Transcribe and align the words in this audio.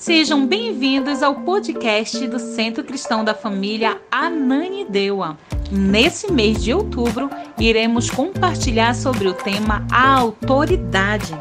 Sejam 0.00 0.46
bem-vindos 0.46 1.22
ao 1.22 1.34
podcast 1.34 2.26
do 2.26 2.38
Centro 2.38 2.82
Cristão 2.82 3.22
da 3.22 3.34
Família 3.34 4.00
Ananideua. 4.10 5.36
Nesse 5.70 6.32
mês 6.32 6.64
de 6.64 6.72
outubro, 6.72 7.28
iremos 7.58 8.08
compartilhar 8.08 8.94
sobre 8.94 9.28
o 9.28 9.34
tema 9.34 9.86
a 9.92 10.14
autoridade. 10.14 11.38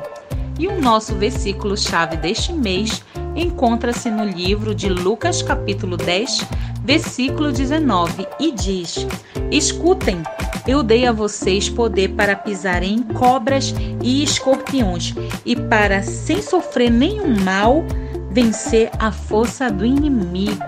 E 0.60 0.68
o 0.68 0.78
nosso 0.82 1.16
versículo-chave 1.16 2.17
deste 2.17 2.51
mês 2.51 3.01
encontra-se 3.33 4.12
no 4.12 4.26
livro 4.26 4.76
de 4.76 4.89
Lucas, 4.89 5.41
capítulo 5.41 5.96
10, 5.96 6.46
versículo 6.83 7.53
19, 7.53 8.28
e 8.41 8.51
diz: 8.51 9.07
Escutem, 9.49 10.21
eu 10.67 10.83
dei 10.83 11.07
a 11.07 11.13
vocês 11.13 11.69
poder 11.69 12.10
para 12.10 12.35
pisarem 12.35 12.96
em 12.96 13.03
cobras 13.03 13.73
e 14.03 14.21
escorpiões, 14.21 15.15
e 15.46 15.55
para, 15.55 16.03
sem 16.03 16.41
sofrer 16.41 16.91
nenhum 16.91 17.41
mal, 17.41 17.86
vencer 18.32 18.92
a 19.00 19.12
força 19.12 19.72
do 19.72 19.86
inimigo. 19.86 20.64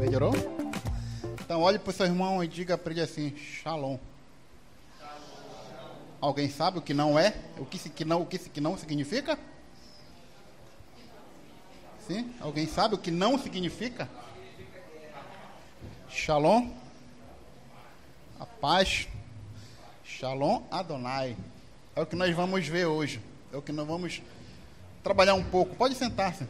Melhorou? 0.00 0.32
Então 1.40 1.60
olhe 1.60 1.78
para 1.78 1.90
o 1.90 1.92
seu 1.92 2.06
irmão 2.06 2.42
e 2.42 2.48
diga 2.48 2.78
para 2.78 2.92
ele 2.92 3.02
assim: 3.02 3.36
Shalom. 3.36 3.98
Alguém 6.20 6.48
sabe 6.48 6.78
o 6.78 6.82
que 6.82 6.94
não 6.94 7.18
é? 7.18 7.34
O 7.58 7.64
que, 7.64 7.78
que 7.90 8.04
não, 8.04 8.22
o 8.22 8.26
que, 8.26 8.38
que 8.38 8.60
não 8.60 8.76
significa? 8.76 9.38
Sim? 12.06 12.32
Alguém 12.40 12.66
sabe 12.66 12.94
o 12.94 12.98
que 12.98 13.10
não 13.10 13.38
significa? 13.38 14.08
Shalom. 16.08 16.70
A 18.40 18.46
paz. 18.46 19.06
Shalom 20.04 20.62
Adonai. 20.70 21.36
É 21.94 22.00
o 22.00 22.06
que 22.06 22.16
nós 22.16 22.34
vamos 22.34 22.66
ver 22.66 22.86
hoje. 22.86 23.20
É 23.52 23.56
o 23.56 23.62
que 23.62 23.72
nós 23.72 23.86
vamos 23.86 24.22
trabalhar 25.02 25.34
um 25.34 25.42
pouco. 25.42 25.74
Pode 25.76 25.94
sentar-se. 25.94 26.46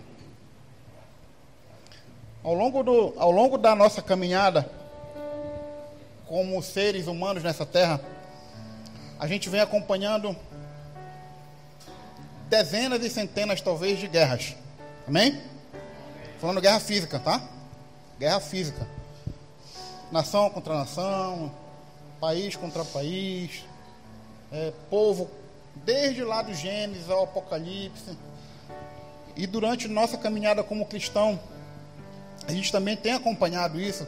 Ao 2.43 2.54
longo, 2.54 2.82
do, 2.82 3.15
ao 3.18 3.30
longo 3.30 3.59
da 3.59 3.74
nossa 3.74 4.01
caminhada, 4.01 4.71
como 6.27 6.63
seres 6.63 7.07
humanos 7.07 7.43
nessa 7.43 7.66
terra, 7.66 8.01
a 9.19 9.26
gente 9.26 9.49
vem 9.49 9.60
acompanhando 9.60 10.37
dezenas 12.49 13.02
e 13.04 13.10
centenas, 13.10 13.60
talvez, 13.60 13.99
de 13.99 14.07
guerras. 14.07 14.54
Amém? 15.07 15.41
Falando 16.41 16.60
guerra 16.60 16.80
física, 16.80 17.19
tá? 17.19 17.43
Guerra 18.19 18.41
física. 18.41 18.87
Nação 20.10 20.49
contra 20.51 20.74
nação, 20.74 21.52
país 22.21 22.57
contra 22.57 22.85
país, 22.85 23.65
é, 24.51 24.73
povo, 24.88 25.30
desde 25.76 26.23
lá 26.24 26.43
do 26.43 26.54
Gênesis 26.54 27.10
ao 27.10 27.24
Apocalipse. 27.24 28.16
E 29.39 29.47
durante 29.47 29.87
nossa 29.87 30.19
caminhada 30.19 30.65
como 30.65 30.85
cristão, 30.85 31.39
a 32.49 32.53
gente 32.53 32.73
também 32.73 32.97
tem 32.97 33.13
acompanhado 33.13 33.81
isso 33.81 34.05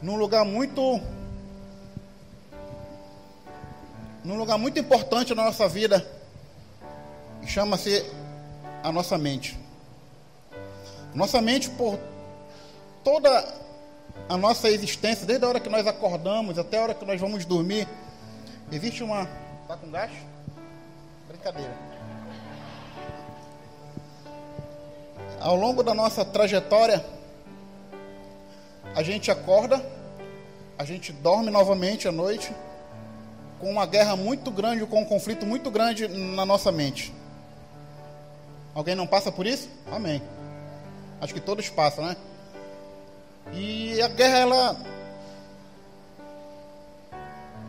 num 0.00 0.16
lugar 0.16 0.42
muito 0.42 1.00
num 4.24 4.36
lugar 4.36 4.56
muito 4.56 4.78
importante 4.78 5.34
na 5.34 5.44
nossa 5.44 5.68
vida, 5.68 6.06
chama-se 7.44 8.06
a 8.82 8.90
nossa 8.90 9.18
mente. 9.18 9.58
Nossa 11.12 11.42
mente 11.42 11.68
por 11.68 11.98
toda 13.04 13.28
a 14.28 14.36
nossa 14.36 14.70
existência, 14.70 15.26
desde 15.26 15.44
a 15.44 15.48
hora 15.48 15.60
que 15.60 15.68
nós 15.68 15.86
acordamos 15.86 16.58
até 16.58 16.78
a 16.78 16.82
hora 16.82 16.94
que 16.94 17.04
nós 17.04 17.20
vamos 17.20 17.44
dormir, 17.44 17.86
existe 18.70 19.02
uma 19.02 19.28
tá 19.68 19.76
com 19.76 19.90
gás? 19.90 20.10
Brincadeira. 21.28 21.91
Ao 25.42 25.56
longo 25.56 25.82
da 25.82 25.92
nossa 25.92 26.24
trajetória, 26.24 27.04
a 28.94 29.02
gente 29.02 29.30
acorda, 29.30 29.84
a 30.78 30.84
gente 30.84 31.12
dorme 31.12 31.50
novamente 31.50 32.06
à 32.06 32.12
noite, 32.12 32.54
com 33.58 33.70
uma 33.70 33.84
guerra 33.84 34.16
muito 34.16 34.50
grande, 34.50 34.86
com 34.86 35.00
um 35.00 35.04
conflito 35.04 35.44
muito 35.44 35.70
grande 35.70 36.06
na 36.08 36.46
nossa 36.46 36.70
mente. 36.70 37.12
Alguém 38.74 38.94
não 38.94 39.06
passa 39.06 39.30
por 39.30 39.46
isso? 39.46 39.68
Amém. 39.90 40.22
Acho 41.20 41.34
que 41.34 41.40
todos 41.40 41.68
passam, 41.68 42.06
né? 42.06 42.16
E 43.52 44.00
a 44.00 44.08
guerra, 44.08 44.38
ela 44.38 44.76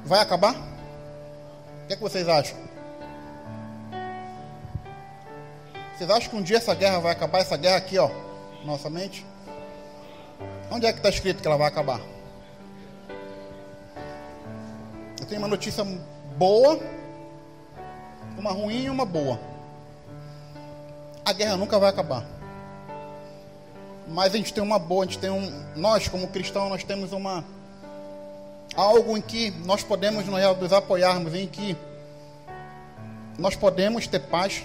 vai 0.05 0.19
acabar? 0.19 0.55
O 0.55 1.88
que, 1.88 1.94
é 1.94 1.95
que 1.95 2.01
vocês 2.01 2.28
acham? 2.28 2.57
Vocês 5.95 6.09
acham 6.09 6.29
que 6.31 6.35
um 6.35 6.41
dia 6.41 6.57
essa 6.57 6.73
guerra 6.73 6.99
vai 6.99 7.11
acabar? 7.11 7.39
Essa 7.39 7.55
guerra 7.55 7.77
aqui, 7.77 7.99
ó, 7.99 8.09
nossa 8.65 8.89
mente? 8.89 9.23
Onde 10.71 10.87
é 10.87 10.91
que 10.91 10.97
está 10.97 11.09
escrito 11.09 11.39
que 11.39 11.47
ela 11.47 11.57
vai 11.57 11.67
acabar? 11.67 12.01
Eu 15.19 15.25
tenho 15.27 15.39
uma 15.39 15.47
notícia 15.47 15.85
boa, 16.35 16.79
uma 18.37 18.51
ruim 18.51 18.85
e 18.85 18.89
uma 18.89 19.05
boa. 19.05 19.39
A 21.23 21.31
guerra 21.31 21.57
nunca 21.57 21.77
vai 21.77 21.89
acabar. 21.89 22.25
Mas 24.07 24.33
a 24.33 24.37
gente 24.37 24.51
tem 24.51 24.63
uma 24.63 24.79
boa, 24.79 25.03
a 25.03 25.05
gente 25.05 25.19
tem 25.19 25.29
um. 25.29 25.63
Nós, 25.75 26.07
como 26.07 26.27
cristãos, 26.27 26.69
nós 26.69 26.83
temos 26.83 27.11
uma. 27.11 27.45
Algo 28.75 29.15
em 29.15 29.21
que 29.21 29.51
nós 29.63 29.83
podemos 29.83 30.25
nos 30.25 30.73
apoiarmos, 30.73 31.35
em 31.35 31.45
que 31.47 31.77
nós 33.37 33.55
podemos 33.55 34.07
ter 34.07 34.19
paz 34.19 34.63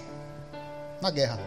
na 1.01 1.11
guerra. 1.11 1.39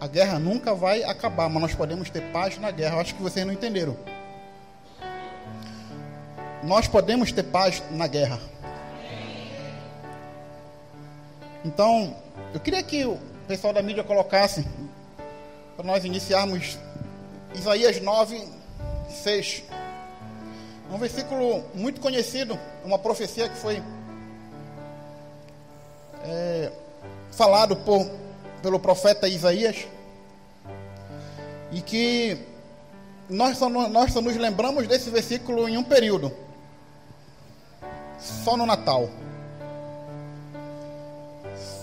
A 0.00 0.06
guerra 0.06 0.38
nunca 0.38 0.74
vai 0.74 1.02
acabar, 1.02 1.48
mas 1.48 1.62
nós 1.62 1.74
podemos 1.74 2.08
ter 2.08 2.22
paz 2.32 2.58
na 2.58 2.70
guerra. 2.70 2.96
Eu 2.96 3.00
acho 3.00 3.14
que 3.14 3.22
vocês 3.22 3.44
não 3.44 3.52
entenderam. 3.52 3.96
Nós 6.62 6.86
podemos 6.86 7.32
ter 7.32 7.42
paz 7.42 7.82
na 7.90 8.06
guerra. 8.06 8.38
Então, 11.64 12.16
eu 12.54 12.60
queria 12.60 12.82
que 12.82 13.04
o 13.04 13.18
pessoal 13.48 13.72
da 13.72 13.82
mídia 13.82 14.04
colocasse, 14.04 14.64
para 15.76 15.84
nós 15.84 16.04
iniciarmos, 16.04 16.78
Isaías 17.54 18.00
9, 18.00 18.48
6. 19.10 19.64
Um 20.92 20.98
versículo 20.98 21.64
muito 21.74 22.00
conhecido, 22.00 22.58
uma 22.84 22.98
profecia 22.98 23.48
que 23.48 23.56
foi 23.56 23.82
é, 26.24 26.72
falado 27.38 27.76
por, 27.76 28.04
pelo 28.60 28.80
profeta 28.80 29.28
Isaías, 29.28 29.86
e 31.70 31.80
que 31.80 32.36
nós 33.30 33.56
só, 33.56 33.68
nós 33.68 34.12
só 34.12 34.20
nos 34.20 34.36
lembramos 34.36 34.88
desse 34.88 35.08
versículo 35.08 35.68
em 35.68 35.78
um 35.78 35.84
período, 35.84 36.32
só 38.18 38.56
no 38.56 38.66
Natal. 38.66 39.08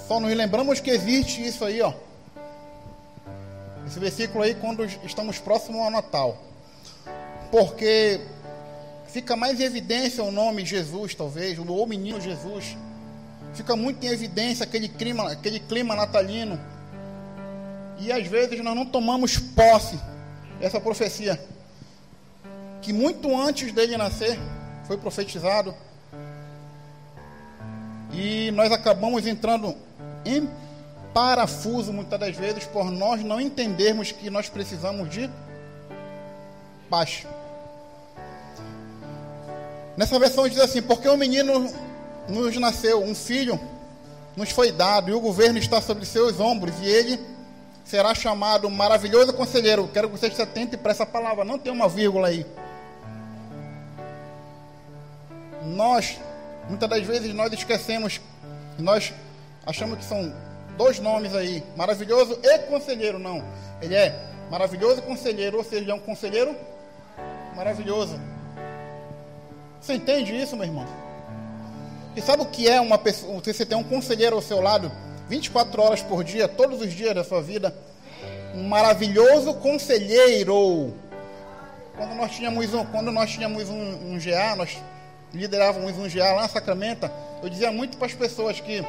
Só 0.09 0.19
nos 0.19 0.35
lembramos 0.35 0.81
que 0.81 0.91
existe 0.91 1.47
isso 1.47 1.63
aí, 1.63 1.81
ó. 1.81 1.93
Esse 3.87 3.97
versículo 3.97 4.43
aí 4.43 4.55
quando 4.55 4.83
estamos 4.83 5.39
próximos 5.39 5.79
ao 5.81 5.89
Natal. 5.89 6.37
Porque 7.49 8.19
fica 9.07 9.37
mais 9.37 9.61
em 9.61 9.63
evidência 9.63 10.21
o 10.21 10.31
nome 10.31 10.65
Jesus, 10.65 11.15
talvez, 11.15 11.57
o 11.57 11.85
menino 11.85 12.19
Jesus 12.19 12.75
fica 13.55 13.75
muito 13.75 14.05
em 14.05 14.09
evidência 14.09 14.63
aquele 14.63 14.87
clima, 14.87 15.31
aquele 15.31 15.59
clima 15.59 15.95
natalino. 15.95 16.59
E 17.97 18.11
às 18.11 18.27
vezes 18.27 18.61
nós 18.63 18.75
não 18.75 18.85
tomamos 18.85 19.37
posse 19.37 19.99
dessa 20.59 20.79
profecia. 20.79 21.39
Que 22.81 22.91
muito 22.91 23.35
antes 23.35 23.71
dele 23.71 23.97
nascer 23.97 24.37
foi 24.85 24.97
profetizado. 24.97 25.73
E 28.11 28.51
nós 28.51 28.71
acabamos 28.71 29.25
entrando 29.25 29.75
em 30.25 30.49
parafuso 31.13 31.93
muitas 31.93 32.19
das 32.19 32.35
vezes 32.35 32.65
por 32.65 32.91
nós 32.91 33.23
não 33.23 33.39
entendermos 33.39 34.11
que 34.11 34.29
nós 34.29 34.49
precisamos 34.49 35.09
de 35.09 35.29
paz. 36.89 37.25
Nessa 39.97 40.19
versão 40.19 40.47
diz 40.47 40.59
assim: 40.59 40.81
porque 40.81 41.07
o 41.07 41.17
menino 41.17 41.73
nos 42.27 42.55
nasceu 42.57 43.03
um 43.03 43.13
filho, 43.13 43.59
nos 44.35 44.51
foi 44.51 44.71
dado, 44.71 45.09
e 45.09 45.13
o 45.13 45.19
governo 45.19 45.57
está 45.57 45.81
sobre 45.81 46.05
seus 46.05 46.39
ombros, 46.39 46.75
e 46.81 46.85
ele 46.85 47.19
será 47.83 48.13
chamado 48.15 48.69
maravilhoso 48.69 49.33
conselheiro. 49.33 49.89
Quero 49.93 50.09
que 50.09 50.17
vocês 50.17 50.35
se 50.35 50.41
atentem 50.41 50.77
para 50.77 50.91
essa 50.91 51.05
palavra, 51.05 51.45
não 51.45 51.59
tem 51.59 51.71
uma 51.71 51.87
vírgula 51.87 52.27
aí. 52.27 52.45
Nós, 55.63 56.19
muitas 56.67 56.89
das 56.89 57.05
vezes, 57.05 57.33
nós 57.33 57.51
esquecemos, 57.53 58.19
nós 58.77 59.13
achamos 59.65 59.97
que 59.97 60.05
são 60.05 60.33
dois 60.77 60.99
nomes 60.99 61.33
aí, 61.33 61.63
maravilhoso 61.75 62.37
e 62.43 62.59
conselheiro, 62.59 63.17
não. 63.17 63.43
Ele 63.81 63.95
é 63.95 64.27
maravilhoso 64.49 65.01
conselheiro, 65.01 65.57
ou 65.57 65.63
seja, 65.63 65.81
ele 65.81 65.91
é 65.91 65.95
um 65.95 65.99
conselheiro 65.99 66.55
maravilhoso. 67.55 68.19
Você 69.79 69.93
entende 69.93 70.35
isso, 70.35 70.55
meu 70.55 70.65
irmão? 70.65 71.04
E 72.15 72.21
sabe 72.21 72.43
o 72.43 72.45
que 72.45 72.67
é 72.67 72.79
uma 72.79 72.97
pessoa? 72.97 73.41
Você 73.43 73.65
tem 73.65 73.77
um 73.77 73.83
conselheiro 73.83 74.37
ao 74.37 74.41
seu 74.41 74.61
lado, 74.61 74.89
24 75.27 75.81
horas 75.81 76.01
por 76.01 76.23
dia, 76.23 76.47
todos 76.47 76.79
os 76.79 76.93
dias 76.93 77.13
da 77.13 77.23
sua 77.23 77.41
vida. 77.41 77.75
Um 78.53 78.63
maravilhoso 78.63 79.53
conselheiro. 79.55 80.93
Quando 81.97 82.15
nós 82.15 82.31
tínhamos 82.31 82.73
um, 82.73 82.85
quando 82.85 83.11
nós 83.11 83.29
tínhamos 83.29 83.69
um, 83.69 84.13
um 84.13 84.19
GA, 84.19 84.55
nós 84.55 84.77
liderávamos 85.33 85.97
um 85.97 86.07
GA 86.09 86.33
lá 86.33 86.45
em 86.45 86.49
Sacramento, 86.49 87.09
eu 87.43 87.49
dizia 87.49 87.71
muito 87.71 87.97
para 87.97 88.07
as 88.07 88.13
pessoas 88.13 88.61
que 88.61 88.81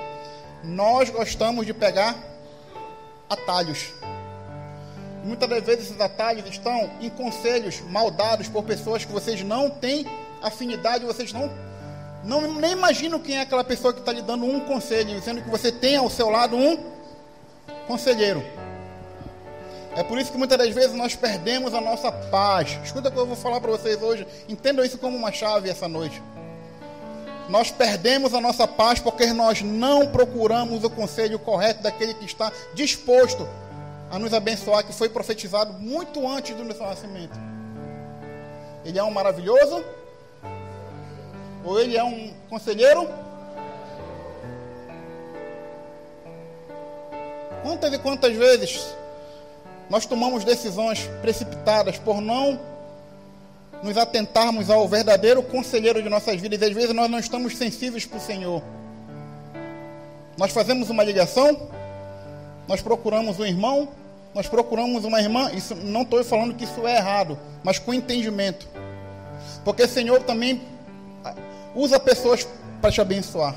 nós 0.63 1.11
gostamos 1.11 1.67
de 1.67 1.75
pegar 1.75 2.17
atalhos. 3.29 3.93
Muitas 5.25 5.49
das 5.49 5.65
vezes 5.65 5.87
esses 5.87 6.01
atalhos 6.01 6.49
estão 6.49 6.89
em 7.01 7.11
conselhos 7.11 7.81
mal 7.81 8.09
dados 8.09 8.49
por 8.49 8.63
pessoas 8.63 9.05
que 9.05 9.11
vocês 9.11 9.43
não 9.43 9.69
têm 9.69 10.07
afinidade, 10.41 11.05
vocês 11.05 11.33
não, 11.33 11.51
não 12.27 12.53
nem 12.55 12.73
imaginam 12.73 13.21
quem 13.21 13.39
é 13.39 13.43
aquela 13.43 13.63
pessoa 13.63 13.95
que 13.95 14.01
está 14.01 14.13
lhe 14.13 14.21
dando 14.21 14.45
um 14.45 14.61
conselho, 14.61 15.23
sendo 15.23 15.41
que 15.41 15.49
você 15.49 15.71
tem 15.71 15.97
ao 15.97 16.11
seu 16.11 16.29
lado 16.29 16.57
um 16.57 16.77
conselheiro. 17.87 18.45
É 19.95 20.03
por 20.03 20.19
isso 20.19 20.31
que 20.31 20.37
muitas 20.37 20.59
das 20.59 20.75
vezes 20.75 20.93
nós 20.95 21.15
perdemos 21.15 21.73
a 21.73 21.81
nossa 21.81 22.11
paz. 22.13 22.79
Escuta 22.85 23.09
o 23.09 23.13
que 23.13 23.17
eu 23.17 23.27
vou 23.27 23.37
falar 23.37 23.61
para 23.61 23.71
vocês 23.71 24.03
hoje. 24.03 24.27
Entendam 24.49 24.85
isso 24.85 24.99
como 24.99 25.17
uma 25.17 25.33
chave 25.33 25.71
essa 25.71 25.89
noite. 25.89 26.21
Nós 27.49 27.71
perdemos 27.71 28.35
a 28.35 28.41
nossa 28.41 28.67
paz 28.67 28.99
porque 28.99 29.33
nós 29.33 29.63
não 29.63 30.09
procuramos 30.09 30.85
o 30.85 30.91
conselho 30.91 31.39
correto 31.39 31.83
daquele 31.83 32.13
que 32.13 32.25
está 32.25 32.53
disposto 32.75 33.49
a 34.11 34.19
nos 34.19 34.35
abençoar, 34.35 34.85
que 34.85 34.93
foi 34.93 35.09
profetizado 35.09 35.73
muito 35.75 36.29
antes 36.29 36.55
do 36.57 36.65
nosso 36.65 36.83
nascimento. 36.83 37.39
Ele 38.85 38.99
é 38.99 39.03
um 39.03 39.11
maravilhoso? 39.11 39.83
Ou 41.67 41.81
ele 41.81 41.97
é 41.97 42.05
um 42.05 42.33
conselheiro? 42.49 43.09
Quantas 47.63 47.93
e 47.93 47.99
quantas 47.99 48.37
vezes 48.37 48.95
nós 49.91 50.07
tomamos 50.07 50.45
decisões 50.45 51.11
precipitadas 51.21 51.99
por 51.99 52.21
não 52.21 52.59
nos 53.83 53.97
atentarmos 53.97 54.71
ao 54.71 54.87
verdadeiro 54.89 55.43
conselheiro 55.43 56.03
de 56.03 56.09
nossas 56.09 56.41
vidas. 56.41 56.61
E 56.61 56.65
às 56.65 56.73
vezes 56.73 56.95
nós 56.95 57.11
não 57.11 57.19
estamos 57.19 57.57
sensíveis 57.57 58.07
para 58.07 58.19
o 58.19 58.21
Senhor. 58.21 58.63
Nós 60.39 60.53
fazemos 60.53 60.89
uma 60.91 61.03
ligação, 61.03 61.69
nós 62.69 62.81
procuramos 62.81 63.39
um 63.41 63.45
irmão, 63.45 63.89
nós 64.35 64.49
procuramos 64.49 65.05
uma 65.05 65.21
irmã. 65.21 65.51
Isso 65.53 65.75
não 65.75 66.03
estou 66.03 66.23
falando 66.23 66.55
que 66.55 66.65
isso 66.65 66.87
é 66.87 66.97
errado, 66.97 67.39
mas 67.65 67.79
com 67.79 67.93
entendimento. 67.93 68.69
Porque 69.65 69.83
o 69.83 69.89
Senhor 69.89 70.23
também 70.23 70.61
usa 71.77 72.01
pessoas 72.01 72.49
para 72.81 72.91
te 72.91 73.01
abençoar. 73.01 73.55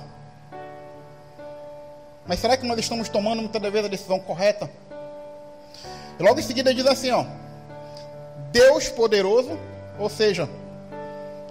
Mas 2.27 2.39
será 2.39 2.56
que 2.57 2.68
nós 2.68 2.77
estamos 2.77 3.10
tomando 3.10 3.42
muitas 3.42 3.62
vezes 3.62 3.86
a 3.86 3.89
decisão 3.89 4.19
correta? 4.19 4.69
E 6.19 6.21
logo 6.21 6.39
em 6.39 6.44
seguida 6.44 6.74
diz 6.74 6.86
assim, 6.86 7.10
ó. 7.10 7.25
Deus 8.51 8.89
poderoso, 8.89 9.57
ou 9.98 10.10
seja, 10.10 10.48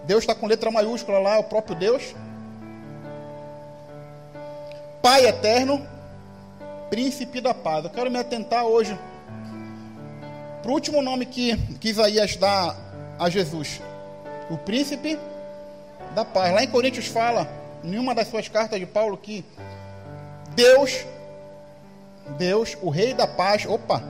Deus 0.04 0.20
está 0.20 0.34
com 0.34 0.46
letra 0.46 0.70
maiúscula 0.70 1.18
lá, 1.18 1.36
é 1.36 1.38
o 1.38 1.44
próprio 1.44 1.74
Deus. 1.74 2.14
Pai 5.00 5.26
eterno, 5.26 5.86
príncipe 6.90 7.40
da 7.40 7.54
paz. 7.54 7.84
Eu 7.84 7.90
quero 7.90 8.10
me 8.10 8.18
atentar 8.18 8.64
hoje 8.64 8.96
para 10.62 10.70
o 10.70 10.74
último 10.74 11.00
nome 11.00 11.24
que, 11.24 11.56
que 11.78 11.88
Isaías 11.88 12.36
dá 12.36 12.76
a 13.18 13.30
Jesus: 13.30 13.80
o 14.50 14.58
príncipe 14.58 15.18
da 16.18 16.24
paz. 16.24 16.52
Lá 16.52 16.62
em 16.64 16.68
Coríntios 16.68 17.06
fala, 17.06 17.48
em 17.84 17.96
uma 17.96 18.14
das 18.14 18.28
suas 18.28 18.48
cartas 18.48 18.78
de 18.78 18.86
Paulo, 18.86 19.16
que 19.16 19.44
Deus, 20.54 21.06
Deus, 22.36 22.76
o 22.82 22.90
rei 22.90 23.14
da 23.14 23.26
paz, 23.26 23.64
opa, 23.66 24.02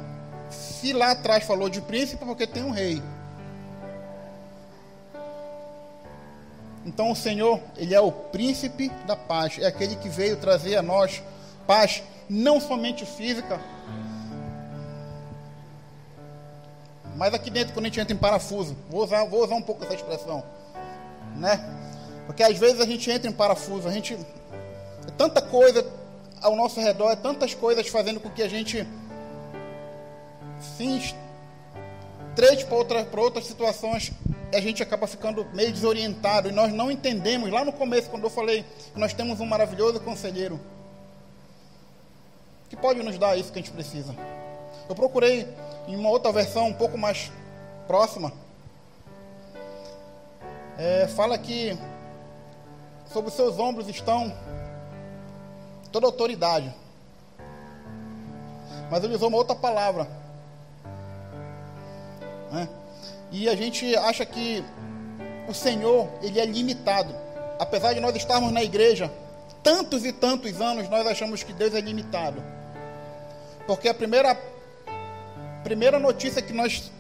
se 0.50 0.92
lá 0.92 1.10
atrás 1.10 1.44
falou 1.44 1.68
de 1.68 1.80
príncipe, 1.82 2.24
porque 2.24 2.46
tem 2.46 2.64
um 2.64 2.70
rei. 2.70 3.02
Então 6.86 7.10
o 7.10 7.16
Senhor, 7.16 7.60
Ele 7.76 7.94
é 7.94 8.00
o 8.00 8.10
príncipe 8.10 8.88
da 9.06 9.14
paz, 9.14 9.58
é 9.58 9.66
aquele 9.66 9.96
que 9.96 10.08
veio 10.08 10.38
trazer 10.38 10.76
a 10.76 10.82
nós 10.82 11.22
paz, 11.66 12.02
não 12.30 12.58
somente 12.58 13.04
física, 13.04 13.60
mas 17.14 17.34
aqui 17.34 17.50
dentro, 17.50 17.74
quando 17.74 17.86
a 17.86 17.88
gente 17.88 18.00
entra 18.00 18.14
em 18.14 18.18
parafuso, 18.18 18.74
vou 18.88 19.04
usar, 19.04 19.24
vou 19.24 19.44
usar 19.44 19.56
um 19.56 19.62
pouco 19.62 19.84
essa 19.84 19.94
expressão, 19.94 20.42
né? 21.36 21.60
Porque 22.28 22.42
às 22.42 22.58
vezes 22.58 22.78
a 22.78 22.84
gente 22.84 23.10
entra 23.10 23.26
em 23.26 23.32
parafuso, 23.32 23.88
a 23.88 23.90
gente. 23.90 24.12
É 24.12 25.10
tanta 25.16 25.40
coisa 25.40 25.84
ao 26.42 26.54
nosso 26.54 26.78
redor, 26.78 27.10
é 27.10 27.16
tantas 27.16 27.54
coisas 27.54 27.88
fazendo 27.88 28.20
com 28.20 28.28
que 28.28 28.42
a 28.42 28.48
gente 28.48 28.86
sim, 30.76 31.00
três 32.36 32.62
para 32.62 32.76
outra, 32.76 33.08
outras 33.16 33.46
situações, 33.46 34.12
a 34.52 34.60
gente 34.60 34.82
acaba 34.82 35.06
ficando 35.06 35.46
meio 35.54 35.72
desorientado 35.72 36.50
e 36.50 36.52
nós 36.52 36.70
não 36.70 36.90
entendemos. 36.90 37.50
Lá 37.50 37.64
no 37.64 37.72
começo, 37.72 38.10
quando 38.10 38.24
eu 38.24 38.30
falei 38.30 38.62
que 38.92 39.00
nós 39.00 39.14
temos 39.14 39.40
um 39.40 39.46
maravilhoso 39.46 39.98
conselheiro 40.00 40.60
que 42.68 42.76
pode 42.76 43.02
nos 43.02 43.16
dar 43.16 43.38
isso 43.38 43.50
que 43.50 43.58
a 43.58 43.62
gente 43.62 43.72
precisa. 43.72 44.14
Eu 44.86 44.94
procurei 44.94 45.48
em 45.86 45.96
uma 45.96 46.10
outra 46.10 46.30
versão 46.30 46.68
um 46.68 46.74
pouco 46.74 46.98
mais 46.98 47.32
próxima. 47.86 48.30
É, 50.76 51.08
fala 51.08 51.38
que 51.38 51.74
sobre 53.12 53.30
os 53.30 53.34
seus 53.34 53.58
ombros 53.58 53.88
estão 53.88 54.32
toda 55.92 56.06
autoridade. 56.06 56.72
Mas 58.90 59.04
ele 59.04 59.14
usou 59.14 59.28
uma 59.28 59.38
outra 59.38 59.54
palavra 59.54 60.18
né? 62.50 62.68
E 63.30 63.48
a 63.48 63.54
gente 63.54 63.94
acha 63.96 64.24
que 64.24 64.64
o 65.46 65.54
Senhor, 65.54 66.08
ele 66.22 66.40
é 66.40 66.46
limitado. 66.46 67.14
Apesar 67.58 67.92
de 67.92 68.00
nós 68.00 68.14
estarmos 68.16 68.52
na 68.52 68.62
igreja 68.62 69.10
tantos 69.62 70.04
e 70.04 70.12
tantos 70.12 70.60
anos, 70.60 70.88
nós 70.88 71.06
achamos 71.06 71.42
que 71.42 71.52
Deus 71.52 71.74
é 71.74 71.80
limitado. 71.80 72.42
Porque 73.66 73.88
a 73.88 73.94
primeira 73.94 74.36
primeira 75.62 75.98
notícia 75.98 76.40
que 76.40 76.52
nós 76.52 76.90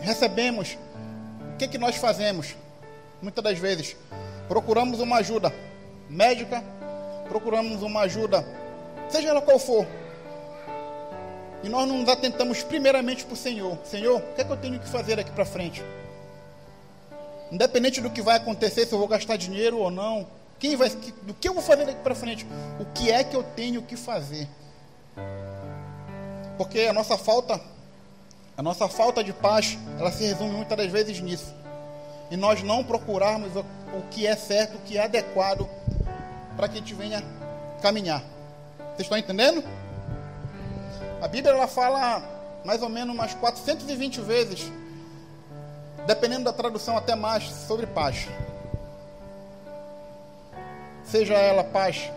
recebemos, 0.00 0.78
o 1.54 1.56
que 1.58 1.68
que 1.68 1.76
nós 1.76 1.96
fazemos? 1.96 2.54
Muitas 3.20 3.44
das 3.44 3.58
vezes 3.58 3.96
procuramos 4.48 5.00
uma 5.00 5.18
ajuda 5.18 5.52
médica, 6.08 6.64
procuramos 7.28 7.82
uma 7.82 8.00
ajuda, 8.00 8.44
seja 9.08 9.28
ela 9.28 9.42
qual 9.42 9.58
for, 9.58 9.86
e 11.62 11.68
nós 11.68 11.88
nos 11.88 12.08
atentamos 12.08 12.62
primeiramente 12.62 13.24
para 13.24 13.34
o 13.34 13.36
Senhor. 13.36 13.76
Senhor, 13.84 14.18
o 14.18 14.34
que 14.34 14.40
é 14.40 14.44
que 14.44 14.50
eu 14.50 14.56
tenho 14.56 14.78
que 14.78 14.88
fazer 14.88 15.18
aqui 15.18 15.30
para 15.32 15.44
frente? 15.44 15.82
Independente 17.50 18.00
do 18.00 18.10
que 18.10 18.22
vai 18.22 18.36
acontecer, 18.36 18.86
se 18.86 18.92
eu 18.92 18.98
vou 18.98 19.08
gastar 19.08 19.36
dinheiro 19.36 19.78
ou 19.78 19.90
não, 19.90 20.26
quem 20.58 20.76
vai, 20.76 20.88
do 21.22 21.34
que 21.34 21.48
eu 21.48 21.54
vou 21.54 21.62
fazer 21.62 21.86
daqui 21.86 22.00
para 22.00 22.14
frente? 22.14 22.46
O 22.80 22.84
que 22.86 23.10
é 23.10 23.24
que 23.24 23.34
eu 23.34 23.42
tenho 23.42 23.82
que 23.82 23.96
fazer? 23.96 24.48
Porque 26.56 26.80
a 26.80 26.92
nossa 26.92 27.16
falta, 27.16 27.60
a 28.56 28.62
nossa 28.62 28.88
falta 28.88 29.22
de 29.22 29.32
paz, 29.32 29.78
ela 29.98 30.10
se 30.10 30.24
resume 30.24 30.50
muitas 30.50 30.76
das 30.76 30.90
vezes 30.90 31.20
nisso. 31.20 31.54
E 32.30 32.36
nós 32.36 32.62
não 32.62 32.84
procurarmos 32.84 33.50
o, 33.56 33.64
que 34.10 34.26
é 34.26 34.36
certo, 34.36 34.76
o 34.76 34.80
que 34.80 34.98
é 34.98 35.04
adequado 35.04 35.68
para 36.56 36.68
que 36.68 36.74
a 36.74 36.80
gente 36.80 36.94
venha 36.94 37.22
caminhar. 37.80 38.22
Vocês 38.78 39.00
estão 39.00 39.16
entendendo? 39.16 39.62
A 41.22 41.28
Bíblia 41.28 41.54
ela 41.54 41.66
fala 41.66 42.22
mais 42.64 42.82
ou 42.82 42.88
menos 42.88 43.14
umas 43.14 43.32
420 43.34 44.20
vezes, 44.20 44.70
dependendo 46.06 46.44
da 46.44 46.52
tradução 46.52 46.96
até 46.96 47.14
mais, 47.14 47.44
sobre 47.44 47.86
paz. 47.86 48.28
Seja 51.04 51.34
ela 51.34 51.64
paz, 51.64 52.10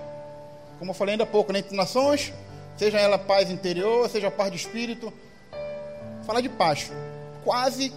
como 0.77 0.91
eu 0.91 0.96
falei 0.96 1.13
ainda 1.13 1.24
há 1.24 1.27
pouco, 1.27 1.56
entre 1.56 1.75
nações, 1.75 2.34
seja 2.77 3.00
ela 3.00 3.18
paz 3.18 3.50
interior, 3.50 4.10
seja 4.10 4.30
paz 4.30 4.51
de 4.51 4.58
espírito. 4.58 5.13
Falar 6.25 6.41
de 6.41 6.50
paz, 6.50 6.91
quase 7.44 7.94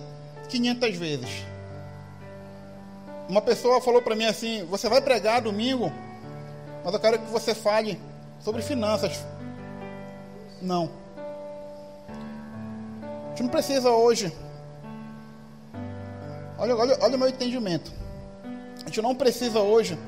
500 0.49 0.97
vezes. 0.97 1.54
Uma 3.29 3.41
pessoa 3.41 3.81
falou 3.81 4.03
para 4.03 4.15
mim 4.15 4.27
assim: 4.27 4.65
Você 4.67 4.89
vai 4.89 5.01
pregar 5.01 5.41
domingo, 5.41 5.93
mas 6.85 6.93
eu 6.93 7.01
quero 7.01 7.19
que 7.19 7.31
você 7.31 7.55
fale 7.55 8.01
sobre 8.41 8.63
finanças. 8.63 9.25
Não. 10.61 10.91
A 13.27 13.29
gente 13.31 13.43
não 13.43 13.51
precisa 13.51 13.91
hoje. 13.91 14.33
Olha, 16.59 16.77
olha, 16.77 16.99
olha 17.01 17.17
o 17.17 17.19
meu 17.19 17.29
entendimento. 17.29 17.91
A 18.83 18.87
gente 18.87 19.03
não 19.03 19.15
precisa 19.15 19.61
hoje 19.61 19.99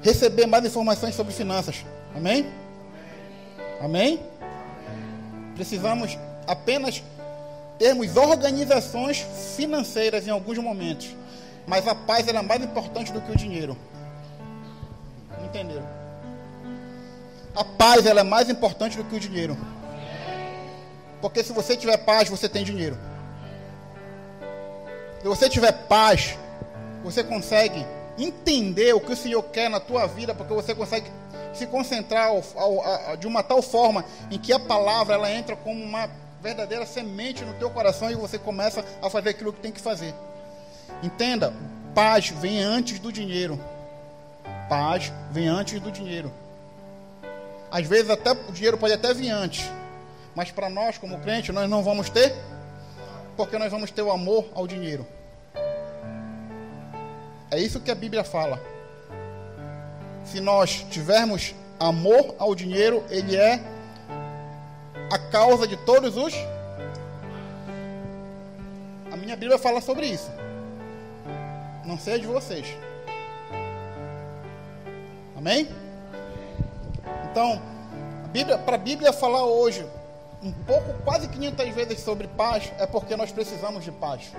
receber 0.00 0.46
mais 0.46 0.64
informações 0.64 1.14
sobre 1.14 1.32
finanças. 1.32 1.84
Amém? 2.14 2.46
Amém? 3.80 4.20
Precisamos 5.54 6.16
apenas 6.46 7.02
termos 7.78 8.16
organizações 8.16 9.24
financeiras 9.56 10.26
em 10.26 10.30
alguns 10.30 10.58
momentos. 10.58 11.14
Mas 11.66 11.86
a 11.86 11.94
paz 11.94 12.26
é 12.26 12.42
mais 12.42 12.62
importante 12.62 13.12
do 13.12 13.20
que 13.20 13.32
o 13.32 13.36
dinheiro. 13.36 13.76
Entenderam? 15.44 15.98
a 17.58 17.64
paz 17.64 18.06
ela 18.06 18.20
é 18.20 18.22
mais 18.22 18.48
importante 18.48 18.96
do 18.96 19.02
que 19.02 19.16
o 19.16 19.20
dinheiro. 19.20 19.58
Porque 21.20 21.42
se 21.42 21.52
você 21.52 21.76
tiver 21.76 21.96
paz, 21.96 22.28
você 22.28 22.48
tem 22.48 22.62
dinheiro. 22.62 22.96
Se 25.20 25.26
você 25.26 25.48
tiver 25.48 25.72
paz, 25.72 26.38
você 27.02 27.24
consegue 27.24 27.84
entender 28.16 28.94
o 28.94 29.00
que 29.00 29.12
o 29.12 29.16
Senhor 29.16 29.42
quer 29.42 29.68
na 29.68 29.80
tua 29.80 30.06
vida, 30.06 30.32
porque 30.36 30.54
você 30.54 30.72
consegue 30.72 31.10
se 31.52 31.66
concentrar 31.66 32.28
ao, 32.28 32.42
ao, 32.56 33.16
de 33.16 33.26
uma 33.26 33.42
tal 33.42 33.60
forma 33.60 34.04
em 34.30 34.38
que 34.38 34.52
a 34.52 34.60
palavra 34.60 35.16
ela 35.16 35.28
entra 35.28 35.56
como 35.56 35.82
uma 35.82 36.08
verdadeira 36.42 36.86
semente 36.86 37.44
no 37.44 37.54
teu 37.54 37.70
coração 37.70 38.10
e 38.10 38.14
você 38.14 38.38
começa 38.38 38.84
a 39.02 39.10
fazer 39.10 39.30
aquilo 39.30 39.52
que 39.52 39.60
tem 39.60 39.72
que 39.72 39.80
fazer. 39.80 40.14
Entenda, 41.02 41.52
paz 41.94 42.28
vem 42.28 42.62
antes 42.62 42.98
do 42.98 43.12
dinheiro. 43.12 43.58
Paz 44.68 45.12
vem 45.30 45.48
antes 45.48 45.80
do 45.80 45.90
dinheiro. 45.90 46.32
Às 47.70 47.86
vezes 47.86 48.10
até 48.10 48.32
o 48.32 48.52
dinheiro 48.52 48.78
pode 48.78 48.94
até 48.94 49.12
vir 49.12 49.30
antes, 49.30 49.70
mas 50.34 50.50
para 50.50 50.70
nós 50.70 50.96
como 50.96 51.18
crente 51.20 51.52
nós 51.52 51.68
não 51.68 51.82
vamos 51.82 52.08
ter, 52.08 52.34
porque 53.36 53.58
nós 53.58 53.70
vamos 53.70 53.90
ter 53.90 54.02
o 54.02 54.10
amor 54.10 54.46
ao 54.54 54.66
dinheiro. 54.66 55.06
É 57.50 57.58
isso 57.58 57.80
que 57.80 57.90
a 57.90 57.94
Bíblia 57.94 58.24
fala. 58.24 58.60
Se 60.24 60.40
nós 60.40 60.86
tivermos 60.90 61.54
amor 61.80 62.34
ao 62.38 62.54
dinheiro, 62.54 63.02
ele 63.08 63.36
é 63.36 63.60
a 65.10 65.18
causa 65.18 65.66
de 65.66 65.76
todos 65.76 66.16
os. 66.16 66.34
A 69.10 69.16
minha 69.16 69.36
Bíblia 69.36 69.58
fala 69.58 69.80
sobre 69.80 70.06
isso. 70.06 70.30
Não 71.84 71.98
sei 71.98 72.18
de 72.20 72.26
vocês. 72.26 72.66
Amém? 75.36 75.68
Então, 77.30 77.60
para 78.64 78.74
a 78.74 78.78
Bíblia 78.78 79.12
falar 79.12 79.44
hoje 79.44 79.86
um 80.42 80.52
pouco, 80.52 80.92
quase 81.04 81.28
500 81.28 81.68
vezes 81.70 82.00
sobre 82.00 82.28
paz, 82.28 82.72
é 82.78 82.86
porque 82.86 83.16
nós 83.16 83.32
precisamos 83.32 83.84
de 83.84 83.90
paz. 83.90 84.32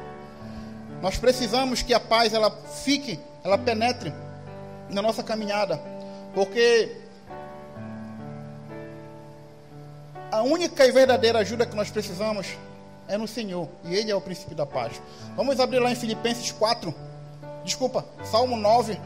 Nós 1.01 1.17
precisamos 1.17 1.81
que 1.81 1.93
a 1.93 1.99
paz 1.99 2.33
ela 2.33 2.51
fique, 2.51 3.19
ela 3.43 3.57
penetre 3.57 4.13
na 4.89 5.01
nossa 5.01 5.23
caminhada, 5.23 5.79
porque 6.33 6.95
a 10.31 10.41
única 10.43 10.85
e 10.85 10.91
verdadeira 10.91 11.39
ajuda 11.39 11.65
que 11.65 11.75
nós 11.75 11.89
precisamos 11.89 12.47
é 13.07 13.17
no 13.17 13.27
Senhor, 13.27 13.67
e 13.85 13.95
Ele 13.95 14.11
é 14.11 14.15
o 14.15 14.21
princípio 14.21 14.55
da 14.55 14.65
paz. 14.65 15.01
Vamos 15.35 15.59
abrir 15.59 15.79
lá 15.79 15.91
em 15.91 15.95
Filipenses 15.95 16.51
4, 16.51 16.93
desculpa, 17.63 18.05
Salmo 18.23 18.55
9, 18.55 18.99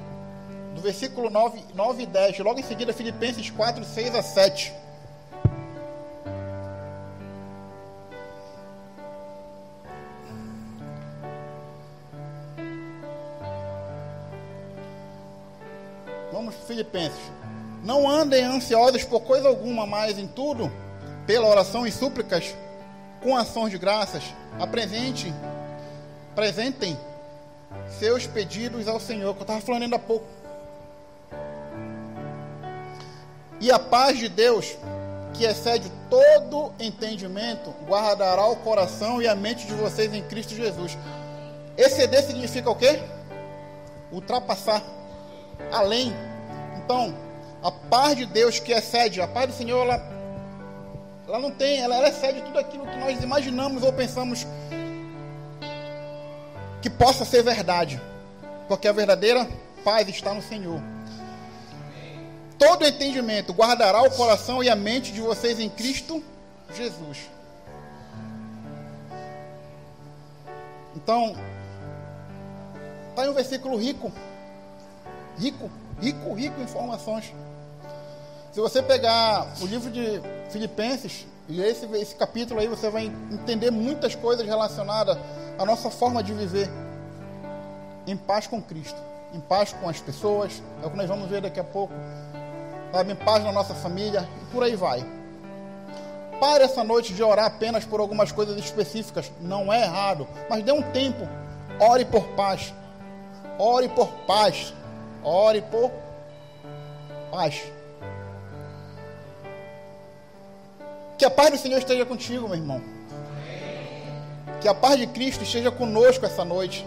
do 0.76 0.82
versículo 0.82 1.30
9, 1.30 1.64
9 1.74 2.04
e 2.04 2.06
10. 2.06 2.40
Logo 2.40 2.60
em 2.60 2.64
seguida, 2.64 2.92
Filipenses 2.92 3.50
4, 3.50 3.86
6 3.86 4.16
a 4.16 4.22
7. 4.22 4.74
Vamos, 16.34 16.56
Filipenses. 16.68 17.32
Não 17.84 18.10
andem 18.10 18.44
ansiosos 18.44 19.04
por 19.06 19.22
coisa 19.22 19.48
alguma, 19.48 19.86
mas 19.86 20.18
em 20.18 20.28
tudo, 20.28 20.72
pela 21.26 21.48
oração 21.48 21.86
e 21.88 21.92
súplicas, 21.92 22.56
com 23.22 23.36
ações 23.36 23.72
de 23.72 23.78
graças, 23.78 24.24
apresente, 24.60 25.34
apresentem 26.32 26.98
seus 28.00 28.28
pedidos 28.28 28.88
ao 28.88 29.00
Senhor, 29.00 29.34
que 29.34 29.40
eu 29.40 29.44
estava 29.44 29.62
falando 29.62 29.84
ainda 29.84 29.96
há 29.96 30.00
pouco. 30.00 30.26
E 33.60 33.72
a 33.72 33.80
paz 33.80 34.20
de 34.20 34.28
Deus, 34.28 34.76
que 35.34 35.46
excede 35.46 35.90
todo 36.10 36.74
entendimento, 36.80 37.74
guardará 37.88 38.46
o 38.48 38.58
coração 38.58 39.22
e 39.22 39.28
a 39.28 39.36
mente 39.36 39.66
de 39.66 39.74
vocês 39.74 40.14
em 40.14 40.22
Cristo 40.24 40.54
Jesus. 40.54 40.98
Exceder 41.78 42.24
significa 42.24 42.70
o 42.70 42.76
quê? 42.76 43.00
Ultrapassar, 44.12 44.84
além. 45.72 46.14
Então, 46.78 47.16
a 47.64 47.72
paz 47.72 48.18
de 48.18 48.26
Deus 48.26 48.60
que 48.60 48.74
excede, 48.74 49.22
a 49.22 49.28
paz 49.28 49.48
do 49.48 49.54
Senhor, 49.54 49.82
ela, 49.86 50.13
ela 51.28 51.40
não 51.40 51.52
tem, 51.52 51.80
ela, 51.80 51.96
ela 51.96 52.10
excede 52.10 52.42
tudo 52.42 52.60
aquilo 52.60 52.86
que 52.86 52.98
nós 52.98 53.22
imaginamos 53.24 53.84
ou 53.84 53.94
pensamos 53.94 54.46
que 56.82 56.90
possa 56.90 57.26
ser 57.26 57.44
verdade. 57.44 58.02
Porque 58.68 58.88
a 58.88 58.92
verdadeira 58.92 59.48
paz 59.84 60.08
está 60.08 60.34
no 60.34 60.42
Senhor 60.42 60.82
todo 62.64 62.86
entendimento, 62.86 63.52
guardará 63.52 64.02
o 64.04 64.12
coração 64.12 64.64
e 64.64 64.70
a 64.70 64.76
mente 64.76 65.12
de 65.12 65.20
vocês 65.20 65.60
em 65.60 65.70
Cristo 65.70 66.24
Jesus. 66.74 67.30
Então, 70.96 71.36
está 73.10 73.26
em 73.26 73.30
um 73.30 73.34
versículo 73.34 73.78
rico, 73.78 74.14
rico, 75.38 75.70
rico, 76.00 76.34
rico 76.34 76.62
em 76.62 76.64
informações. 76.64 77.34
Se 78.54 78.62
você 78.62 78.84
pegar 78.84 79.48
o 79.60 79.66
livro 79.66 79.90
de 79.90 80.22
Filipenses, 80.52 81.26
e 81.50 81.60
esse, 81.60 81.88
esse 81.98 82.14
capítulo 82.14 82.60
aí, 82.60 82.68
você 82.68 82.88
vai 82.88 83.12
entender 83.32 83.72
muitas 83.72 84.14
coisas 84.14 84.46
relacionadas 84.46 85.18
à 85.58 85.66
nossa 85.66 85.90
forma 85.90 86.22
de 86.22 86.36
viver 86.36 86.70
em 88.06 88.16
paz 88.16 88.46
com 88.46 88.62
Cristo, 88.62 89.02
em 89.34 89.40
paz 89.40 89.74
com 89.74 89.90
as 89.90 90.00
pessoas, 90.00 90.62
é 90.84 90.86
o 90.86 90.92
que 90.92 90.96
nós 90.96 91.10
vamos 91.10 91.28
ver 91.28 91.42
daqui 91.42 91.60
a 91.60 91.64
pouco 91.64 91.92
sabe, 92.92 93.14
em 93.14 93.16
paz 93.16 93.44
na 93.44 93.52
nossa 93.52 93.74
família 93.74 94.30
e 94.44 94.54
por 94.54 94.62
aí 94.62 94.76
vai. 94.76 95.04
Pare 96.40 96.64
essa 96.64 96.84
noite 96.84 97.12
de 97.12 97.24
orar 97.24 97.48
apenas 97.48 97.84
por 97.86 98.00
algumas 98.00 98.32
coisas 98.32 98.56
específicas, 98.58 99.32
não 99.42 99.74
é 99.74 99.82
errado, 99.82 100.28
mas 100.48 100.64
dê 100.64 100.72
um 100.72 100.84
tempo. 100.92 101.28
Ore 101.80 102.06
por 102.06 102.24
paz. 102.36 102.72
Ore 103.58 103.90
por 103.90 104.10
paz. 104.28 104.72
Ore 105.24 105.64
por 105.64 105.92
paz. 107.32 107.73
Que 111.18 111.26
a 111.26 111.30
paz 111.30 111.52
do 111.52 111.58
Senhor 111.58 111.78
esteja 111.78 112.06
contigo, 112.06 112.48
meu 112.48 112.58
irmão. 112.58 112.82
Que 114.62 114.68
a 114.68 114.74
paz 114.74 114.98
de 114.98 115.08
Cristo 115.08 115.44
esteja 115.44 115.72
conosco 115.72 116.26
essa 116.26 116.44
noite. 116.44 116.86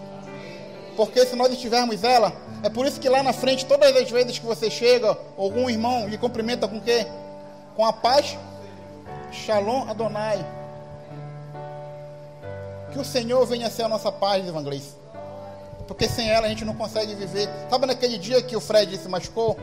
Porque 0.97 1.25
se 1.27 1.37
nós 1.37 1.53
estivermos 1.53 2.03
ela, 2.03 2.33
é 2.63 2.71
por 2.71 2.87
isso 2.87 2.99
que 2.99 3.09
lá 3.09 3.23
na 3.23 3.33
frente, 3.33 3.67
todas 3.67 3.95
as 3.95 4.11
vezes 4.11 4.39
que 4.39 4.47
você 4.47 4.71
chega, 4.71 5.17
algum 5.37 5.69
irmão 5.69 6.09
lhe 6.09 6.17
cumprimenta 6.17 6.67
com 6.67 6.79
o 6.79 6.81
quê? 6.81 7.07
Com 7.77 7.85
a 7.85 7.93
paz. 7.93 8.37
Shalom 9.31 9.89
Adonai. 9.89 10.45
Que 12.93 12.99
o 12.99 13.05
Senhor 13.05 13.45
venha 13.47 13.69
ser 13.69 13.83
a 13.83 13.89
nossa 13.89 14.11
paz, 14.11 14.47
evangelista. 14.47 14.99
Porque 15.87 16.09
sem 16.09 16.31
ela 16.31 16.47
a 16.47 16.49
gente 16.49 16.65
não 16.65 16.75
consegue 16.75 17.15
viver. 17.15 17.49
Sabe 17.71 17.87
naquele 17.87 18.19
dia 18.19 18.43
que 18.43 18.57
o 18.57 18.61
Fred 18.61 18.97
se 18.97 19.09
machucou? 19.09 19.59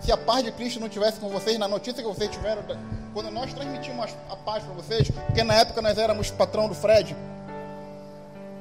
Se 0.00 0.10
a 0.10 0.16
paz 0.16 0.44
de 0.44 0.52
Cristo 0.52 0.80
não 0.80 0.88
tivesse 0.88 1.20
com 1.20 1.28
vocês, 1.28 1.58
na 1.58 1.68
notícia 1.68 2.02
que 2.02 2.08
vocês 2.08 2.30
tiveram, 2.30 2.62
quando 3.12 3.30
nós 3.30 3.52
transmitimos 3.52 4.14
a 4.30 4.36
paz 4.36 4.62
para 4.62 4.74
vocês, 4.74 5.10
porque 5.10 5.42
na 5.42 5.54
época 5.54 5.80
nós 5.82 5.96
éramos 5.98 6.30
patrão 6.30 6.68
do 6.68 6.74
Fred, 6.74 7.16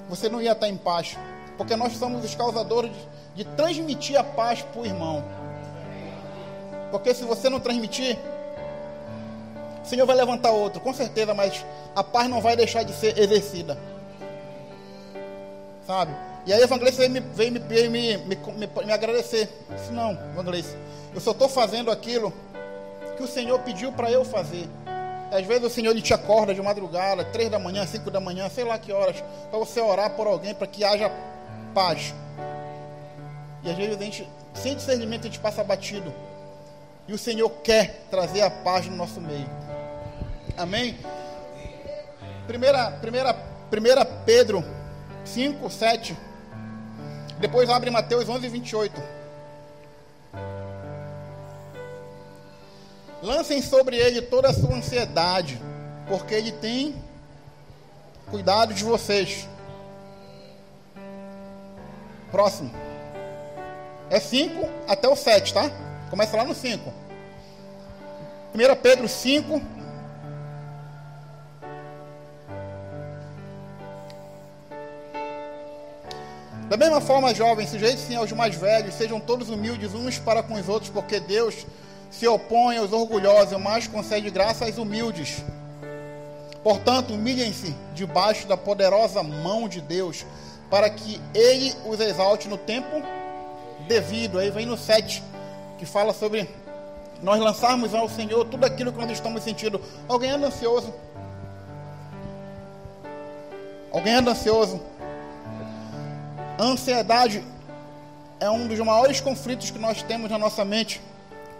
você 0.09 0.29
não 0.29 0.41
ia 0.41 0.53
estar 0.53 0.67
em 0.67 0.77
paz. 0.77 1.17
Porque 1.57 1.75
nós 1.75 1.97
somos 1.97 2.23
os 2.23 2.35
causadores 2.35 2.91
de, 3.35 3.43
de 3.43 3.45
transmitir 3.55 4.17
a 4.17 4.23
paz 4.23 4.61
para 4.61 4.81
o 4.81 4.85
irmão. 4.85 5.23
Porque 6.91 7.13
se 7.13 7.23
você 7.23 7.49
não 7.49 7.59
transmitir, 7.59 8.17
o 9.83 9.87
Senhor 9.87 10.05
vai 10.05 10.15
levantar 10.15 10.51
outro, 10.51 10.79
com 10.79 10.93
certeza, 10.93 11.33
mas 11.33 11.65
a 11.95 12.03
paz 12.03 12.29
não 12.29 12.41
vai 12.41 12.55
deixar 12.55 12.83
de 12.83 12.93
ser 12.93 13.17
exercida. 13.17 13.77
Sabe? 15.85 16.13
E 16.45 16.53
aí 16.53 16.61
o 16.61 16.63
evangelista 16.63 17.01
veio 17.01 17.11
me, 17.51 17.59
veio 17.59 17.91
me, 17.91 18.17
me, 18.17 18.35
me, 18.35 18.85
me 18.85 18.93
agradecer. 18.93 19.49
Eu 19.69 19.75
disse, 19.75 19.91
não, 19.91 20.11
evangelista, 20.31 20.77
eu 21.13 21.19
só 21.19 21.31
estou 21.31 21.49
fazendo 21.49 21.89
aquilo 21.89 22.31
que 23.17 23.23
o 23.23 23.27
Senhor 23.27 23.59
pediu 23.59 23.91
para 23.91 24.09
eu 24.09 24.23
fazer. 24.23 24.69
Às 25.31 25.45
vezes 25.45 25.63
o 25.65 25.69
Senhor 25.69 25.91
ele 25.91 26.01
te 26.01 26.13
acorda 26.13 26.53
de 26.53 26.61
madrugada, 26.61 27.25
três 27.25 27.49
da 27.49 27.59
manhã, 27.59 27.85
cinco 27.85 28.09
da 28.09 28.19
manhã, 28.19 28.47
sei 28.49 28.63
lá 28.63 28.79
que 28.79 28.93
horas, 28.93 29.21
para 29.49 29.59
você 29.59 29.81
orar 29.81 30.11
por 30.11 30.25
alguém, 30.25 30.53
para 30.53 30.67
que 30.67 30.85
haja 30.85 31.11
paz. 31.73 32.13
E 33.63 33.69
às 33.69 33.75
vezes 33.75 33.97
a 33.99 34.03
gente, 34.03 34.29
sem 34.53 34.75
discernimento, 34.75 35.21
a 35.21 35.25
gente 35.25 35.39
passa 35.39 35.63
batido. 35.63 36.13
E 37.07 37.13
o 37.13 37.17
Senhor 37.17 37.49
quer 37.63 38.05
trazer 38.09 38.41
a 38.41 38.49
paz 38.49 38.85
no 38.87 38.95
nosso 38.95 39.19
meio. 39.19 39.49
Amém? 40.55 40.97
Primeira, 42.45 42.91
primeira, 42.91 43.33
primeira 43.69 44.05
Pedro 44.05 44.63
5, 45.25 45.69
7. 45.69 46.17
Depois 47.39 47.69
abre 47.69 47.89
Mateus 47.89 48.27
11, 48.29 48.47
28. 48.47 49.16
Lancem 53.21 53.61
sobre 53.61 53.97
ele 53.97 54.21
toda 54.21 54.49
a 54.49 54.53
sua 54.53 54.75
ansiedade, 54.75 55.59
porque 56.07 56.33
ele 56.33 56.51
tem 56.51 56.95
cuidado 58.29 58.73
de 58.73 58.83
vocês. 58.83 59.47
Próximo. 62.31 62.71
É 64.09 64.19
5 64.19 64.69
até 64.87 65.07
o 65.07 65.15
7, 65.15 65.53
tá? 65.53 65.69
Começa 66.09 66.37
lá 66.37 66.43
no 66.43 66.53
5. 66.53 66.93
1 68.53 68.75
Pedro 68.81 69.07
5. 69.07 69.61
Da 76.69 76.75
mesma 76.75 76.99
forma, 76.99 77.33
jovens, 77.33 77.69
sujeitem-se 77.69 78.15
aos 78.15 78.31
mais 78.33 78.55
velhos, 78.55 78.93
sejam 78.93 79.19
todos 79.21 79.49
humildes 79.49 79.93
uns 79.93 80.19
para 80.19 80.43
com 80.43 80.55
os 80.55 80.67
outros, 80.67 80.91
porque 80.91 81.19
Deus 81.19 81.65
se 82.09 82.27
opõe 82.27 82.77
aos 82.77 82.91
orgulhosos, 82.91 83.59
mas 83.59 83.87
concede 83.87 84.29
graça 84.29 84.65
aos 84.65 84.77
humildes. 84.77 85.43
Portanto, 86.63 87.13
humilhem-se 87.13 87.75
debaixo 87.93 88.47
da 88.47 88.57
poderosa 88.57 89.23
mão 89.23 89.67
de 89.67 89.81
Deus, 89.81 90.25
para 90.69 90.89
que 90.89 91.21
Ele 91.33 91.73
os 91.85 91.99
exalte 91.99 92.47
no 92.47 92.57
tempo 92.57 93.01
devido. 93.87 94.39
Aí 94.39 94.49
vem 94.49 94.65
no 94.65 94.77
7, 94.77 95.23
que 95.77 95.85
fala 95.85 96.13
sobre 96.13 96.49
nós 97.21 97.39
lançarmos 97.39 97.93
ao 97.93 98.09
Senhor 98.09 98.45
tudo 98.45 98.65
aquilo 98.65 98.91
que 98.91 98.99
nós 98.99 99.11
estamos 99.11 99.43
sentindo. 99.43 99.81
Alguém 100.07 100.31
anda 100.31 100.47
ansioso? 100.47 100.93
Alguém 103.91 104.15
anda 104.15 104.31
ansioso? 104.31 104.81
Ansiedade 106.59 107.43
é 108.39 108.49
um 108.49 108.67
dos 108.67 108.79
maiores 108.79 109.19
conflitos 109.21 109.71
que 109.71 109.79
nós 109.79 110.03
temos 110.03 110.29
na 110.29 110.37
nossa 110.37 110.65
mente 110.65 111.01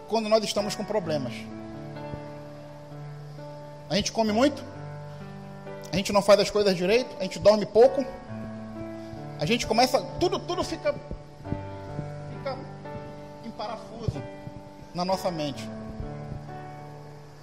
quando 0.07 0.29
nós 0.29 0.43
estamos 0.43 0.75
com 0.75 0.83
problemas. 0.83 1.33
A 3.89 3.95
gente 3.95 4.11
come 4.11 4.31
muito, 4.31 4.63
a 5.91 5.95
gente 5.95 6.11
não 6.11 6.21
faz 6.21 6.39
as 6.39 6.49
coisas 6.49 6.75
direito, 6.75 7.15
a 7.19 7.23
gente 7.23 7.39
dorme 7.39 7.65
pouco, 7.65 8.05
a 9.39 9.45
gente 9.45 9.65
começa, 9.65 10.01
tudo, 10.19 10.39
tudo 10.39 10.63
fica, 10.63 10.93
fica 10.93 12.57
em 13.45 13.51
parafuso 13.51 14.21
na 14.93 15.05
nossa 15.05 15.31
mente. 15.31 15.67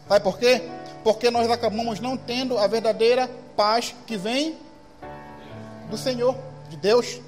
Sabe 0.08 0.22
por 0.22 0.38
quê? 0.38 0.62
Porque 1.02 1.30
nós 1.30 1.50
acabamos 1.50 2.00
não 2.00 2.16
tendo 2.16 2.58
a 2.58 2.66
verdadeira 2.66 3.28
paz 3.56 3.94
que 4.06 4.16
vem 4.16 4.58
do 5.90 5.96
Senhor, 5.96 6.36
de 6.68 6.76
Deus. 6.76 7.20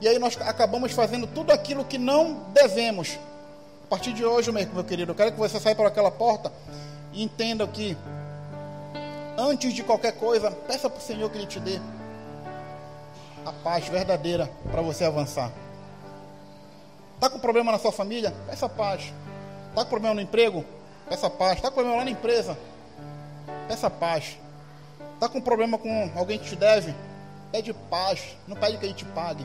E 0.00 0.08
aí 0.08 0.18
nós 0.18 0.36
acabamos 0.40 0.92
fazendo 0.92 1.26
tudo 1.26 1.52
aquilo 1.52 1.84
que 1.84 1.98
não 1.98 2.46
devemos. 2.52 3.18
Partir 3.90 4.12
de 4.12 4.24
hoje, 4.24 4.52
meu 4.52 4.84
querido, 4.84 5.10
eu 5.10 5.16
quero 5.16 5.32
que 5.32 5.38
você 5.38 5.58
saia 5.58 5.74
por 5.74 5.84
aquela 5.84 6.12
porta 6.12 6.52
e 7.12 7.24
entenda 7.24 7.66
que 7.66 7.98
antes 9.36 9.74
de 9.74 9.82
qualquer 9.82 10.12
coisa, 10.12 10.48
peça 10.48 10.88
para 10.88 11.00
o 11.00 11.02
Senhor 11.02 11.28
que 11.28 11.36
Ele 11.36 11.46
te 11.48 11.58
dê 11.58 11.80
a 13.44 13.52
paz 13.52 13.88
verdadeira 13.88 14.48
para 14.70 14.80
você 14.80 15.04
avançar. 15.04 15.50
Está 17.16 17.28
com 17.28 17.40
problema 17.40 17.72
na 17.72 17.80
sua 17.80 17.90
família? 17.90 18.32
Peça 18.46 18.68
paz. 18.68 19.12
Está 19.70 19.82
com 19.82 19.90
problema 19.90 20.14
no 20.14 20.20
emprego? 20.20 20.64
Peça 21.08 21.28
paz. 21.28 21.56
Está 21.56 21.68
com 21.68 21.74
problema 21.74 21.98
lá 21.98 22.04
na 22.04 22.12
empresa? 22.12 22.56
Peça 23.66 23.90
paz. 23.90 24.38
Está 25.14 25.28
com 25.28 25.40
problema 25.40 25.76
com 25.76 26.12
alguém 26.14 26.38
que 26.38 26.48
te 26.48 26.54
deve? 26.54 26.94
Pede 27.50 27.74
paz. 27.74 28.36
Não 28.46 28.56
pede 28.56 28.78
que 28.78 28.86
ele 28.86 28.94
te 28.94 29.04
pague. 29.06 29.44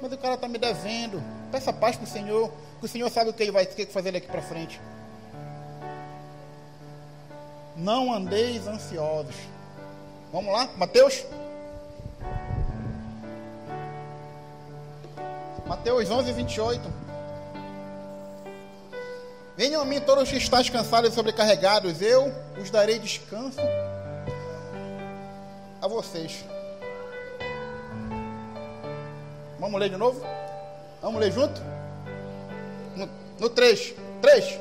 Mas 0.00 0.12
o 0.12 0.18
cara 0.18 0.34
está 0.34 0.48
me 0.48 0.58
devendo. 0.58 1.22
Peça 1.52 1.72
paz 1.72 1.96
para 1.96 2.04
o 2.04 2.08
Senhor. 2.08 2.52
Que 2.78 2.86
o 2.86 2.88
Senhor 2.88 3.10
sabe 3.10 3.30
o 3.30 3.32
que 3.32 3.42
ele 3.42 3.52
vai 3.52 3.66
ter 3.66 3.86
que 3.86 3.92
fazer 3.92 4.12
daqui 4.12 4.26
para 4.26 4.42
frente. 4.42 4.80
Não 7.76 8.12
andeis 8.12 8.66
ansiosos. 8.66 9.36
Vamos 10.32 10.52
lá, 10.52 10.70
Mateus 10.76 11.24
Mateus 15.70 16.10
11, 16.10 16.32
28. 16.32 16.92
Venham 19.56 19.82
a 19.82 19.84
mim 19.84 20.00
todos 20.00 20.28
que 20.28 20.36
estáis 20.36 20.68
cansados 20.68 21.12
e 21.12 21.14
sobrecarregados, 21.14 22.02
eu 22.02 22.34
os 22.60 22.70
darei 22.70 22.98
descanso 22.98 23.60
a 25.80 25.86
vocês. 25.86 26.44
Vamos 29.60 29.78
ler 29.78 29.90
de 29.90 29.96
novo? 29.98 30.22
Vamos 31.02 31.20
ler 31.20 31.30
junto? 31.30 31.60
No, 32.96 33.06
no 33.38 33.50
3. 33.50 33.94
3. 34.22 34.58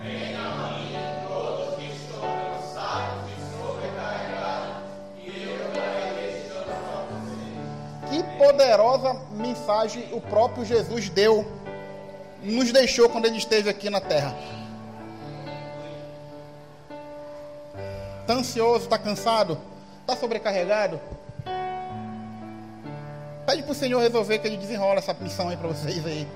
Venham 0.00 0.40
a 0.40 0.78
mim 0.78 0.94
todos 1.26 1.74
que 1.74 1.86
estão 1.86 2.20
cansados 2.20 3.30
e 3.32 3.36
sobrecarregados, 3.50 4.82
e 5.18 5.42
eu 5.44 5.58
darei 5.74 6.32
descanso 6.34 6.70
a 6.88 7.04
vocês. 8.06 8.22
Que 8.22 8.38
poderosa 8.38 9.14
mensagem 9.32 10.08
o 10.12 10.20
próprio 10.20 10.64
Jesus 10.64 11.08
deu, 11.08 11.44
nos 12.44 12.70
deixou 12.70 13.08
quando 13.08 13.26
ele 13.26 13.38
esteve 13.38 13.68
aqui 13.68 13.90
na 13.90 14.00
terra. 14.00 14.36
Está 18.20 18.34
ansioso, 18.34 18.84
está 18.84 18.98
cansado, 18.98 19.58
está 20.02 20.14
sobrecarregado? 20.14 21.00
Pede 23.46 23.62
para 23.62 23.72
o 23.72 23.74
Senhor 23.74 24.00
resolver 24.00 24.38
que 24.38 24.46
ele 24.46 24.56
desenrola 24.56 24.98
essa 24.98 25.14
missão 25.14 25.48
aí 25.48 25.56
para 25.56 25.68
vocês 25.68 26.04
aí. 26.06 26.26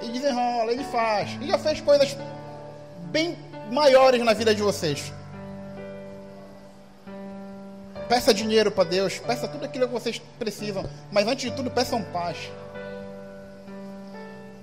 Ele 0.00 0.12
desenrola, 0.12 0.72
ele 0.72 0.84
faz. 0.84 1.32
Ele 1.34 1.48
já 1.48 1.58
fez 1.58 1.80
coisas 1.80 2.16
bem 3.10 3.36
maiores 3.70 4.22
na 4.24 4.32
vida 4.32 4.54
de 4.54 4.62
vocês. 4.62 5.12
Peça 8.08 8.34
dinheiro 8.34 8.70
para 8.70 8.84
Deus, 8.84 9.18
peça 9.18 9.48
tudo 9.48 9.64
aquilo 9.64 9.86
que 9.86 9.92
vocês 9.92 10.20
precisam, 10.38 10.88
mas 11.10 11.26
antes 11.26 11.50
de 11.50 11.56
tudo, 11.56 11.70
peçam 11.70 12.02
paz. 12.02 12.36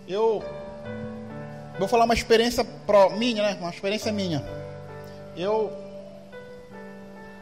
Eu 0.08 0.44
vou 1.80 1.88
falar 1.88 2.06
uma 2.06 2.14
experiência 2.14 2.64
pro, 2.64 3.10
minha, 3.12 3.42
né? 3.42 3.58
Uma 3.60 3.70
experiência 3.70 4.12
minha. 4.12 4.44
Eu 5.36 5.72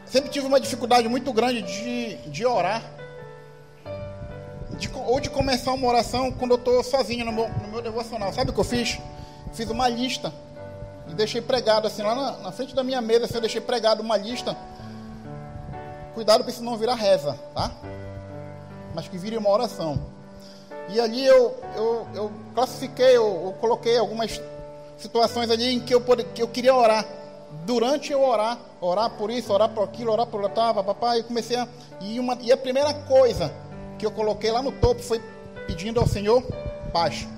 sempre 0.06 0.30
tive 0.30 0.46
uma 0.46 0.60
dificuldade 0.60 1.08
muito 1.08 1.32
grande 1.32 1.62
de, 1.62 2.16
de 2.30 2.46
orar. 2.46 2.82
De, 4.80 4.90
ou 5.06 5.20
de 5.20 5.30
começar 5.30 5.72
uma 5.72 5.86
oração 5.86 6.32
quando 6.32 6.52
eu 6.52 6.56
estou 6.56 6.82
sozinho 6.82 7.24
no 7.24 7.32
meu, 7.32 7.48
no 7.48 7.68
meu 7.68 7.80
devocional. 7.80 8.32
Sabe 8.32 8.50
o 8.50 8.52
que 8.52 8.58
eu 8.58 8.64
fiz? 8.64 8.98
Fiz 9.52 9.70
uma 9.70 9.88
lista 9.88 10.32
e 11.08 11.14
deixei 11.14 11.40
pregado 11.40 11.86
assim 11.86 12.02
lá 12.02 12.14
na, 12.14 12.32
na 12.38 12.52
frente 12.52 12.74
da 12.74 12.82
minha 12.82 13.00
mesa. 13.00 13.26
Assim, 13.26 13.34
eu 13.34 13.40
deixei 13.40 13.60
pregado 13.60 14.02
uma 14.02 14.16
lista 14.16 14.56
Cuidado 16.14 16.42
para 16.42 16.52
isso 16.52 16.62
não 16.62 16.76
virar 16.76 16.96
reza, 16.96 17.38
tá? 17.54 17.70
Mas 18.94 19.06
que 19.06 19.16
vire 19.16 19.36
uma 19.36 19.48
oração. 19.48 19.98
E 20.88 21.00
ali 21.00 21.24
eu, 21.24 21.56
eu, 21.76 22.06
eu 22.14 22.32
classifiquei, 22.54 23.16
eu, 23.16 23.42
eu, 23.44 23.54
coloquei 23.60 23.96
algumas 23.96 24.40
situações 24.98 25.50
ali 25.50 25.74
em 25.74 25.80
que 25.80 25.94
eu, 25.94 26.02
que 26.34 26.42
eu 26.42 26.48
queria 26.48 26.74
orar. 26.74 27.06
Durante 27.64 28.12
eu 28.12 28.22
orar, 28.22 28.58
orar 28.80 29.10
por 29.10 29.30
isso, 29.30 29.52
orar 29.52 29.68
por 29.68 29.84
aquilo, 29.84 30.12
orar 30.12 30.26
por 30.26 30.48
tal, 30.50 30.84
papai, 30.84 31.20
e 31.20 31.22
comecei 31.22 31.56
a. 31.56 31.66
E, 32.00 32.18
uma, 32.18 32.36
e 32.40 32.50
a 32.52 32.56
primeira 32.56 32.92
coisa 32.92 33.52
que 34.00 34.06
eu 34.06 34.10
coloquei 34.10 34.50
lá 34.50 34.62
no 34.62 34.72
topo 34.72 35.02
foi 35.02 35.20
pedindo 35.66 36.00
ao 36.00 36.06
Senhor 36.08 36.42
paz. 36.90 37.28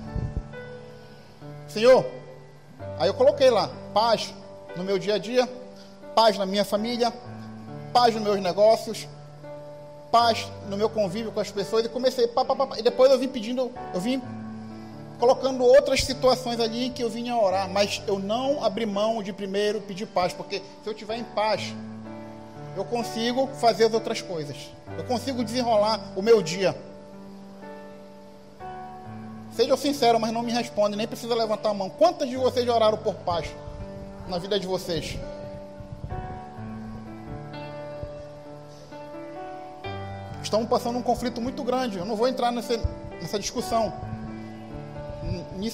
Senhor, 1.67 2.05
aí 2.97 3.09
eu 3.09 3.13
coloquei 3.13 3.49
lá, 3.49 3.69
paz 3.93 4.33
no 4.77 4.83
meu 4.83 4.97
dia 4.97 5.15
a 5.15 5.17
dia, 5.17 5.47
paz 6.15 6.37
na 6.37 6.45
minha 6.45 6.63
família, 6.63 7.11
paz 7.91 8.15
nos 8.15 8.23
meus 8.23 8.39
negócios, 8.39 9.07
paz 10.09 10.47
no 10.69 10.77
meu 10.77 10.89
convívio 10.89 11.33
com 11.33 11.41
as 11.41 11.51
pessoas 11.51 11.85
e 11.85 11.89
comecei 11.89 12.27
pá, 12.27 12.45
pá, 12.45 12.55
pá, 12.55 12.79
e 12.79 12.81
depois 12.81 13.11
eu 13.11 13.19
vim 13.19 13.27
pedindo, 13.27 13.69
eu 13.93 13.99
vim 13.99 14.21
colocando 15.19 15.65
outras 15.65 16.01
situações 16.03 16.61
ali 16.61 16.91
que 16.91 17.03
eu 17.03 17.09
vinha 17.09 17.35
orar, 17.35 17.69
mas 17.69 18.01
eu 18.07 18.19
não 18.19 18.63
abri 18.63 18.85
mão 18.85 19.21
de 19.21 19.33
primeiro 19.33 19.81
pedir 19.81 20.05
paz, 20.05 20.31
porque 20.31 20.59
se 20.81 20.89
eu 20.89 20.93
tiver 20.93 21.17
em 21.17 21.23
paz, 21.25 21.73
eu 22.75 22.85
consigo 22.85 23.47
fazer 23.59 23.85
as 23.85 23.93
outras 23.93 24.21
coisas. 24.21 24.55
Eu 24.97 25.03
consigo 25.05 25.43
desenrolar 25.43 25.99
o 26.15 26.21
meu 26.21 26.41
dia. 26.41 26.75
Seja 29.51 29.77
sincero, 29.77 30.19
mas 30.19 30.31
não 30.31 30.41
me 30.41 30.51
responde, 30.51 30.95
nem 30.95 31.07
precisa 31.07 31.35
levantar 31.35 31.69
a 31.69 31.73
mão. 31.73 31.89
Quantas 31.89 32.27
de 32.27 32.35
vocês 32.37 32.67
oraram 32.67 32.97
por 32.97 33.13
paz 33.15 33.47
na 34.27 34.37
vida 34.39 34.59
de 34.59 34.65
vocês? 34.65 35.17
estamos 40.53 40.69
passando 40.69 40.99
um 40.99 41.01
conflito 41.01 41.41
muito 41.41 41.63
grande. 41.63 41.97
Eu 41.97 42.05
não 42.05 42.15
vou 42.15 42.27
entrar 42.27 42.51
nessa, 42.51 42.79
nessa 43.19 43.39
discussão. 43.39 43.91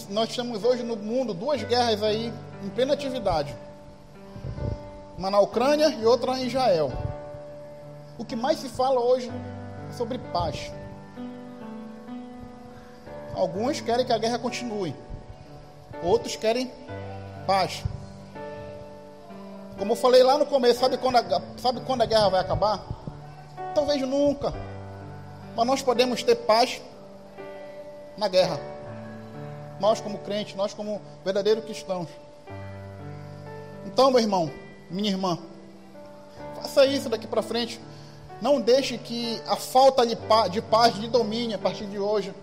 Nós 0.10 0.34
temos 0.34 0.64
hoje 0.64 0.84
no 0.84 0.96
mundo 0.96 1.34
duas 1.34 1.62
guerras 1.64 2.02
aí 2.02 2.32
em 2.64 2.70
plena 2.70 2.94
atividade. 2.94 3.54
Uma 5.19 5.29
na 5.29 5.39
Ucrânia 5.41 5.89
e 5.89 6.05
outra 6.05 6.39
em 6.39 6.47
Israel. 6.47 6.93
O 8.17 8.23
que 8.23 8.38
mais 8.38 8.58
se 8.58 8.69
fala 8.69 9.01
hoje 9.01 9.29
é 9.89 9.93
sobre 9.93 10.17
paz. 10.17 10.71
Alguns 13.36 13.82
querem 13.82 14.05
que 14.05 14.13
a 14.13 14.17
guerra 14.17 14.39
continue. 14.39 14.95
Outros 16.01 16.38
querem 16.38 16.71
paz. 17.45 17.84
Como 19.77 19.91
eu 19.91 19.95
falei 19.97 20.23
lá 20.23 20.38
no 20.38 20.45
começo, 20.45 20.79
sabe 20.79 20.97
quando 20.97 21.17
a, 21.17 21.41
sabe 21.58 21.82
quando 21.82 22.01
a 22.01 22.05
guerra 22.05 22.29
vai 22.29 22.39
acabar? 22.39 22.82
Talvez 23.75 24.01
nunca. 24.01 24.53
Mas 25.53 25.67
nós 25.67 25.82
podemos 25.82 26.23
ter 26.23 26.36
paz 26.36 26.82
na 28.17 28.29
guerra. 28.29 28.58
Nós 29.82 29.99
como 29.99 30.19
crentes, 30.19 30.55
nós 30.55 30.73
como 30.73 31.01
verdadeiros 31.25 31.65
cristãos. 31.65 32.08
Então, 33.86 34.12
meu 34.12 34.21
irmão, 34.21 34.49
minha 34.89 35.10
irmã, 35.10 35.38
faça 36.56 36.86
isso 36.86 37.10
daqui 37.10 37.28
para 37.28 37.41
frente. 37.41 37.80
Não 38.41 38.62
deixe 38.62 38.97
que 38.97 39.41
a 39.47 39.56
falta 39.56 40.06
de 40.06 40.62
paz, 40.62 40.95
lhe 40.95 41.08
domine 41.08 41.54
a 41.54 41.58
partir 41.58 41.86
de 41.86 41.99
hoje. 41.99 42.34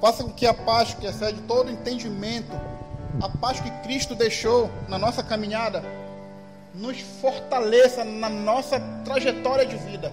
Faça 0.00 0.24
com 0.24 0.32
que 0.32 0.46
a 0.46 0.52
paz 0.52 0.92
que 0.94 1.06
excede 1.06 1.40
todo 1.42 1.70
entendimento, 1.70 2.50
a 3.22 3.28
paz 3.28 3.60
que 3.60 3.70
Cristo 3.82 4.14
deixou 4.14 4.68
na 4.88 4.98
nossa 4.98 5.22
caminhada, 5.22 5.82
nos 6.74 6.98
fortaleça 7.20 8.04
na 8.04 8.28
nossa 8.28 8.80
trajetória 9.04 9.64
de 9.64 9.76
vida. 9.76 10.12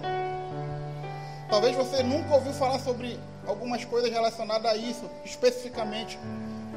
Talvez 1.50 1.76
você 1.76 2.02
nunca 2.02 2.34
ouviu 2.34 2.52
falar 2.52 2.78
sobre 2.78 3.18
algumas 3.46 3.84
coisas 3.84 4.10
relacionadas 4.10 4.70
a 4.70 4.76
isso, 4.76 5.04
especificamente. 5.24 6.18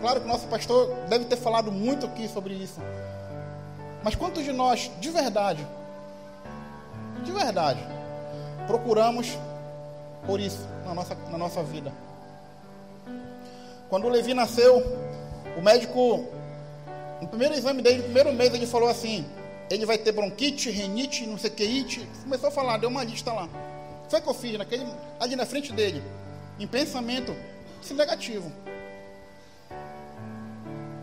Claro 0.02 0.22
que 0.22 0.28
nosso 0.28 0.48
pastor 0.48 0.94
deve 1.08 1.26
ter 1.26 1.38
falado 1.38 1.72
muito 1.72 2.08
aqui 2.08 2.28
sobre 2.28 2.56
isso. 2.56 2.82
Mas 4.06 4.14
quantos 4.14 4.44
de 4.44 4.52
nós, 4.52 4.92
de 5.00 5.10
verdade, 5.10 5.66
de 7.24 7.32
verdade, 7.32 7.80
procuramos 8.68 9.36
por 10.28 10.40
isso 10.40 10.64
na 10.86 10.94
nossa, 10.94 11.16
na 11.32 11.40
nossa 11.40 11.64
vida? 11.64 11.92
Quando 13.90 14.06
o 14.06 14.10
Levi 14.10 14.36
nasceu, 14.36 14.78
o 15.58 15.62
médico, 15.64 16.24
no 17.20 17.28
primeiro 17.28 17.56
exame 17.56 17.82
dele, 17.82 17.98
no 17.98 18.04
primeiro 18.04 18.32
mês, 18.32 18.54
ele 18.54 18.68
falou 18.68 18.88
assim: 18.88 19.26
ele 19.72 19.88
vai 19.88 19.98
ter 19.98 20.12
bronquite, 20.12 20.70
renite, 20.70 21.26
não 21.26 21.40
sei 21.40 21.50
que, 21.50 21.64
it. 21.64 22.08
Começou 22.22 22.50
a 22.50 22.52
falar, 22.52 22.78
deu 22.78 22.90
uma 22.90 23.04
lista 23.04 23.34
lá. 23.34 23.50
Foi 24.08 24.22
que 24.22 24.30
eu 24.30 24.36
fiz 24.36 24.56
naquele, 24.56 24.86
ali 25.20 25.36
na 25.36 25.48
frente 25.48 25.74
dele, 25.74 26.04
em 26.60 26.68
pensamento 26.68 27.36
se 27.82 27.96
negativo. 27.96 28.52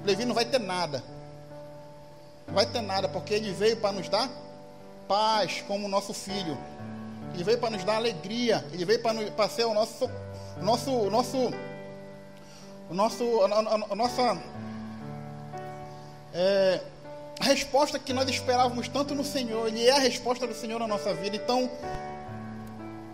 Levi 0.05 0.25
não 0.25 0.37
vai 0.37 0.45
ter 0.45 0.61
nada. 0.61 1.03
Vai 2.49 2.67
ter 2.67 2.81
nada, 2.81 3.09
porque 3.09 3.35
ele 3.35 3.53
veio 3.53 3.77
para 3.77 3.93
nos 3.93 4.09
dar 4.09 4.29
paz 5.09 5.63
como 5.67 5.89
nosso 5.89 6.13
filho. 6.13 6.59
Ele 7.35 7.45
veio 7.45 7.59
para 7.59 7.71
nos 7.71 7.85
dar 7.85 7.97
alegria. 7.97 8.65
Ele 8.73 8.85
veio 8.85 9.01
para 9.01 9.49
ser 9.49 9.65
o 9.65 9.75
nosso, 9.75 10.11
nosso, 10.61 11.11
nosso, 11.11 11.51
nosso, 12.91 13.41
a, 13.43 13.47
a, 13.47 13.75
a 13.93 13.97
nossa 13.97 14.39
é, 16.35 16.81
a 17.39 17.45
resposta 17.45 17.99
que 17.99 18.13
nós 18.13 18.29
esperávamos 18.29 18.89
tanto 18.89 19.15
no 19.15 19.25
Senhor. 19.25 19.67
Ele 19.69 19.87
é 19.87 19.93
a 19.93 19.99
resposta 19.99 20.47
do 20.47 20.55
Senhor 20.55 20.79
na 20.79 20.87
nossa 20.87 21.13
vida. 21.15 21.37
Então, 21.37 21.71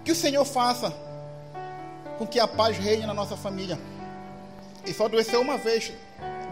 que 0.04 0.12
o 0.12 0.16
Senhor 0.16 0.44
faça 0.44 0.92
com 2.18 2.26
que 2.26 2.40
a 2.40 2.48
paz 2.48 2.76
reine 2.76 3.06
na 3.06 3.14
nossa 3.14 3.36
família. 3.36 3.78
E 4.86 4.92
só 4.92 5.06
adoeceu 5.06 5.40
uma 5.40 5.56
vez, 5.56 5.92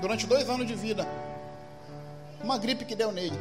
durante 0.01 0.27
dois 0.27 0.49
anos 0.49 0.67
de 0.67 0.75
vida. 0.75 1.07
Uma 2.42 2.59
gripe 2.59 2.85
que 2.85 2.94
deu 2.94 3.12
nele. 3.12 3.38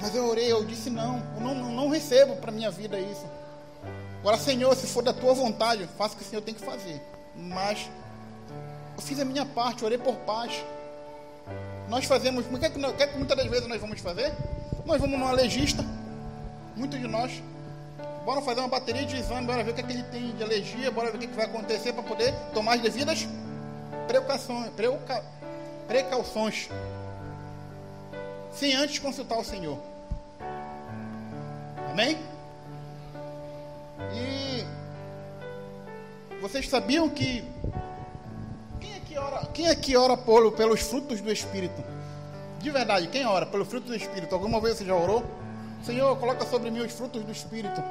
Mas 0.00 0.14
eu 0.14 0.26
orei, 0.26 0.50
eu 0.50 0.64
disse 0.64 0.90
não, 0.90 1.22
eu 1.36 1.40
não, 1.40 1.54
não 1.54 1.88
recebo 1.88 2.36
para 2.36 2.50
minha 2.50 2.70
vida 2.70 2.98
isso. 2.98 3.24
Agora, 4.20 4.36
Senhor, 4.38 4.74
se 4.76 4.86
for 4.86 5.02
da 5.02 5.12
tua 5.12 5.34
vontade, 5.34 5.88
faça 5.96 6.14
o 6.14 6.16
que 6.16 6.24
o 6.24 6.26
Senhor 6.26 6.42
tem 6.42 6.54
que 6.54 6.64
fazer. 6.64 7.00
Mas 7.36 7.88
eu 8.96 9.02
fiz 9.02 9.18
a 9.20 9.24
minha 9.24 9.44
parte, 9.46 9.84
orei 9.84 9.98
por 9.98 10.16
paz. 10.16 10.64
Nós 11.88 12.04
fazemos, 12.04 12.46
o 12.46 12.58
que, 12.58 12.66
é 12.66 12.70
que, 12.70 12.78
que, 12.78 13.02
é 13.02 13.06
que 13.06 13.18
muitas 13.18 13.36
das 13.36 13.46
vezes 13.46 13.66
nós 13.68 13.80
vamos 13.80 14.00
fazer? 14.00 14.32
Nós 14.84 15.00
vamos 15.00 15.18
numa 15.18 15.32
legista 15.32 15.84
Muitos 16.74 16.98
de 16.98 17.06
nós. 17.06 17.42
Bora 18.24 18.40
fazer 18.40 18.60
uma 18.60 18.68
bateria 18.68 19.04
de 19.04 19.16
exame, 19.16 19.46
bora 19.46 19.64
ver 19.64 19.72
o 19.72 19.74
que, 19.74 19.80
é 19.80 19.84
que 19.84 19.92
ele 19.92 20.02
tem 20.04 20.30
de 20.30 20.42
alergia, 20.42 20.90
bora 20.90 21.10
ver 21.10 21.16
o 21.16 21.18
que, 21.18 21.26
é 21.26 21.28
que 21.28 21.34
vai 21.34 21.44
acontecer 21.44 21.92
para 21.92 22.02
poder 22.02 22.32
tomar 22.54 22.74
as 22.74 22.80
devidas 22.80 23.26
precauções, 24.06 24.70
precauções. 25.86 26.68
Sem 28.52 28.74
antes 28.74 28.98
consultar 28.98 29.38
o 29.38 29.44
Senhor. 29.44 29.78
Amém? 31.90 32.18
E 34.14 34.64
vocês 36.40 36.68
sabiam 36.68 37.08
que 37.08 37.44
quem 38.80 38.94
é 38.94 39.00
que 39.00 39.18
ora, 39.18 39.46
quem 39.52 39.66
é 39.68 39.74
que 39.74 39.96
ora 39.96 40.16
por, 40.16 40.52
pelos 40.52 40.80
frutos 40.80 41.20
do 41.20 41.30
Espírito? 41.30 41.82
De 42.58 42.70
verdade, 42.70 43.08
quem 43.08 43.26
ora 43.26 43.44
pelo 43.44 43.64
fruto 43.64 43.88
do 43.88 43.94
Espírito? 43.94 44.34
Alguma 44.34 44.60
vez 44.60 44.78
você 44.78 44.84
já 44.84 44.94
orou? 44.94 45.24
Senhor, 45.84 46.16
coloca 46.16 46.44
sobre 46.46 46.70
mim 46.70 46.80
os 46.80 46.92
frutos 46.92 47.22
do 47.24 47.32
Espírito. 47.32 47.82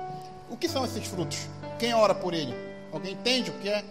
O 0.50 0.58
que 0.58 0.68
são 0.68 0.86
esses 0.86 1.06
frutos? 1.08 1.48
Quem 1.78 1.94
ora 1.94 2.16
por 2.16 2.34
ele? 2.34 2.54
Alguém 2.92 3.14
entende 3.14 3.52
o 3.52 3.54
que 3.56 3.70
é? 3.70 3.84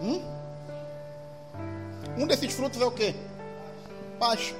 Hum? 0.00 0.22
Um 2.16 2.26
desses 2.26 2.52
frutos 2.52 2.80
é 2.80 2.84
o 2.84 2.90
que? 2.90 3.14
Paz. 4.18 4.54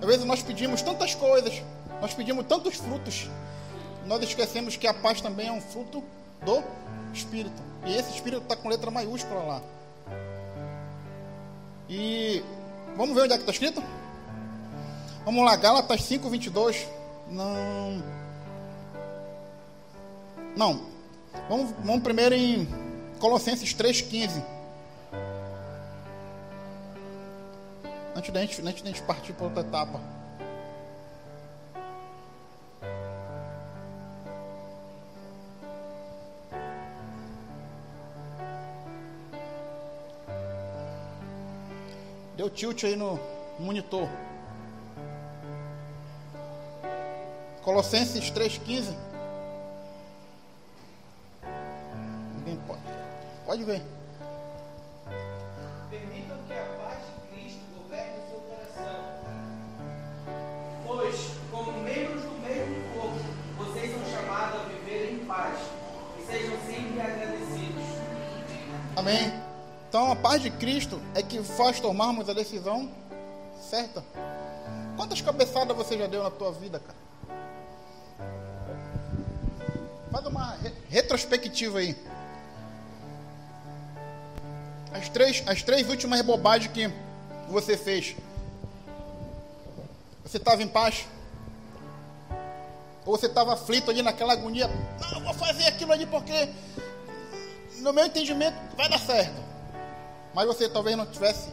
Às 0.00 0.06
vezes 0.06 0.24
nós 0.24 0.42
pedimos 0.42 0.82
tantas 0.82 1.14
coisas, 1.14 1.62
nós 2.00 2.14
pedimos 2.14 2.46
tantos 2.46 2.76
frutos, 2.76 3.28
nós 4.06 4.22
esquecemos 4.22 4.76
que 4.76 4.86
a 4.86 4.94
paz 4.94 5.20
também 5.20 5.48
é 5.48 5.52
um 5.52 5.60
fruto 5.60 6.02
do 6.42 6.62
Espírito. 7.12 7.60
E 7.84 7.96
esse 7.96 8.14
Espírito 8.14 8.42
está 8.42 8.54
com 8.54 8.68
letra 8.68 8.90
maiúscula 8.90 9.42
lá. 9.42 9.62
E 11.88 12.42
vamos 12.96 13.14
ver 13.14 13.22
onde 13.22 13.32
é 13.32 13.36
que 13.36 13.42
está 13.42 13.52
escrito? 13.52 13.82
Vamos 15.24 15.44
lá, 15.44 15.56
Gálatas 15.56 16.02
5, 16.04 16.28
22. 16.28 16.86
Não. 17.30 18.02
Não. 20.56 20.80
Vamos, 21.48 21.70
vamos 21.84 22.02
primeiro 22.02 22.34
em 22.34 22.87
Colossenses 23.18 23.74
3, 23.74 24.00
15. 24.02 24.42
Antes 28.14 28.32
da 28.32 28.40
gente, 28.40 28.62
antes 28.62 28.82
gente 28.84 29.02
partir 29.02 29.32
para 29.32 29.44
outra 29.46 29.60
etapa. 29.62 30.00
Deu 42.36 42.48
tilt 42.48 42.84
aí 42.84 42.94
no 42.94 43.18
monitor. 43.58 44.08
Colossenses 47.62 48.30
3,15. 48.30 49.07
Pode 53.58 53.72
ver. 53.72 53.82
Permitam 55.90 56.36
que 56.46 56.52
a 56.52 56.64
paz 56.78 56.98
de 57.06 57.34
Cristo 57.34 57.60
governe 57.76 58.18
o 58.20 58.30
seu 58.30 58.40
coração. 58.42 59.00
Pois, 60.86 61.16
como 61.50 61.72
membros 61.80 62.22
do 62.22 62.38
mesmo 62.38 62.76
corpo, 62.94 63.18
vocês 63.56 63.90
são 63.90 64.04
chamados 64.12 64.60
a 64.60 64.64
viver 64.66 65.12
em 65.12 65.24
paz. 65.24 65.58
E 66.20 66.26
sejam 66.26 66.56
sempre 66.66 67.00
agradecidos. 67.00 67.82
Amém. 68.94 69.32
Então 69.88 70.12
a 70.12 70.14
paz 70.14 70.40
de 70.40 70.52
Cristo 70.52 71.02
é 71.16 71.20
que 71.20 71.42
faz 71.42 71.80
tomarmos 71.80 72.28
a 72.28 72.34
decisão 72.34 72.88
certa. 73.60 74.04
Quantas 74.96 75.20
cabeçadas 75.20 75.76
você 75.76 75.98
já 75.98 76.06
deu 76.06 76.22
na 76.22 76.30
tua 76.30 76.52
vida, 76.52 76.78
cara? 76.78 76.98
Faz 80.12 80.26
uma 80.26 80.54
re 80.54 80.72
retrospectiva 80.88 81.80
aí. 81.80 81.96
Três, 85.08 85.42
as 85.46 85.62
três 85.62 85.88
últimas 85.88 86.20
bobagens 86.22 86.72
que 86.72 86.90
você 87.48 87.76
fez. 87.76 88.16
Você 90.24 90.36
estava 90.36 90.62
em 90.62 90.68
paz? 90.68 91.06
Ou 93.04 93.16
você 93.16 93.26
estava 93.26 93.54
aflito 93.54 93.90
ali 93.90 94.02
naquela 94.02 94.34
agonia? 94.34 94.68
Não, 95.00 95.20
vou 95.22 95.34
fazer 95.34 95.66
aquilo 95.66 95.92
ali 95.92 96.06
porque, 96.06 96.48
no 97.78 97.92
meu 97.92 98.04
entendimento, 98.04 98.56
vai 98.76 98.88
dar 98.88 98.98
certo. 98.98 99.42
Mas 100.34 100.46
você 100.46 100.68
talvez 100.68 100.96
não 100.96 101.06
tivesse 101.06 101.50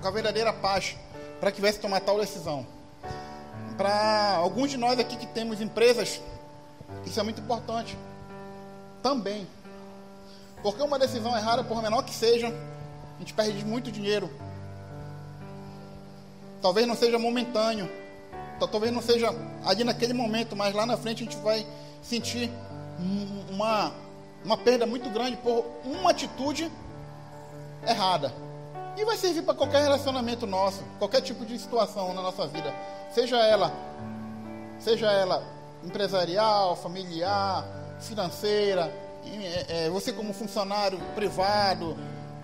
com 0.00 0.08
a 0.08 0.10
verdadeira 0.10 0.52
paz 0.52 0.96
para 1.38 1.50
que 1.50 1.56
tivesse 1.56 1.78
tomar 1.78 2.00
tal 2.00 2.18
decisão. 2.18 2.66
Para 3.76 4.34
alguns 4.36 4.70
de 4.70 4.76
nós 4.76 4.98
aqui 4.98 5.16
que 5.16 5.26
temos 5.26 5.60
empresas 5.60 6.20
isso 7.04 7.18
é 7.18 7.22
muito 7.22 7.40
importante. 7.40 7.96
Também. 9.02 9.46
Porque 10.62 10.82
uma 10.82 10.98
decisão 10.98 11.36
errada, 11.36 11.62
por 11.64 11.80
menor 11.82 12.02
que 12.02 12.14
seja, 12.14 12.48
a 12.48 13.18
gente 13.18 13.34
perde 13.34 13.64
muito 13.64 13.90
dinheiro. 13.90 14.30
Talvez 16.60 16.86
não 16.86 16.96
seja 16.96 17.18
momentâneo. 17.18 17.88
Talvez 18.58 18.92
não 18.92 19.00
seja 19.00 19.28
ali 19.64 19.84
naquele 19.84 20.12
momento, 20.12 20.56
mas 20.56 20.74
lá 20.74 20.84
na 20.84 20.96
frente 20.96 21.22
a 21.22 21.24
gente 21.24 21.36
vai 21.38 21.64
sentir 22.02 22.50
uma, 23.48 23.92
uma 24.44 24.56
perda 24.56 24.84
muito 24.84 25.08
grande 25.10 25.36
por 25.36 25.64
uma 25.84 26.10
atitude 26.10 26.70
errada. 27.86 28.32
E 28.96 29.04
vai 29.04 29.16
servir 29.16 29.42
para 29.42 29.54
qualquer 29.54 29.82
relacionamento 29.82 30.44
nosso, 30.44 30.82
qualquer 30.98 31.20
tipo 31.20 31.46
de 31.46 31.56
situação 31.56 32.12
na 32.12 32.20
nossa 32.20 32.48
vida. 32.48 32.74
Seja 33.12 33.36
ela, 33.36 33.72
seja 34.80 35.10
ela 35.10 35.44
empresarial, 35.84 36.74
familiar, 36.74 37.64
financeira, 38.00 38.92
é, 39.24 39.86
é, 39.86 39.90
você 39.90 40.12
como 40.12 40.32
funcionário 40.32 40.98
privado 41.14 41.96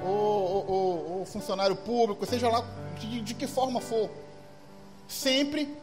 ou, 0.04 0.66
ou, 0.68 1.18
ou 1.18 1.26
funcionário 1.26 1.76
público, 1.76 2.26
seja 2.26 2.48
lá 2.48 2.64
de, 2.98 3.20
de 3.20 3.34
que 3.34 3.46
forma 3.46 3.80
for, 3.80 4.10
sempre 5.08 5.74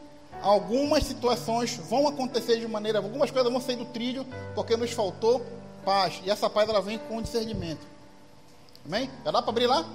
algumas 0.41 1.03
situações 1.03 1.77
vão 1.89 2.07
acontecer 2.07 2.59
de 2.59 2.67
maneira, 2.67 2.99
algumas 2.99 3.31
coisas 3.31 3.51
vão 3.51 3.61
sair 3.61 3.75
do 3.75 3.85
trilho 3.85 4.25
porque 4.55 4.75
nos 4.75 4.91
faltou 4.91 5.45
paz. 5.85 6.21
E 6.23 6.29
essa 6.29 6.49
paz 6.49 6.69
ela 6.69 6.81
vem 6.81 6.97
com 6.97 7.21
discernimento. 7.21 7.85
Amém? 8.85 9.09
Já 9.23 9.31
dá 9.31 9.41
para 9.41 9.51
abrir 9.51 9.67
lá? 9.67 9.85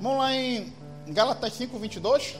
Vamos 0.00 0.18
lá 0.18 0.34
em 0.34 0.72
Gálatas 1.08 1.52
5, 1.54 1.78
22. 1.78 2.36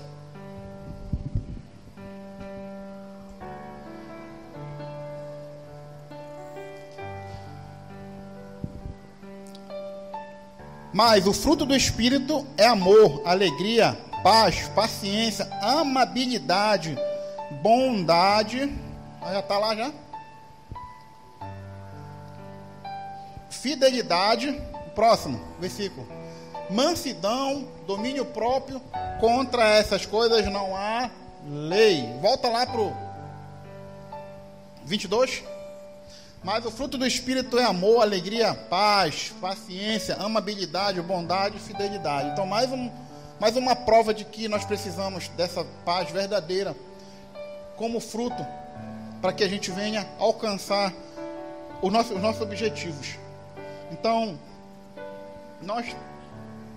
Mas 10.97 11.27
o 11.27 11.35
fruto 11.35 11.67
do 11.67 11.77
Espírito 11.77 12.47
é 12.57 12.67
amor, 12.67 13.21
alegria, 13.27 13.95
paz, 14.23 14.67
paciência, 14.69 15.47
amabilidade, 15.61 16.99
bondade. 17.61 18.75
Já 19.21 19.41
está 19.41 19.59
lá 19.59 19.77
já? 19.77 19.93
Fidelidade. 23.51 24.59
Próximo 24.95 25.39
versículo. 25.61 26.09
Mansidão, 26.71 27.69
domínio 27.87 28.25
próprio. 28.25 28.81
Contra 29.21 29.69
essas 29.69 30.07
coisas 30.07 30.51
não 30.51 30.75
há 30.75 31.11
lei. 31.47 32.11
Volta 32.23 32.49
lá 32.49 32.65
para 32.65 32.81
o 32.81 32.97
22. 34.83 35.45
Mas 36.47 36.65
o 36.65 36.71
fruto 36.71 36.97
do 36.97 37.05
Espírito 37.05 37.59
é 37.59 37.65
amor, 37.65 38.03
alegria, 38.03 38.55
paz, 38.55 39.35
paciência, 39.41 40.15
amabilidade, 40.15 41.03
bondade 41.03 41.57
e 41.57 41.59
fidelidade. 41.59 42.29
Então, 42.29 42.47
mais, 42.47 42.71
um, 42.71 42.89
mais 43.41 43.57
uma 43.57 43.75
prova 43.75 44.15
de 44.15 44.25
que 44.25 44.47
nós 44.47 44.65
precisamos 44.65 45.27
dessa 45.31 45.67
paz 45.85 46.09
verdadeira 46.13 46.77
como 47.75 47.99
fruto 47.99 48.47
para 49.21 49.33
que 49.33 49.43
a 49.43 49.49
gente 49.49 49.73
venha 49.73 50.07
alcançar 50.21 50.93
os 51.83 51.93
nossos, 51.93 52.13
os 52.13 52.23
nossos 52.23 52.41
objetivos. 52.41 53.17
Então, 53.91 54.39
nós 55.61 55.97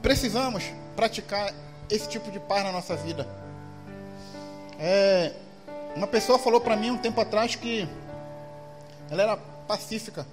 precisamos 0.02 0.64
praticar 0.96 1.54
esse 1.92 2.10
tipo 2.10 2.32
de 2.32 2.40
paz 2.40 2.64
na 2.64 2.72
nossa 2.72 2.96
vida. 2.96 3.28
É, 4.80 5.32
uma 5.96 6.08
pessoa 6.08 6.40
falou 6.40 6.60
para 6.60 6.76
mim 6.76 6.90
um 6.90 6.98
tempo 6.98 7.22
atrás 7.22 7.54
que 7.54 7.88
ela 9.12 9.22
era 9.22 9.59
pacífica. 9.70 10.26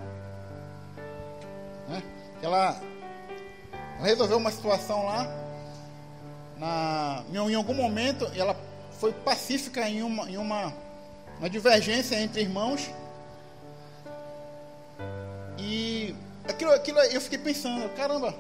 Né? 1.87 2.03
Ela 2.41 2.81
resolveu 4.01 4.39
uma 4.39 4.51
situação 4.51 5.05
lá, 5.05 5.29
na, 6.57 7.23
em 7.31 7.55
algum 7.55 7.75
momento, 7.75 8.25
ela 8.35 8.57
foi 8.99 9.13
pacífica 9.13 9.87
em 9.87 10.03
uma, 10.03 10.31
em 10.31 10.39
uma, 10.39 10.73
uma 11.39 11.51
divergência 11.51 12.19
entre 12.19 12.41
irmãos. 12.41 12.91
E 15.59 16.15
aquilo, 16.49 16.73
aquilo 16.73 16.99
eu 17.01 17.21
fiquei 17.21 17.39
pensando, 17.39 17.91
caramba, 17.95 18.35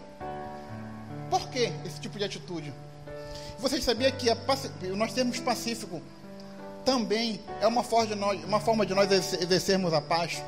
por 1.29 1.47
que 1.51 1.71
esse 1.85 2.01
tipo 2.01 2.17
de 2.17 2.25
atitude? 2.25 2.73
Vocês 3.59 3.85
sabiam 3.85 4.11
que 4.13 4.31
a, 4.31 4.37
nós 4.97 5.13
termos 5.13 5.41
pacífico 5.41 6.01
também 6.87 7.39
é 7.61 7.67
uma 7.67 7.83
forma 7.83 8.07
de 8.07 8.15
nós, 8.15 8.45
uma 8.45 8.61
forma 8.61 8.87
de 8.87 8.95
nós 8.95 9.11
exercermos 9.11 9.93
a 9.93 10.01
paz? 10.01 10.43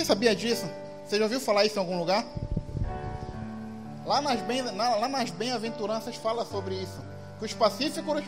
Você 0.00 0.06
sabia 0.06 0.34
disso? 0.34 0.64
Você 1.04 1.18
já 1.18 1.24
ouviu 1.24 1.38
falar 1.38 1.66
isso 1.66 1.76
em 1.76 1.78
algum 1.78 1.98
lugar? 1.98 2.24
Lá 4.06 4.22
nas, 4.22 4.40
bem, 4.40 4.62
lá 4.62 5.06
nas 5.06 5.28
bem-aventuranças 5.28 6.16
fala 6.16 6.42
sobre 6.46 6.74
isso. 6.74 7.04
Que 7.38 7.44
os 7.44 7.52
pacíficos, 7.52 8.24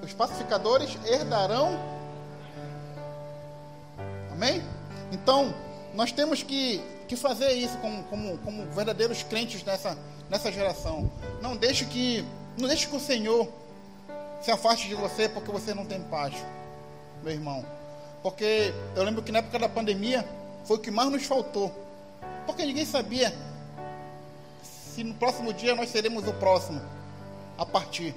os 0.00 0.12
pacificadores 0.12 0.96
herdarão. 1.04 1.76
Amém? 4.30 4.62
Então, 5.10 5.52
nós 5.94 6.12
temos 6.12 6.44
que, 6.44 6.80
que 7.08 7.16
fazer 7.16 7.50
isso 7.54 7.76
como, 7.78 8.04
como, 8.04 8.38
como 8.38 8.70
verdadeiros 8.70 9.24
crentes 9.24 9.64
nessa, 9.64 9.98
nessa 10.28 10.52
geração. 10.52 11.10
Não 11.42 11.56
deixe 11.56 11.84
que. 11.86 12.24
Não 12.56 12.68
deixe 12.68 12.86
que 12.86 12.94
o 12.94 13.00
Senhor 13.00 13.48
se 14.40 14.52
afaste 14.52 14.86
de 14.86 14.94
você 14.94 15.28
porque 15.28 15.50
você 15.50 15.74
não 15.74 15.84
tem 15.84 16.00
paz, 16.02 16.36
meu 17.20 17.32
irmão. 17.32 17.79
Porque 18.22 18.72
eu 18.94 19.02
lembro 19.02 19.22
que 19.22 19.32
na 19.32 19.38
época 19.38 19.58
da 19.58 19.68
pandemia 19.68 20.26
foi 20.64 20.76
o 20.76 20.80
que 20.80 20.90
mais 20.90 21.10
nos 21.10 21.24
faltou. 21.24 21.72
Porque 22.46 22.64
ninguém 22.64 22.84
sabia 22.84 23.34
se 24.62 25.04
no 25.04 25.14
próximo 25.14 25.52
dia 25.52 25.74
nós 25.74 25.88
seremos 25.88 26.26
o 26.26 26.32
próximo 26.34 26.80
a 27.56 27.64
partir. 27.64 28.14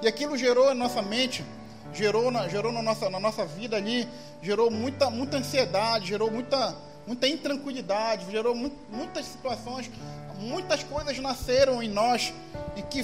E 0.00 0.08
aquilo 0.08 0.36
gerou 0.36 0.66
na 0.66 0.74
nossa 0.74 1.02
mente, 1.02 1.44
gerou 1.92 2.30
na, 2.30 2.48
gerou 2.48 2.70
na, 2.70 2.82
nossa, 2.82 3.10
na 3.10 3.18
nossa 3.18 3.44
vida 3.44 3.76
ali, 3.76 4.08
gerou 4.42 4.70
muita, 4.70 5.10
muita 5.10 5.38
ansiedade, 5.38 6.06
gerou 6.06 6.30
muita, 6.30 6.74
muita 7.06 7.26
intranquilidade, 7.26 8.30
gerou 8.30 8.54
mu 8.54 8.70
muitas 8.90 9.26
situações, 9.26 9.90
muitas 10.38 10.84
coisas 10.84 11.18
nasceram 11.18 11.82
em 11.82 11.88
nós 11.88 12.32
e 12.76 12.82
que, 12.82 13.02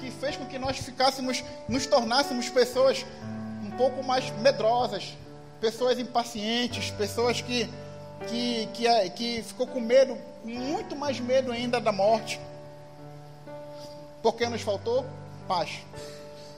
que 0.00 0.10
fez 0.10 0.36
com 0.36 0.46
que 0.46 0.58
nós 0.58 0.76
ficássemos, 0.78 1.44
nos 1.68 1.86
tornássemos 1.86 2.48
pessoas 2.48 3.06
pouco 3.80 4.04
mais 4.04 4.30
medrosas, 4.40 5.16
pessoas 5.58 5.98
impacientes, 5.98 6.90
pessoas 6.90 7.40
que, 7.40 7.66
que, 8.28 8.68
que, 8.74 9.10
que 9.16 9.42
ficou 9.42 9.66
com 9.66 9.80
medo, 9.80 10.18
muito 10.44 10.94
mais 10.94 11.18
medo 11.18 11.50
ainda 11.50 11.80
da 11.80 11.90
morte. 11.90 12.38
Porque 14.22 14.46
nos 14.50 14.60
faltou 14.60 15.06
paz. 15.48 15.78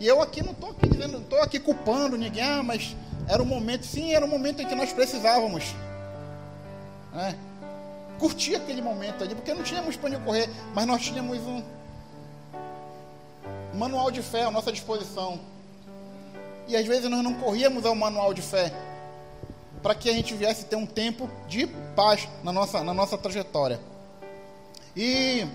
E 0.01 0.09
eu 0.09 0.21
aqui 0.21 0.43
não 0.43 0.51
estou 0.51 0.71
aqui 0.71 0.89
dizendo, 0.89 1.13
não 1.13 1.21
estou 1.21 1.41
aqui 1.41 1.61
culpando 1.61 2.19
ninguém, 2.19 2.43
ah, 2.43 2.61
mas 2.61 2.97
era 3.29 3.41
um 3.41 3.47
momento, 3.47 3.87
sim, 3.87 4.13
era 4.13 4.27
um 4.27 4.29
momento 4.29 4.61
em 4.61 4.67
que 4.67 4.75
nós 4.75 4.93
precisávamos. 4.93 5.77
Né? 7.13 7.39
Curtir 8.19 8.57
aquele 8.57 8.83
momento 8.83 9.23
ali, 9.23 9.37
porque 9.37 9.55
não 9.55 9.63
tínhamos 9.63 9.95
para 9.95 10.11
onde 10.11 10.19
correr, 10.25 10.51
mas 10.75 10.87
nós 10.87 11.01
tínhamos 11.01 11.39
um 11.39 11.63
manual 13.75 14.11
de 14.11 14.23
fé 14.23 14.43
à 14.43 14.51
nossa 14.51 14.73
disposição. 14.73 15.52
E 16.69 16.77
às 16.77 16.87
vezes 16.87 17.09
nós 17.11 17.23
não 17.23 17.35
corríamos 17.35 17.85
ao 17.85 17.95
manual 17.95 18.33
de 18.33 18.43
fé 18.43 18.73
para 19.83 19.95
que 19.95 20.09
a 20.09 20.13
gente 20.13 20.35
viesse 20.35 20.67
ter 20.67 20.77
um 20.77 20.87
tempo 20.87 21.29
de 21.49 21.67
paz 21.97 22.29
na 22.45 22.53
nossa, 22.53 22.85
na 22.85 22.95
nossa 22.95 23.19
trajetória. 23.19 23.81
E 24.97 25.47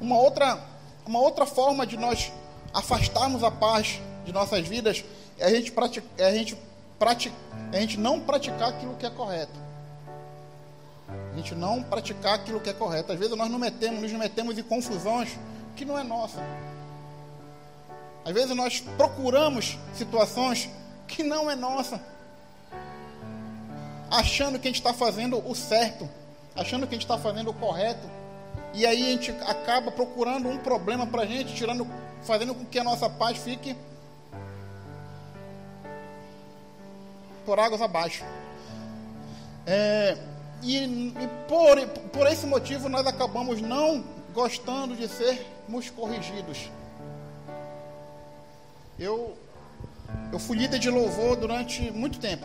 uma 0.00 0.18
outra, 0.18 0.58
uma 1.06 1.20
outra 1.20 1.44
forma 1.44 1.86
de 1.86 1.96
nós 1.96 2.32
afastarmos 2.72 3.44
a 3.44 3.50
paz 3.50 4.00
de 4.24 4.32
nossas 4.32 4.66
vidas 4.66 5.04
é 5.38 5.46
a 5.46 5.50
gente, 5.50 5.70
pratica, 5.70 6.06
é 6.16 6.26
a 6.26 6.32
gente, 6.32 6.56
pratica, 6.98 7.34
é 7.72 7.78
a 7.78 7.80
gente 7.80 7.98
não 7.98 8.20
praticar 8.20 8.70
aquilo 8.70 8.94
que 8.96 9.06
é 9.06 9.10
correto. 9.10 9.68
A 11.32 11.36
gente 11.36 11.54
não 11.54 11.82
praticar 11.82 12.34
aquilo 12.34 12.60
que 12.60 12.68
é 12.68 12.72
correto. 12.72 13.12
Às 13.12 13.18
vezes 13.18 13.36
nós 13.36 13.50
não 13.50 13.58
metemos, 13.58 14.00
nos 14.00 14.12
metemos 14.12 14.58
em 14.58 14.62
confusões 14.62 15.30
que 15.76 15.84
não 15.84 15.98
é 15.98 16.02
nossa. 16.02 16.40
Às 18.28 18.34
vezes 18.34 18.54
nós 18.54 18.80
procuramos 18.98 19.78
situações 19.94 20.68
que 21.06 21.22
não 21.22 21.50
é 21.50 21.56
nossa, 21.56 21.98
achando 24.10 24.58
que 24.58 24.68
a 24.68 24.70
gente 24.70 24.80
está 24.80 24.92
fazendo 24.92 25.38
o 25.48 25.54
certo, 25.54 26.06
achando 26.54 26.86
que 26.86 26.94
a 26.94 26.98
gente 26.98 27.06
está 27.06 27.16
fazendo 27.16 27.48
o 27.48 27.54
correto, 27.54 28.06
e 28.74 28.84
aí 28.84 29.02
a 29.02 29.08
gente 29.12 29.30
acaba 29.46 29.90
procurando 29.90 30.46
um 30.46 30.58
problema 30.58 31.06
para 31.06 31.22
a 31.22 31.26
gente, 31.26 31.54
tirando, 31.54 31.86
fazendo 32.22 32.54
com 32.54 32.66
que 32.66 32.78
a 32.78 32.84
nossa 32.84 33.08
paz 33.08 33.38
fique 33.38 33.74
por 37.46 37.58
águas 37.58 37.80
abaixo. 37.80 38.26
É, 39.66 40.18
e, 40.62 40.76
e 40.76 41.28
por, 41.48 41.80
por 42.10 42.26
esse 42.26 42.44
motivo 42.44 42.90
nós 42.90 43.06
acabamos 43.06 43.62
não 43.62 44.04
gostando 44.34 44.94
de 44.94 45.08
sermos 45.08 45.88
corrigidos. 45.88 46.68
Eu, 48.98 49.36
eu 50.32 50.38
fui 50.40 50.56
líder 50.56 50.78
de 50.78 50.90
louvor 50.90 51.36
durante 51.36 51.90
muito 51.92 52.18
tempo. 52.18 52.44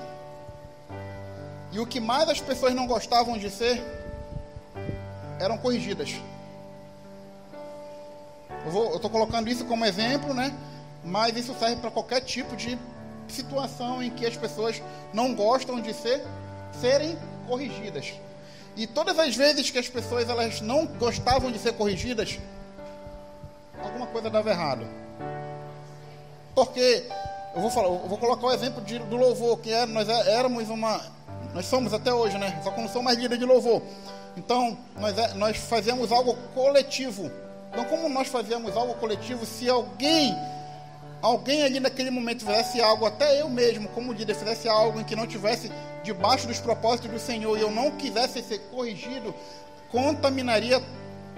E 1.72 1.80
o 1.80 1.88
que 1.88 2.00
mais 2.00 2.30
as 2.30 2.40
pessoas 2.40 2.76
não 2.76 2.86
gostavam 2.86 3.38
de 3.38 3.50
ser 3.50 3.82
eram 5.40 5.58
corrigidas. 5.58 6.14
Eu 8.66 8.96
estou 8.96 9.10
colocando 9.10 9.50
isso 9.50 9.66
como 9.66 9.84
exemplo, 9.84 10.34
né? 10.34 10.56
Mas 11.04 11.36
isso 11.36 11.56
serve 11.58 11.78
para 11.78 11.90
qualquer 11.90 12.22
tipo 12.22 12.56
de 12.56 12.78
situação 13.28 14.04
em 14.04 14.12
que 14.12 14.26
as 14.26 14.38
pessoas 14.38 14.82
não 15.12 15.34
gostam 15.34 15.82
de 15.82 15.94
ser, 15.94 16.24
serem 16.80 17.18
corrigidas. 17.48 18.14
E 18.76 18.86
todas 18.86 19.18
as 19.18 19.36
vezes 19.36 19.72
que 19.72 19.80
as 19.80 19.90
pessoas 19.90 20.30
elas 20.30 20.62
não 20.62 20.86
gostavam 20.86 21.52
de 21.52 21.58
ser 21.58 21.74
corrigidas, 21.74 22.40
alguma 23.82 24.06
coisa 24.08 24.30
dava 24.30 24.52
errado. 24.52 25.03
Porque 26.56 27.08
eu 27.56 27.62
vou 27.62 27.70
falar, 27.70 27.88
eu 27.88 28.08
vou 28.08 28.18
colocar 28.18 28.48
o 28.48 28.52
exemplo 28.52 28.82
de, 28.82 29.00
do 29.00 29.16
louvor, 29.16 29.60
que 29.60 29.72
é, 29.72 29.86
nós 29.86 30.08
é, 30.10 30.34
éramos 30.34 30.70
uma, 30.70 31.02
nós 31.54 31.66
somos 31.66 31.94
até 31.94 32.14
hoje, 32.14 32.38
né? 32.38 32.60
Só 32.64 32.72
que 32.72 32.82
não 32.82 32.88
somos 32.88 33.06
mais 33.06 33.18
líder 33.18 33.38
de 33.38 33.46
louvor. 33.46 33.82
Então, 34.36 34.78
nós, 35.00 35.18
é, 35.18 35.34
nós 35.36 35.58
fazemos 35.58 36.12
algo 36.12 36.36
coletivo. 36.54 37.32
Então, 37.72 37.86
como 37.86 38.10
nós 38.10 38.28
fazemos 38.28 38.76
algo 38.76 38.94
coletivo, 38.96 39.46
se 39.46 39.70
alguém, 39.70 40.36
alguém 41.22 41.64
ali 41.64 41.80
naquele 41.80 42.12
momento 42.12 42.46
fizesse 42.46 42.82
algo, 42.82 43.06
até 43.06 43.42
eu 43.42 43.50
mesmo, 43.50 43.88
como 43.90 44.14
líder, 44.14 44.36
fizesse 44.36 44.68
algo 44.68 45.00
em 45.00 45.04
que 45.04 45.16
não 45.16 45.28
tivesse 45.28 45.72
debaixo 46.04 46.48
dos 46.48 46.60
propósitos 46.60 47.10
do 47.10 47.20
Senhor 47.20 47.58
e 47.58 47.62
eu 47.62 47.72
não 47.72 47.92
quisesse 47.92 48.42
ser 48.44 48.60
corrigido, 48.72 49.34
contaminaria 49.92 50.82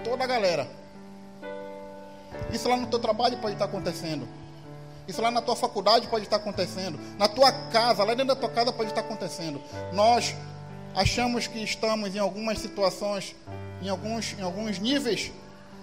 toda 0.04 0.24
a 0.24 0.26
galera. 0.26 0.66
Isso 2.52 2.68
lá 2.68 2.76
no 2.76 2.86
teu 2.86 2.98
trabalho 2.98 3.38
pode 3.38 3.54
estar 3.54 3.64
acontecendo. 3.66 4.28
Isso 5.08 5.22
lá 5.22 5.30
na 5.30 5.40
tua 5.40 5.54
faculdade 5.54 6.08
pode 6.08 6.24
estar 6.24 6.36
acontecendo. 6.36 6.98
Na 7.18 7.28
tua 7.28 7.52
casa, 7.52 8.02
lá 8.02 8.14
dentro 8.14 8.34
da 8.34 8.36
tua 8.36 8.50
casa 8.50 8.72
pode 8.72 8.90
estar 8.90 9.02
acontecendo. 9.02 9.60
Nós 9.92 10.34
achamos 10.94 11.46
que 11.46 11.62
estamos 11.62 12.14
em 12.14 12.18
algumas 12.18 12.58
situações, 12.58 13.36
em 13.82 13.88
alguns, 13.88 14.34
em 14.38 14.42
alguns 14.42 14.78
níveis, 14.78 15.30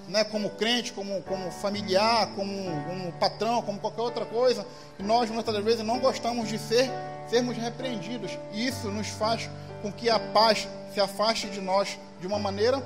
né, 0.08 0.24
como 0.24 0.50
crente, 0.50 0.92
como, 0.92 1.22
como 1.24 1.52
familiar, 1.52 2.28
como, 2.36 2.52
como 2.86 3.12
patrão, 3.14 3.62
como 3.62 3.80
qualquer 3.80 4.02
outra 4.02 4.26
coisa, 4.26 4.66
e 5.00 5.04
nós 5.04 5.30
muitas 5.30 5.56
vezes 5.64 5.86
não 5.86 6.00
gostamos 6.00 6.50
de 6.50 6.60
ser, 6.60 6.90
sermos 7.30 7.56
repreendidos. 7.56 8.32
E 8.52 8.68
isso 8.68 8.90
nos 8.90 9.08
faz 9.08 9.50
com 9.82 9.92
que 9.92 10.10
a 10.10 10.20
paz 10.20 10.68
se 10.94 11.00
afaste 11.00 11.48
de 11.48 11.62
nós 11.62 11.98
de 12.20 12.28
uma 12.28 12.40
maneira 12.40 12.84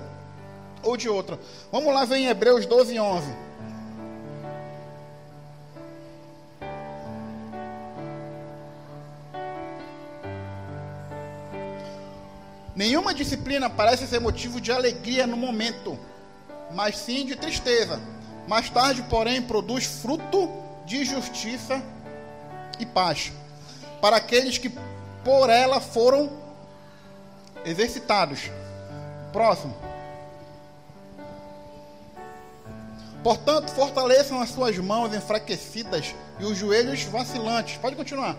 ou 0.84 0.95
de 0.95 1.10
outra. 1.10 1.39
Vamos 1.71 1.93
lá 1.93 2.06
ver 2.06 2.17
em 2.17 2.28
Hebreus 2.28 2.65
12, 2.65 3.00
11. 3.00 3.46
Nenhuma 12.78 13.12
disciplina 13.12 13.72
parece 13.72 14.06
ser 14.06 14.22
motivo 14.22 14.62
de 14.62 14.72
alegria 14.72 15.26
no 15.26 15.36
momento, 15.36 15.98
mas 16.72 16.96
sim 16.96 17.26
de 17.26 17.36
tristeza. 17.36 18.00
Mais 18.48 18.70
tarde, 18.70 19.04
porém, 19.10 19.42
produz 19.42 19.84
fruto 19.84 20.48
de 20.86 21.04
justiça 21.04 21.82
e 22.80 22.86
paz 22.86 23.32
para 24.00 24.18
aqueles 24.18 24.60
que 24.60 24.72
por 25.24 25.50
ela 25.50 25.82
foram 25.82 26.32
exercitados. 27.66 28.52
Próximo. 29.34 29.76
Portanto, 33.24 33.72
fortaleçam 33.72 34.40
as 34.40 34.50
suas 34.50 34.78
mãos 34.78 35.16
enfraquecidas 35.16 36.13
e 36.40 36.46
os 36.46 36.56
joelhos 36.56 37.02
vacilantes. 37.06 37.76
Pode 37.78 37.96
continuar. 37.96 38.38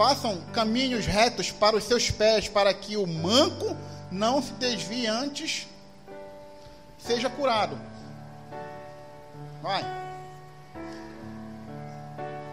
Façam 0.00 0.40
caminhos 0.54 1.04
retos 1.04 1.50
para 1.50 1.76
os 1.76 1.84
seus 1.84 2.10
pés, 2.10 2.48
para 2.48 2.72
que 2.72 2.96
o 2.96 3.06
manco 3.06 3.76
não 4.10 4.40
se 4.40 4.50
desvie 4.54 5.06
antes 5.06 5.68
seja 6.96 7.28
curado. 7.28 7.78
Vai. 9.60 9.84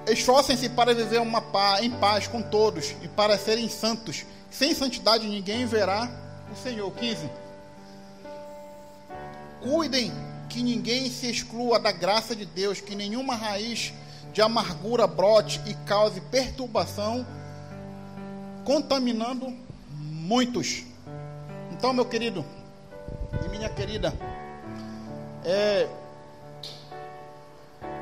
Esforcem-se 0.07 0.67
para 0.67 0.93
viver 0.93 1.21
uma 1.21 1.41
em 1.79 1.89
paz 1.89 2.27
com 2.27 2.41
todos 2.41 2.93
e 3.01 3.07
para 3.07 3.37
serem 3.37 3.69
santos. 3.69 4.25
Sem 4.51 4.75
santidade 4.75 5.25
ninguém 5.25 5.65
verá 5.65 6.11
o 6.51 6.55
Senhor. 6.61 6.91
15. 6.91 7.29
Cuidem 9.61 10.11
que 10.49 10.61
ninguém 10.61 11.09
se 11.09 11.29
exclua 11.29 11.79
da 11.79 11.93
graça 11.93 12.35
de 12.35 12.45
Deus, 12.45 12.81
que 12.81 12.93
nenhuma 12.93 13.35
raiz 13.35 13.93
de 14.33 14.41
amargura 14.41 15.07
brote 15.07 15.61
e 15.65 15.73
cause 15.85 16.19
perturbação, 16.19 17.25
contaminando 18.67 19.55
muitos. 19.89 20.83
Então, 21.71 21.93
meu 21.93 22.03
querido 22.03 22.43
e 23.45 23.47
minha 23.47 23.69
querida, 23.69 24.13
é 25.45 25.87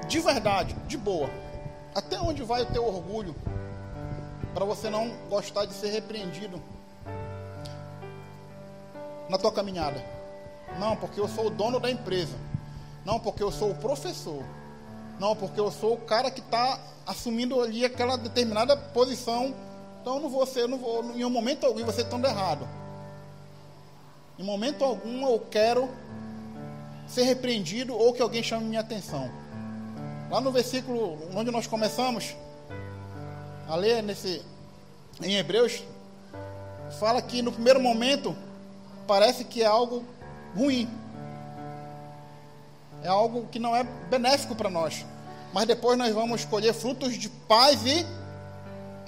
de 0.08 0.20
verdade, 0.20 0.76
de 0.88 0.98
boa. 0.98 1.30
Até 1.94 2.20
onde 2.20 2.42
vai 2.42 2.64
o 2.64 2.66
teu 2.66 2.84
orgulho 2.84 3.36
para 4.56 4.66
você 4.66 4.90
não 4.90 5.12
gostar 5.30 5.66
de 5.66 5.74
ser 5.76 5.90
repreendido 5.90 6.60
na 9.30 9.38
tua 9.38 9.52
caminhada? 9.52 10.04
Não, 10.80 10.96
porque 10.96 11.20
eu 11.20 11.28
sou 11.28 11.46
o 11.46 11.50
dono 11.52 11.80
da 11.80 11.92
empresa. 11.92 12.36
Não, 13.06 13.20
porque 13.20 13.44
eu 13.44 13.52
sou 13.52 13.70
o 13.70 13.76
professor. 13.76 14.44
Não, 15.20 15.36
porque 15.36 15.60
eu 15.60 15.70
sou 15.70 15.94
o 15.94 16.02
cara 16.02 16.32
que 16.32 16.42
está 16.42 16.80
assumindo 17.06 17.62
ali 17.62 17.86
aquela 17.86 18.18
determinada 18.18 18.76
posição. 18.76 19.54
Então 20.06 20.18
eu 20.18 20.22
não 20.22 20.30
vou 20.30 20.46
ser, 20.46 20.60
eu 20.60 20.68
não 20.68 20.78
vou, 20.78 21.04
em 21.16 21.26
um 21.26 21.32
momento 21.32 21.66
algum 21.66 21.84
você 21.84 22.04
estando 22.04 22.28
errado. 22.28 22.70
Em 24.38 24.44
momento 24.44 24.86
algum 24.86 25.28
eu 25.28 25.40
quero 25.50 25.90
ser 27.08 27.24
repreendido 27.24 27.98
ou 27.98 28.14
que 28.14 28.22
alguém 28.22 28.44
chame 28.44 28.66
minha 28.66 28.82
atenção. 28.82 29.32
Lá 30.30 30.40
no 30.40 30.52
versículo 30.52 31.18
onde 31.34 31.50
nós 31.50 31.66
começamos 31.66 32.36
a 33.68 33.76
ler 33.76 34.04
nesse 34.04 34.46
em 35.24 35.38
Hebreus, 35.38 35.84
fala 37.00 37.20
que 37.20 37.42
no 37.42 37.52
primeiro 37.52 37.80
momento 37.80 38.36
parece 39.08 39.44
que 39.44 39.64
é 39.64 39.66
algo 39.66 40.06
ruim 40.56 40.88
é 43.02 43.08
algo 43.08 43.48
que 43.48 43.58
não 43.58 43.76
é 43.76 43.84
benéfico 43.84 44.54
para 44.54 44.70
nós. 44.70 45.04
Mas 45.52 45.66
depois 45.66 45.98
nós 45.98 46.14
vamos 46.14 46.46
colher 46.46 46.76
frutos 46.76 47.18
de 47.18 47.28
paz 47.28 47.84
e. 47.88 48.06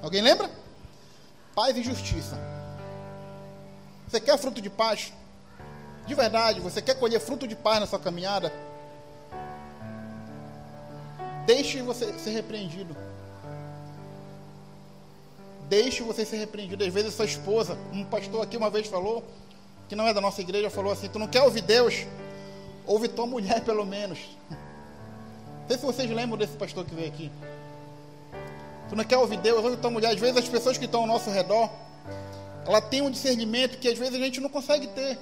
Alguém 0.02 0.24
lembra? 0.24 0.50
Paz 1.58 1.76
e 1.76 1.82
justiça. 1.82 2.38
Você 4.08 4.20
quer 4.20 4.38
fruto 4.38 4.62
de 4.62 4.70
paz? 4.70 5.12
De 6.06 6.14
verdade, 6.14 6.60
você 6.60 6.84
quer 6.84 6.94
colher 7.00 7.20
fruto 7.20 7.48
de 7.48 7.56
paz 7.56 7.80
na 7.80 7.88
sua 7.88 7.98
caminhada? 7.98 8.54
Deixe 11.48 11.82
você 11.82 12.14
ser 12.20 12.30
repreendido. 12.30 12.96
Deixe 15.68 16.04
você 16.04 16.24
ser 16.24 16.38
repreendido. 16.38 16.84
Às 16.84 16.94
vezes, 16.94 17.16
sua 17.16 17.26
esposa, 17.26 17.76
um 17.92 18.06
pastor 18.06 18.44
aqui 18.44 18.56
uma 18.56 18.70
vez 18.70 18.86
falou, 18.86 19.24
que 19.90 19.96
não 19.96 20.08
é 20.08 20.14
da 20.14 20.22
nossa 20.22 20.42
igreja, 20.42 20.70
falou 20.70 20.94
assim: 20.94 21.10
Tu 21.10 21.18
não 21.18 21.28
quer 21.28 21.42
ouvir 21.42 21.62
Deus? 21.62 22.06
Ouve 22.86 23.08
tua 23.08 23.26
mulher, 23.26 23.62
pelo 23.66 23.84
menos. 23.84 24.20
Não 24.52 25.68
sei 25.70 25.78
se 25.80 25.86
vocês 25.88 26.12
lembram 26.12 26.38
desse 26.38 26.56
pastor 26.56 26.86
que 26.86 26.94
veio 26.94 27.08
aqui. 27.08 27.32
Tu 28.90 28.96
não 28.96 29.04
quer 29.04 29.18
ouvir 29.18 29.38
Deus, 29.38 29.64
ouve 29.64 29.78
tua 29.78 29.92
mulher. 29.92 30.12
Às 30.14 30.20
vezes 30.20 30.38
as 30.38 30.48
pessoas 30.48 30.78
que 30.78 30.86
estão 30.86 31.02
ao 31.02 31.08
nosso 31.08 31.30
redor, 31.30 31.70
ela 32.66 32.82
tem 32.82 33.02
um 33.02 33.12
discernimento 33.12 33.78
que 33.78 33.88
às 33.88 33.98
vezes 33.98 34.16
a 34.16 34.18
gente 34.18 34.40
não 34.40 34.50
consegue 34.50 34.88
ter. 34.88 35.18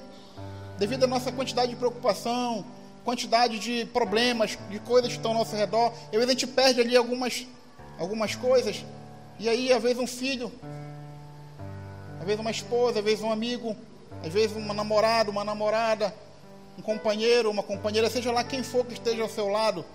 Devido 0.78 1.06
à 1.06 1.08
nossa 1.08 1.32
quantidade 1.32 1.71
de 1.71 1.78
preocupação, 1.78 2.65
quantidade 3.04 3.60
de 3.60 3.86
problemas, 3.86 4.58
de 4.69 4.80
coisas 4.80 5.12
que 5.12 5.17
estão 5.17 5.32
ao 5.32 5.38
nosso 5.38 5.56
redor. 5.56 5.93
Às 6.06 6.12
vezes 6.12 6.28
a 6.28 6.32
gente 6.32 6.47
perde 6.47 6.82
ali 6.82 6.97
algumas, 6.97 7.47
algumas 7.97 8.36
coisas. 8.36 8.84
E 9.39 9.49
aí, 9.49 9.71
às 9.71 9.82
vezes, 9.82 9.99
um 9.99 10.08
filho, 10.08 10.51
às 12.19 12.25
vezes 12.25 12.39
uma 12.39 12.51
esposa, 12.51 12.99
às 12.99 13.06
vezes 13.06 13.23
um 13.23 13.32
amigo, 13.32 13.75
às 14.23 14.32
vezes 14.32 14.56
uma 14.58 14.73
namorada, 14.73 15.30
uma 15.30 15.43
namorada, 15.43 16.13
um 16.78 16.82
companheiro, 16.82 17.49
uma 17.51 17.63
companheira, 17.63 18.10
seja 18.10 18.32
lá 18.32 18.43
quem 18.43 18.63
for 18.63 18.86
que 18.86 18.93
esteja 18.93 19.21
ao 19.21 19.30
seu 19.30 19.47
lado, 19.47 19.86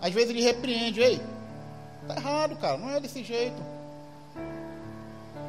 às 0.00 0.12
vezes 0.12 0.30
ele 0.30 0.42
repreende, 0.42 1.00
ei, 1.00 1.20
tá 2.06 2.16
errado, 2.16 2.56
cara, 2.56 2.76
não 2.76 2.90
é 2.90 3.00
desse 3.00 3.22
jeito. 3.22 3.60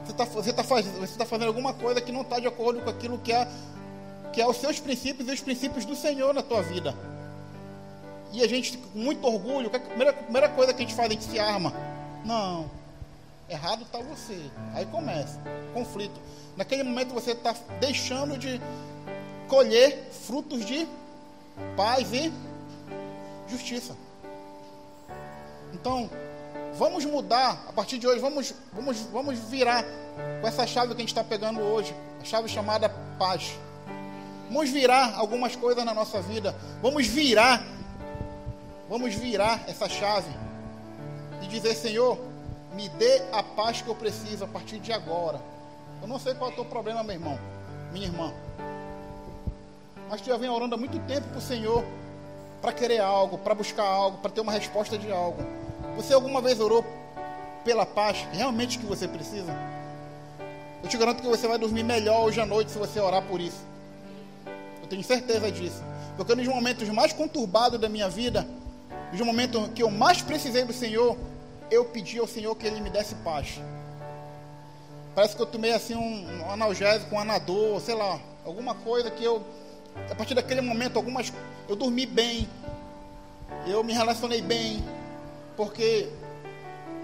Você 0.03 0.11
está 0.11 0.25
você 0.25 0.53
tá 0.53 0.63
faz, 0.63 0.85
você 0.85 1.17
tá 1.17 1.25
fazendo 1.25 1.47
alguma 1.47 1.73
coisa 1.73 1.99
que 1.99 2.11
não 2.11 2.21
está 2.21 2.39
de 2.39 2.47
acordo 2.47 2.81
com 2.81 2.89
aquilo 2.89 3.17
que 3.17 3.33
é, 3.33 3.47
que 4.31 4.41
é 4.41 4.47
os 4.47 4.57
seus 4.57 4.79
princípios 4.79 5.27
e 5.27 5.31
os 5.33 5.41
princípios 5.41 5.85
do 5.85 5.95
Senhor 5.95 6.33
na 6.33 6.41
tua 6.41 6.61
vida. 6.61 6.95
E 8.31 8.43
a 8.43 8.47
gente, 8.47 8.77
com 8.77 8.99
muito 8.99 9.25
orgulho, 9.25 9.69
a 9.73 9.79
primeira, 9.79 10.11
a 10.11 10.13
primeira 10.13 10.49
coisa 10.49 10.73
que 10.73 10.83
a 10.83 10.85
gente 10.85 10.95
faz, 10.95 11.09
a 11.09 11.13
gente 11.13 11.25
se 11.25 11.39
arma. 11.39 11.73
Não, 12.25 12.69
errado 13.49 13.83
está 13.83 13.99
você. 13.99 14.39
Aí 14.73 14.85
começa, 14.85 15.39
conflito. 15.73 16.19
Naquele 16.55 16.83
momento 16.83 17.13
você 17.13 17.31
está 17.31 17.55
deixando 17.79 18.37
de 18.37 18.61
colher 19.47 20.09
frutos 20.11 20.65
de 20.65 20.87
paz 21.75 22.11
e 22.13 22.31
justiça. 23.49 23.95
Então, 25.73 26.09
vamos 26.77 27.03
mudar 27.05 27.65
a 27.67 27.73
partir 27.73 27.97
de 27.97 28.07
hoje, 28.07 28.19
vamos, 28.19 28.53
vamos, 28.71 29.01
vamos 29.11 29.39
virar 29.39 29.83
com 30.41 30.47
essa 30.47 30.65
chave 30.67 30.89
que 30.89 30.93
a 30.93 30.99
gente 30.99 31.09
está 31.09 31.23
pegando 31.23 31.59
hoje, 31.59 31.93
a 32.21 32.23
chave 32.23 32.47
chamada 32.47 32.89
paz. 33.17 33.57
Vamos 34.49 34.69
virar 34.69 35.15
algumas 35.17 35.55
coisas 35.55 35.83
na 35.83 35.93
nossa 35.93 36.21
vida, 36.21 36.55
vamos 36.81 37.07
virar, 37.07 37.63
vamos 38.87 39.13
virar 39.15 39.63
essa 39.67 39.89
chave 39.89 40.29
e 41.41 41.47
dizer: 41.47 41.75
Senhor, 41.75 42.17
me 42.73 42.87
dê 42.89 43.23
a 43.31 43.41
paz 43.41 43.81
que 43.81 43.89
eu 43.89 43.95
preciso 43.95 44.45
a 44.45 44.47
partir 44.47 44.79
de 44.79 44.93
agora. 44.93 45.41
Eu 46.01 46.07
não 46.07 46.19
sei 46.19 46.35
qual 46.35 46.51
é 46.51 46.53
o 46.53 46.55
teu 46.55 46.65
problema, 46.65 47.03
meu 47.03 47.15
irmão, 47.15 47.39
minha 47.91 48.05
irmã. 48.05 48.31
Mas 50.09 50.21
tu 50.21 50.27
já 50.27 50.37
vem 50.37 50.49
orando 50.49 50.75
há 50.75 50.77
muito 50.77 50.99
tempo 51.07 51.27
para 51.27 51.39
o 51.39 51.41
Senhor 51.41 51.83
para 52.61 52.71
querer 52.71 52.99
algo, 52.99 53.37
para 53.37 53.53
buscar 53.53 53.83
algo, 53.83 54.19
para 54.19 54.31
ter 54.31 54.41
uma 54.41 54.51
resposta 54.51 54.97
de 54.97 55.11
algo. 55.11 55.43
Você 55.97 56.13
alguma 56.13 56.39
vez 56.41 56.59
orou 56.59 56.85
pela 57.65 57.83
paz 57.83 58.25
realmente 58.31 58.77
que 58.77 58.85
você 58.85 59.07
precisa? 59.07 59.51
Eu 60.83 60.87
te 60.87 60.95
garanto 60.95 61.23
que 61.23 61.27
você 61.27 61.47
vai 61.47 61.57
dormir 61.57 61.81
melhor 61.81 62.23
hoje 62.23 62.39
à 62.39 62.45
noite 62.45 62.69
se 62.69 62.77
você 62.77 62.99
orar 62.99 63.23
por 63.23 63.41
isso. 63.41 63.65
Eu 64.79 64.87
tenho 64.87 65.03
certeza 65.03 65.51
disso. 65.51 65.83
Porque 66.15 66.35
nos 66.35 66.47
momentos 66.47 66.87
mais 66.89 67.11
conturbados 67.11 67.79
da 67.79 67.89
minha 67.89 68.07
vida, 68.07 68.47
nos 69.11 69.19
momentos 69.21 69.69
que 69.73 69.81
eu 69.81 69.89
mais 69.89 70.21
precisei 70.21 70.63
do 70.63 70.71
Senhor, 70.71 71.17
eu 71.71 71.85
pedi 71.85 72.19
ao 72.19 72.27
Senhor 72.27 72.55
que 72.55 72.67
Ele 72.67 72.79
me 72.79 72.91
desse 72.91 73.15
paz. 73.15 73.59
Parece 75.15 75.35
que 75.35 75.41
eu 75.41 75.47
tomei 75.47 75.73
assim 75.73 75.95
um, 75.95 76.51
analgésico, 76.51 77.15
um 77.15 77.19
anador, 77.19 77.81
sei 77.81 77.95
lá, 77.95 78.19
alguma 78.45 78.75
coisa 78.75 79.09
que 79.09 79.23
eu, 79.23 79.43
a 80.11 80.13
partir 80.13 80.35
daquele 80.35 80.61
momento, 80.61 80.95
algumas, 80.95 81.33
eu 81.67 81.75
dormi 81.75 82.05
bem, 82.05 82.47
eu 83.65 83.83
me 83.83 83.93
relacionei 83.93 84.43
bem, 84.43 84.83
porque 85.57 86.07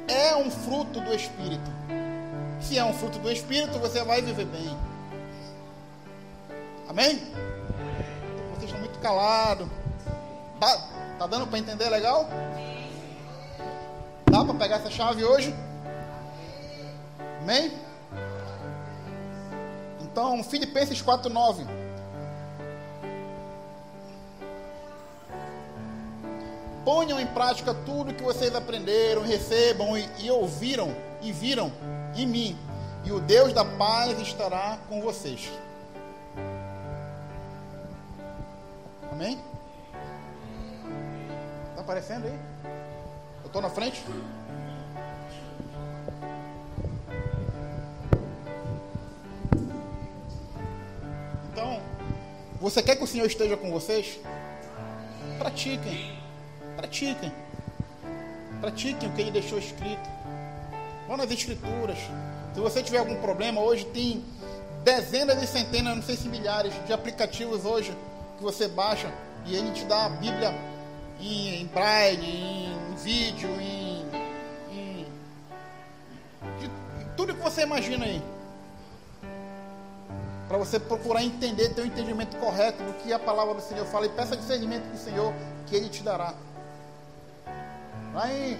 é 0.07 0.35
um 0.35 0.49
fruto 0.51 1.01
do 1.01 1.13
Espírito. 1.13 1.71
Se 2.61 2.77
é 2.77 2.85
um 2.85 2.93
fruto 2.93 3.19
do 3.19 3.29
Espírito, 3.31 3.77
você 3.79 4.03
vai 4.03 4.21
viver 4.21 4.45
bem. 4.45 4.77
Amém? 6.87 7.19
Vocês 8.51 8.65
estão 8.65 8.79
muito 8.79 8.99
calados. 8.99 9.67
Tá, 10.59 10.77
tá 11.17 11.27
dando 11.27 11.47
para 11.47 11.59
entender 11.59 11.89
legal? 11.89 12.29
Dá 14.29 14.45
para 14.45 14.53
pegar 14.53 14.75
essa 14.77 14.91
chave 14.91 15.25
hoje? 15.25 15.53
Amém? 17.41 17.73
Então, 20.01 20.43
Filipenses 20.43 21.01
4:9. 21.01 21.82
Ponham 26.83 27.19
em 27.19 27.27
prática 27.27 27.73
tudo 27.73 28.13
que 28.13 28.23
vocês 28.23 28.53
aprenderam, 28.53 29.21
recebam 29.23 29.97
e, 29.97 30.07
e 30.19 30.29
ouviram 30.29 30.93
e 31.21 31.31
viram 31.31 31.71
em 32.15 32.27
mim, 32.27 32.59
e 33.05 33.11
o 33.11 33.19
Deus 33.19 33.53
da 33.53 33.63
paz 33.63 34.19
estará 34.19 34.77
com 34.89 35.01
vocês. 35.01 35.49
Amém? 39.11 39.39
Está 41.69 41.81
aparecendo 41.81 42.25
aí? 42.25 42.39
Eu 43.41 43.47
estou 43.47 43.61
na 43.61 43.69
frente? 43.69 44.03
Então, 51.51 51.79
você 52.59 52.83
quer 52.83 52.95
que 52.95 53.03
o 53.03 53.07
Senhor 53.07 53.25
esteja 53.25 53.55
com 53.55 53.71
vocês? 53.71 54.19
Pratiquem. 55.37 56.22
Pratiquem. 56.75 57.31
Pratiquem 58.61 59.09
o 59.09 59.11
que 59.13 59.21
Ele 59.21 59.31
deixou 59.31 59.57
escrito. 59.57 60.09
Vão 61.07 61.17
nas 61.17 61.29
Escrituras. 61.31 61.97
Se 62.53 62.59
você 62.59 62.83
tiver 62.83 62.99
algum 62.99 63.15
problema, 63.15 63.61
hoje 63.61 63.85
tem 63.85 64.23
dezenas 64.83 65.41
e 65.41 65.47
centenas, 65.47 65.95
não 65.95 66.03
sei 66.03 66.15
se 66.15 66.27
milhares, 66.27 66.73
de 66.85 66.93
aplicativos 66.93 67.65
hoje 67.65 67.95
que 68.37 68.43
você 68.43 68.67
baixa 68.67 69.11
e 69.45 69.55
ele 69.55 69.71
te 69.71 69.85
dá 69.85 70.05
a 70.05 70.09
Bíblia 70.09 70.53
em, 71.19 71.61
em 71.61 71.65
braille, 71.67 72.25
em, 72.25 72.95
vídeo, 72.95 73.49
em, 73.59 74.05
em, 74.71 75.05
de, 76.59 76.69
tudo 77.15 77.33
que 77.33 77.41
você 77.41 77.63
imagina 77.63 78.05
aí 78.05 78.21
para 80.47 80.57
você 80.57 80.79
procurar 80.79 81.23
entender, 81.23 81.73
ter 81.73 81.81
o 81.81 81.83
um 81.83 81.87
entendimento 81.87 82.37
correto 82.37 82.83
do 82.83 82.93
que 83.01 83.11
a 83.11 83.17
palavra 83.17 83.55
do 83.55 83.61
Senhor 83.61 83.85
fala 83.87 84.05
e 84.05 84.09
peça 84.09 84.37
discernimento 84.37 84.83
do 84.83 84.97
Senhor 84.97 85.33
que 85.65 85.75
Ele 85.75 85.89
te 85.89 86.03
dará. 86.03 86.33
Lá 88.13 88.31
em 88.31 88.59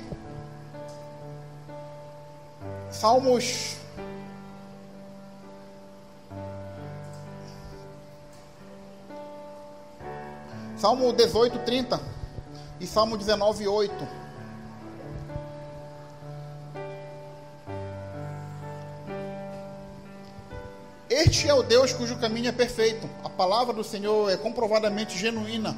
Salmos 2.91 3.78
Salmo 10.84 11.14
18, 11.14 11.60
30 11.60 11.97
e 12.82 12.86
Salmo 12.86 13.16
19, 13.16 13.68
8. 13.68 13.93
Este 21.10 21.47
é 21.47 21.54
o 21.54 21.64
Deus 21.64 21.93
cujo 21.93 22.18
caminho 22.18 22.49
é 22.49 22.51
perfeito. 22.51 23.10
A 23.24 23.30
palavra 23.30 23.74
do 23.74 23.84
Senhor 23.84 24.30
é 24.30 24.36
comprovadamente 24.36 25.18
genuína. 25.18 25.78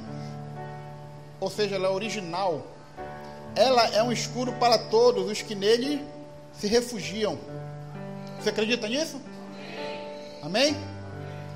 Ou 1.39 1.51
seja, 1.51 1.75
ela 1.75 1.87
é 1.87 1.91
original. 1.91 2.74
Ela 3.55 3.87
é 3.87 4.03
um 4.03 4.11
escuro 4.11 4.51
para 4.53 4.77
todos 4.77 5.29
os 5.29 5.41
que 5.41 5.55
nele 5.55 6.05
se 6.53 6.67
refugiam. 6.67 7.37
Você 8.39 8.49
acredita 8.49 8.87
nisso? 8.87 9.19
Amém? 10.41 10.75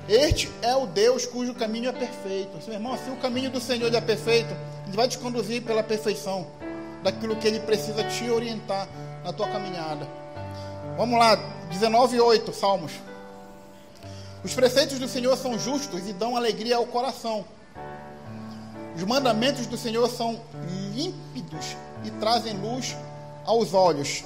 Este 0.08 0.50
é 0.62 0.74
o 0.74 0.86
Deus 0.86 1.26
cujo 1.26 1.54
caminho 1.54 1.90
é 1.90 1.92
perfeito. 1.92 2.58
Meu 2.66 2.74
irmão, 2.74 2.98
se 2.98 3.10
o 3.10 3.16
caminho 3.16 3.50
do 3.50 3.60
Senhor 3.60 3.94
é 3.94 4.00
perfeito, 4.00 4.52
Ele 4.86 4.96
vai 4.96 5.06
te 5.06 5.18
conduzir 5.18 5.62
pela 5.62 5.82
perfeição 5.82 6.46
daquilo 7.02 7.36
que 7.36 7.46
Ele 7.46 7.60
precisa 7.60 8.02
te 8.04 8.28
orientar 8.28 8.88
na 9.22 9.32
tua 9.32 9.46
caminhada. 9.48 10.08
Vamos 10.96 11.18
lá, 11.18 11.36
19:8 11.70 12.52
Salmos. 12.52 12.92
Os 14.42 14.54
preceitos 14.54 14.98
do 14.98 15.06
Senhor 15.06 15.36
são 15.36 15.58
justos 15.58 16.08
e 16.08 16.12
dão 16.12 16.34
alegria 16.34 16.76
ao 16.76 16.86
coração. 16.86 17.44
Os 19.00 19.06
mandamentos 19.06 19.66
do 19.66 19.78
Senhor 19.78 20.06
são 20.10 20.38
límpidos 20.94 21.74
e 22.04 22.10
trazem 22.20 22.52
luz 22.58 22.94
aos 23.46 23.72
olhos. 23.72 24.24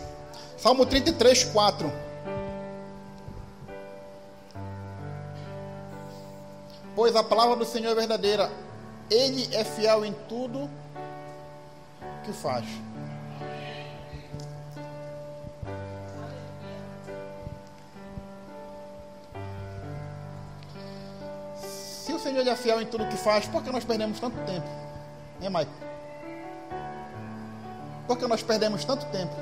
Salmo 0.59 0.85
33, 0.85 1.45
4. 1.45 1.93
Pois 6.97 7.15
a 7.15 7.23
palavra 7.23 7.55
do 7.55 7.65
Senhor 7.65 7.93
é 7.93 7.95
verdadeira, 7.95 8.51
Ele 9.09 9.49
é 9.55 9.63
fiel 9.63 10.05
em 10.05 10.13
tudo 10.29 10.69
que 12.25 12.33
faz. 12.33 12.67
Senhor 22.25 22.49
é 22.49 22.57
fiel 22.57 22.81
em 22.81 22.87
tudo 22.87 23.07
que 23.07 23.19
faz, 23.19 23.47
por 23.47 23.63
que 23.63 23.71
nós 23.71 23.85
perdemos 23.85 24.19
tanto 24.19 24.35
tempo? 24.47 24.67
Hein, 25.43 25.51
Maico? 25.51 25.71
Por 28.07 28.17
que 28.17 28.27
nós 28.27 28.43
perdemos 28.43 28.83
tanto 28.83 29.05
tempo? 29.07 29.35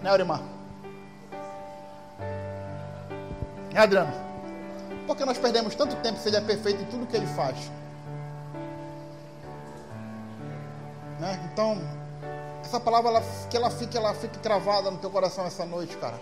Né, 0.00 0.08
Aurimar? 0.08 0.40
Né, 3.72 3.80
Adriano? 3.80 4.12
Por 5.04 5.16
que 5.16 5.24
nós 5.24 5.36
perdemos 5.36 5.74
tanto 5.74 5.96
tempo 5.96 6.20
se 6.20 6.28
ele 6.28 6.36
é 6.36 6.40
perfeito 6.40 6.80
em 6.80 6.86
tudo 6.86 7.08
que 7.08 7.16
ele 7.16 7.26
faz? 7.26 7.56
Né? 11.18 11.50
Então, 11.52 11.76
essa 12.62 12.78
palavra, 12.78 13.10
ela, 13.10 13.22
que 13.50 13.56
ela 13.56 13.68
fique, 13.68 13.96
ela 13.96 14.14
fique 14.14 14.38
travada 14.38 14.92
no 14.92 14.98
teu 14.98 15.10
coração 15.10 15.44
essa 15.44 15.66
noite, 15.66 15.96
cara 15.96 16.20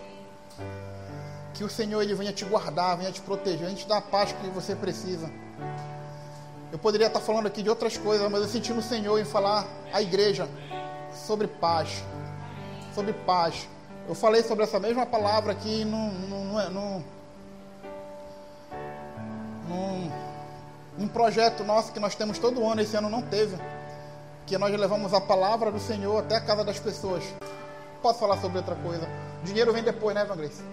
que 1.53 1.63
o 1.63 1.69
Senhor 1.69 2.01
ele 2.01 2.13
venha 2.13 2.31
te 2.31 2.45
guardar, 2.45 2.97
venha 2.97 3.11
te 3.11 3.21
proteger, 3.21 3.59
venha 3.59 3.75
te 3.75 3.87
dar 3.87 3.97
a 3.97 4.01
paz 4.01 4.31
que 4.31 4.47
você 4.49 4.75
precisa. 4.75 5.29
Eu 6.71 6.79
poderia 6.79 7.07
estar 7.07 7.19
falando 7.19 7.47
aqui 7.47 7.61
de 7.61 7.69
outras 7.69 7.97
coisas, 7.97 8.29
mas 8.31 8.41
eu 8.41 8.47
senti 8.47 8.71
no 8.71 8.81
Senhor 8.81 9.19
em 9.19 9.25
falar 9.25 9.67
à 9.91 10.01
igreja 10.01 10.47
sobre 11.13 11.47
paz. 11.47 12.03
Sobre 12.95 13.13
paz. 13.13 13.67
Eu 14.07 14.15
falei 14.15 14.41
sobre 14.41 14.63
essa 14.63 14.79
mesma 14.79 15.05
palavra 15.05 15.51
aqui 15.51 15.83
num, 15.83 16.11
num, 16.11 16.69
num, 16.69 17.03
num, 19.67 20.11
num 20.97 21.07
projeto 21.07 21.63
nosso 21.63 21.91
que 21.91 21.99
nós 21.99 22.15
temos 22.15 22.39
todo 22.39 22.65
ano, 22.65 22.81
esse 22.81 22.95
ano 22.95 23.09
não 23.09 23.21
teve. 23.21 23.57
Que 24.47 24.57
nós 24.57 24.71
levamos 24.77 25.13
a 25.13 25.19
palavra 25.19 25.71
do 25.71 25.79
Senhor 25.79 26.19
até 26.19 26.37
a 26.37 26.41
casa 26.41 26.63
das 26.63 26.79
pessoas. 26.79 27.23
Posso 28.01 28.19
falar 28.19 28.37
sobre 28.39 28.57
outra 28.57 28.75
coisa? 28.75 29.07
Dinheiro 29.43 29.73
vem 29.73 29.83
depois, 29.83 30.15
né, 30.15 30.21
Evangelice? 30.21 30.63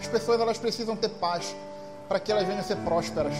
As 0.00 0.06
pessoas 0.06 0.40
elas 0.40 0.58
precisam 0.58 0.96
ter 0.96 1.08
paz 1.08 1.54
para 2.08 2.20
que 2.20 2.30
elas 2.32 2.46
venham 2.46 2.60
a 2.60 2.62
ser 2.62 2.76
prósperas. 2.76 3.34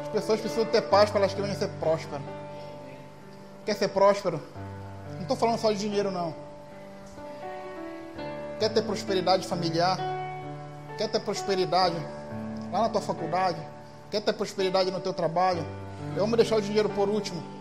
As 0.00 0.08
pessoas 0.08 0.40
precisam 0.40 0.64
ter 0.64 0.82
paz 0.82 1.10
para 1.10 1.20
elas 1.20 1.34
que 1.34 1.40
venham 1.40 1.54
a 1.54 1.58
ser 1.58 1.68
prósperas. 1.80 2.22
Quer 3.64 3.74
ser 3.74 3.88
próspero? 3.88 4.40
Não 5.14 5.22
estou 5.22 5.36
falando 5.36 5.58
só 5.58 5.70
de 5.70 5.78
dinheiro, 5.78 6.10
não. 6.10 6.34
Quer 8.58 8.70
ter 8.70 8.82
prosperidade 8.82 9.46
familiar? 9.46 9.98
Quer 10.96 11.08
ter 11.08 11.20
prosperidade 11.20 11.96
lá 12.72 12.82
na 12.82 12.88
tua 12.88 13.00
faculdade? 13.00 13.60
Quer 14.10 14.22
ter 14.22 14.32
prosperidade 14.32 14.90
no 14.90 15.00
teu 15.00 15.12
trabalho? 15.12 15.64
Vou 16.16 16.36
deixar 16.36 16.56
o 16.56 16.62
dinheiro 16.62 16.88
por 16.88 17.08
último 17.08 17.58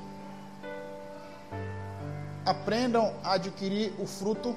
aprendam 2.47 3.13
a 3.25 3.33
adquirir 3.33 3.93
o 3.99 4.07
fruto 4.07 4.55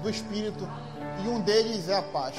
do 0.00 0.08
Espírito, 0.08 0.66
e 1.24 1.28
um 1.28 1.40
deles 1.40 1.88
é 1.88 1.96
a 1.96 2.02
paz. 2.02 2.36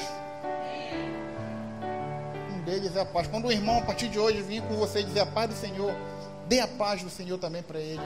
Um 2.54 2.62
deles 2.62 2.96
é 2.96 3.02
a 3.02 3.04
paz. 3.04 3.26
Quando 3.26 3.48
o 3.48 3.52
irmão, 3.52 3.78
a 3.78 3.82
partir 3.82 4.08
de 4.08 4.18
hoje, 4.18 4.40
vir 4.40 4.62
com 4.62 4.76
você 4.76 5.02
dizer 5.02 5.20
a 5.20 5.26
paz 5.26 5.50
do 5.50 5.54
Senhor, 5.54 5.94
dê 6.48 6.58
a 6.60 6.66
paz 6.66 7.02
do 7.02 7.10
Senhor 7.10 7.36
também 7.36 7.62
para 7.62 7.78
ele. 7.78 8.02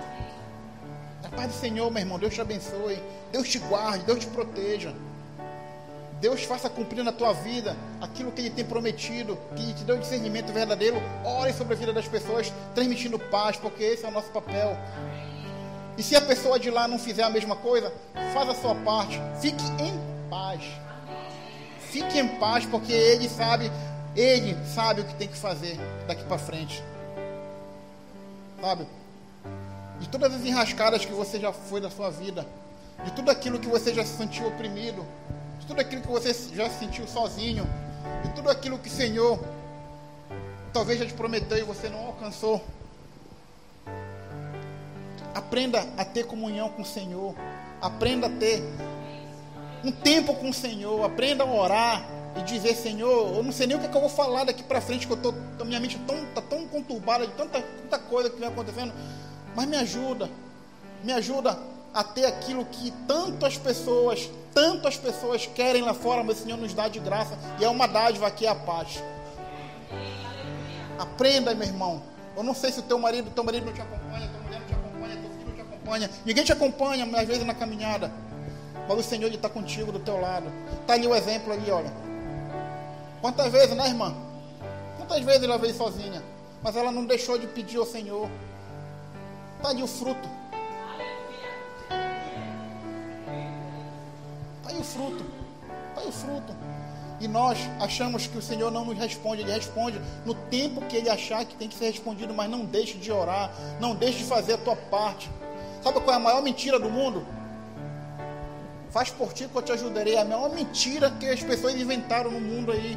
A 1.25 1.29
paz 1.29 1.53
do 1.53 1.55
Senhor, 1.55 1.89
meu 1.91 2.03
irmão, 2.03 2.19
Deus 2.19 2.35
te 2.35 2.41
abençoe. 2.41 3.01
Deus 3.31 3.49
te 3.49 3.61
guarde, 3.61 4.05
Deus 4.05 4.19
te 4.19 4.27
proteja. 4.27 4.93
Deus 6.21 6.43
faça 6.43 6.69
cumprir 6.69 7.05
na 7.05 7.13
tua 7.13 7.33
vida 7.33 7.77
aquilo 8.01 8.33
que 8.33 8.41
Ele 8.41 8.51
tem 8.51 8.65
prometido, 8.65 9.39
que 9.55 9.73
te 9.73 9.85
deu 9.85 9.99
discernimento 9.99 10.53
verdadeiro. 10.53 10.97
Ore 11.25 11.53
sobre 11.53 11.75
a 11.75 11.77
vida 11.77 11.93
das 11.93 12.09
pessoas, 12.09 12.53
transmitindo 12.75 13.19
paz, 13.19 13.57
porque 13.57 13.85
esse 13.85 14.05
é 14.05 14.09
o 14.09 14.11
nosso 14.11 14.31
papel. 14.31 14.77
E 15.97 16.03
se 16.03 16.17
a 16.17 16.21
pessoa 16.21 16.59
de 16.59 16.71
lá 16.71 16.89
não 16.89 16.99
fizer 16.99 17.23
a 17.23 17.31
mesma 17.31 17.55
coisa, 17.55 17.93
faz 18.33 18.49
a 18.49 18.55
sua 18.55 18.75
parte. 18.75 19.21
Fique 19.41 19.65
em 19.81 19.95
paz. 20.29 20.63
Fique 21.79 22.19
em 22.19 22.29
paz, 22.39 22.67
porque 22.67 22.93
Ele 22.93 23.29
sabe, 23.29 23.71
Ele 24.17 24.57
sabe 24.67 25.03
o 25.03 25.05
que 25.05 25.15
tem 25.15 25.29
que 25.29 25.37
fazer 25.37 25.79
daqui 26.09 26.25
para 26.25 26.39
frente. 26.39 26.83
Sabe? 28.61 28.87
De 30.01 30.09
todas 30.09 30.35
as 30.35 30.45
enrascadas 30.45 31.05
que 31.05 31.13
você 31.13 31.39
já 31.39 31.53
foi 31.53 31.81
da 31.81 31.91
sua 31.91 32.11
vida, 32.11 32.45
de 33.05 33.13
tudo 33.13 33.31
aquilo 33.31 33.61
que 33.61 33.69
você 33.69 33.95
já 33.95 34.05
se 34.05 34.17
sentiu 34.17 34.49
oprimido, 34.49 35.07
de 35.61 35.67
tudo 35.67 35.81
aquilo 35.81 36.03
que 36.03 36.09
você 36.09 36.35
já 36.53 36.69
se 36.69 36.81
sentiu 36.81 37.07
sozinho, 37.07 37.65
de 38.25 38.31
tudo 38.31 38.51
aquilo 38.51 38.79
que 38.79 38.89
o 38.89 38.93
Senhor 38.93 39.39
talvez 40.73 40.99
já 40.99 41.07
te 41.07 41.15
prometeu 41.15 41.59
e 41.59 41.63
você 41.63 41.89
não 41.89 42.07
alcançou. 42.07 42.61
Aprenda 45.35 45.87
a 45.97 46.05
ter 46.05 46.27
comunhão 46.27 46.69
com 46.69 46.83
o 46.83 46.85
Senhor. 46.85 47.35
Aprenda 47.81 48.29
a 48.29 48.31
ter 48.31 48.63
um 49.83 49.91
tempo 49.91 50.35
com 50.35 50.51
o 50.51 50.55
Senhor. 50.55 51.05
Aprenda 51.05 51.45
a 51.45 51.47
orar 51.47 52.07
e 52.37 52.43
dizer, 52.43 52.75
Senhor, 52.75 53.37
eu 53.37 53.43
não 53.43 53.53
sei 53.53 53.67
nem 53.67 53.77
o 53.77 53.81
que, 53.81 53.87
é 53.87 53.89
que 53.89 53.97
eu 53.97 54.01
vou 54.01 54.11
falar 54.11 54.45
daqui 54.45 54.63
para 54.63 54.81
frente, 54.81 55.07
que 55.07 55.13
eu 55.13 55.17
tô, 55.17 55.33
minha 55.65 55.79
mente 55.79 55.97
está 55.97 56.13
tão, 56.13 56.27
tá 56.35 56.43
tão 56.43 56.67
conturbada 56.67 57.27
de 57.27 57.33
tanta, 57.35 57.61
tanta 57.61 57.99
coisa 57.99 58.29
que 58.31 58.39
vem 58.39 58.49
acontecendo. 58.49 58.93
Mas 59.55 59.67
me 59.67 59.77
ajuda, 59.77 60.29
me 61.03 61.13
ajuda 61.13 61.59
a 61.93 62.03
ter 62.03 62.27
aquilo 62.27 62.65
que 62.65 62.91
tantas 63.07 63.57
pessoas, 63.57 64.29
tantas 64.53 64.97
pessoas 64.97 65.47
querem 65.47 65.83
lá 65.83 65.95
fora, 65.95 66.25
mas 66.25 66.41
o 66.41 66.43
Senhor 66.43 66.57
nos 66.57 66.75
dá 66.75 66.89
de 66.89 66.99
graça, 66.99 67.39
e 67.61 67.65
é 67.65 67.69
uma 67.69 67.87
dádiva 67.87 68.29
que 68.31 68.47
é 68.47 68.49
a 68.49 68.55
paz. 68.55 69.03
Aprenda, 70.99 71.55
meu 71.55 71.69
irmão. 71.69 72.03
Eu 72.37 72.43
não 72.43 72.55
sei 72.55 72.73
se 72.73 72.81
o 72.81 72.83
teu 72.83 72.99
marido, 72.99 73.31
teu 73.31 73.45
marido 73.45 73.67
não 73.67 73.73
te 73.73 73.81
acompanha, 73.81 74.29
tua 74.29 74.44
acompanha, 75.85 76.11
ninguém 76.25 76.45
te 76.45 76.53
acompanha, 76.53 77.05
às 77.05 77.29
vezes 77.29 77.45
na 77.45 77.55
caminhada. 77.55 78.11
Mas 78.89 78.99
o 78.99 79.03
Senhor 79.03 79.31
está 79.31 79.49
contigo 79.49 79.93
do 79.93 79.99
teu 79.99 80.21
lado. 80.21 80.51
Está 80.81 80.95
ali 80.95 81.07
o 81.07 81.15
exemplo 81.15 81.53
ali, 81.53 81.71
olha. 81.71 81.93
Quantas 83.21 83.53
vezes, 83.53 83.77
né, 83.77 83.89
irmã? 83.89 84.15
Quantas 84.97 85.23
vezes 85.25 85.43
ela 85.43 85.59
veio 85.59 85.75
sozinha? 85.75 86.23
Mas 86.63 86.77
ela 86.77 86.91
não 86.91 87.05
deixou 87.05 87.39
de 87.39 87.47
pedir 87.47 87.79
ao 87.79 87.87
Senhor. 87.87 88.29
Está 89.57 89.69
ali 89.71 89.83
o 89.83 89.87
fruto. 89.87 90.29
Está 94.63 94.71
aí 94.71 94.79
o 94.79 94.85
fruto. 94.85 95.25
Está 95.91 96.01
aí 96.01 96.09
o 96.09 96.13
fruto. 96.13 96.55
E 97.21 97.29
nós 97.29 97.59
achamos 97.81 98.27
que 98.27 98.37
o 98.37 98.43
Senhor 98.43 98.71
não 98.71 98.85
nos 98.85 98.99
responde. 98.99 99.43
Ele 99.43 99.53
responde 99.53 100.01
no 100.27 100.35
tempo 100.35 100.83
que 100.83 100.97
ele 100.97 101.09
achar 101.09 101.45
que 101.45 101.55
tem 101.55 101.69
que 101.69 101.75
ser 101.75 101.87
respondido. 101.87 102.35
Mas 102.35 102.51
não 102.51 102.67
deixe 102.67 102.99
de 102.99 103.11
orar. 103.11 103.51
Não 103.81 103.95
deixe 103.95 104.19
de 104.19 104.25
fazer 104.25 104.55
a 104.55 104.59
tua 104.59 104.77
parte. 104.77 105.31
Sabe 105.85 106.01
qual 106.01 106.15
é 106.15 106.17
a 106.17 106.19
maior 106.19 106.43
mentira 106.43 106.81
do 106.81 106.89
mundo? 106.89 107.27
Faz 108.91 109.11
por 109.11 109.35
ti 109.35 109.47
que 109.47 109.55
eu 109.55 109.61
te 109.61 109.71
ajudarei. 109.71 110.15
É 110.15 110.23
a 110.23 110.25
maior 110.25 110.49
mentira 110.49 111.11
que 111.11 111.29
as 111.29 111.43
pessoas 111.43 111.75
inventaram 111.75 112.31
no 112.31 112.41
mundo 112.41 112.73
aí. 112.73 112.97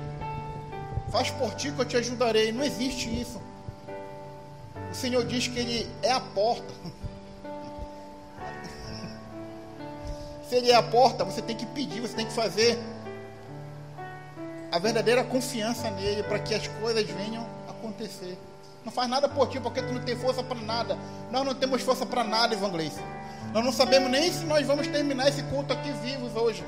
Faz 1.12 1.30
por 1.30 1.54
ti 1.56 1.70
que 1.70 1.82
eu 1.82 1.86
te 1.86 1.98
ajudarei. 1.98 2.54
Não 2.54 2.64
existe 2.64 3.10
isso. 3.10 3.42
O 4.90 4.96
Senhor 4.96 5.26
diz 5.26 5.50
que 5.50 5.60
Ele 5.60 5.86
é 6.02 6.14
a 6.14 6.22
porta. 6.22 6.74
Se 10.48 10.56
Ele 10.56 10.72
é 10.72 10.76
a 10.76 10.84
porta, 10.84 11.26
você 11.26 11.42
tem 11.42 11.58
que 11.58 11.66
pedir, 11.66 12.00
você 12.00 12.16
tem 12.16 12.26
que 12.26 12.32
fazer 12.32 12.80
a 14.72 14.80
verdadeira 14.80 15.26
confiança 15.26 15.92
nele 15.92 16.24
para 16.24 16.40
que 16.40 16.56
as 16.56 16.66
coisas 16.70 17.06
venham 17.10 17.46
acontecer. 17.68 18.38
Não 18.88 18.92
faz 18.94 19.10
nada 19.10 19.28
por 19.28 19.50
ti, 19.50 19.60
porque 19.60 19.82
tu 19.82 19.94
não 19.94 20.02
tem 20.02 20.16
força 20.16 20.42
para 20.42 20.62
nada. 20.62 20.98
Nós 21.30 21.46
não 21.46 21.54
temos 21.54 21.82
força 21.82 22.06
para 22.06 22.24
nada, 22.24 22.54
evangelista. 22.54 23.02
Nós 23.52 23.62
não 23.62 23.74
sabemos 23.74 24.10
nem 24.10 24.32
se 24.32 24.46
nós 24.46 24.66
vamos 24.66 24.88
terminar 24.88 25.28
esse 25.28 25.44
culto 25.44 25.74
aqui 25.74 25.92
vivos 25.92 26.34
hoje. 26.34 26.64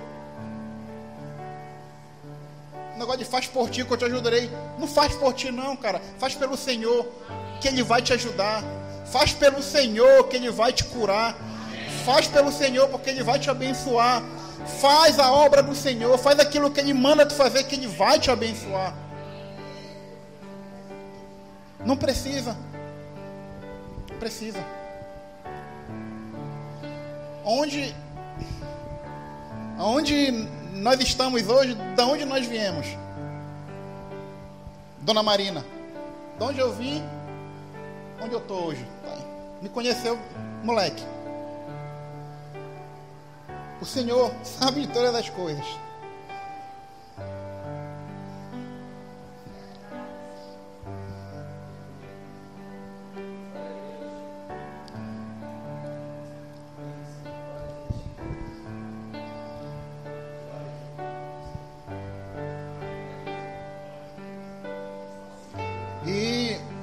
O 2.94 3.00
negócio 3.00 3.20
de 3.20 3.24
faz 3.24 3.48
por 3.48 3.70
ti 3.70 3.86
que 3.86 3.94
eu 3.94 3.96
te 3.96 4.04
ajudarei. 4.04 4.52
Não 4.78 4.86
faz 4.86 5.16
por 5.16 5.32
ti, 5.32 5.50
não, 5.50 5.78
cara. 5.78 6.02
Faz 6.18 6.36
pelo 6.36 6.58
Senhor 6.58 7.08
que 7.62 7.70
Ele 7.70 7.84
vai 7.84 8.02
te 8.02 8.12
ajudar. 8.12 8.66
Faz 9.06 9.32
pelo 9.32 9.64
Senhor 9.64 10.28
que 10.28 10.36
Ele 10.36 10.52
vai 10.52 10.74
te 10.74 10.84
curar. 10.84 11.38
Faz 12.04 12.28
pelo 12.28 12.52
Senhor 12.52 12.90
porque 12.90 13.12
Ele 13.12 13.24
vai 13.24 13.40
te 13.40 13.50
abençoar. 13.50 14.22
Faz 14.82 15.18
a 15.20 15.32
obra 15.32 15.64
do 15.64 15.74
Senhor. 15.74 16.18
Faz 16.18 16.38
aquilo 16.38 16.70
que 16.70 16.82
Ele 16.82 16.94
manda 16.94 17.26
tu 17.26 17.34
fazer 17.34 17.64
que 17.64 17.76
Ele 17.76 17.88
vai 17.88 18.20
te 18.20 18.30
abençoar. 18.30 18.94
Não 21.86 21.96
precisa. 21.96 22.56
Precisa. 24.20 24.60
Onde, 27.44 27.96
onde 29.80 30.32
nós 30.74 31.00
estamos 31.00 31.48
hoje, 31.48 31.76
da 31.96 32.06
onde 32.06 32.26
nós 32.26 32.46
viemos? 32.46 32.86
Dona 35.00 35.24
Marina, 35.24 35.66
de 36.38 36.44
onde 36.44 36.60
eu 36.60 36.74
vim, 36.74 37.04
onde 38.22 38.34
eu 38.34 38.40
estou 38.40 38.66
hoje. 38.68 38.86
Me 39.62 39.70
conheceu, 39.70 40.20
moleque. 40.64 41.04
O 43.82 43.86
Senhor 43.86 44.32
sabe 44.44 44.86
de 44.86 44.94
todas 44.94 45.16
as 45.16 45.30
coisas. 45.30 45.66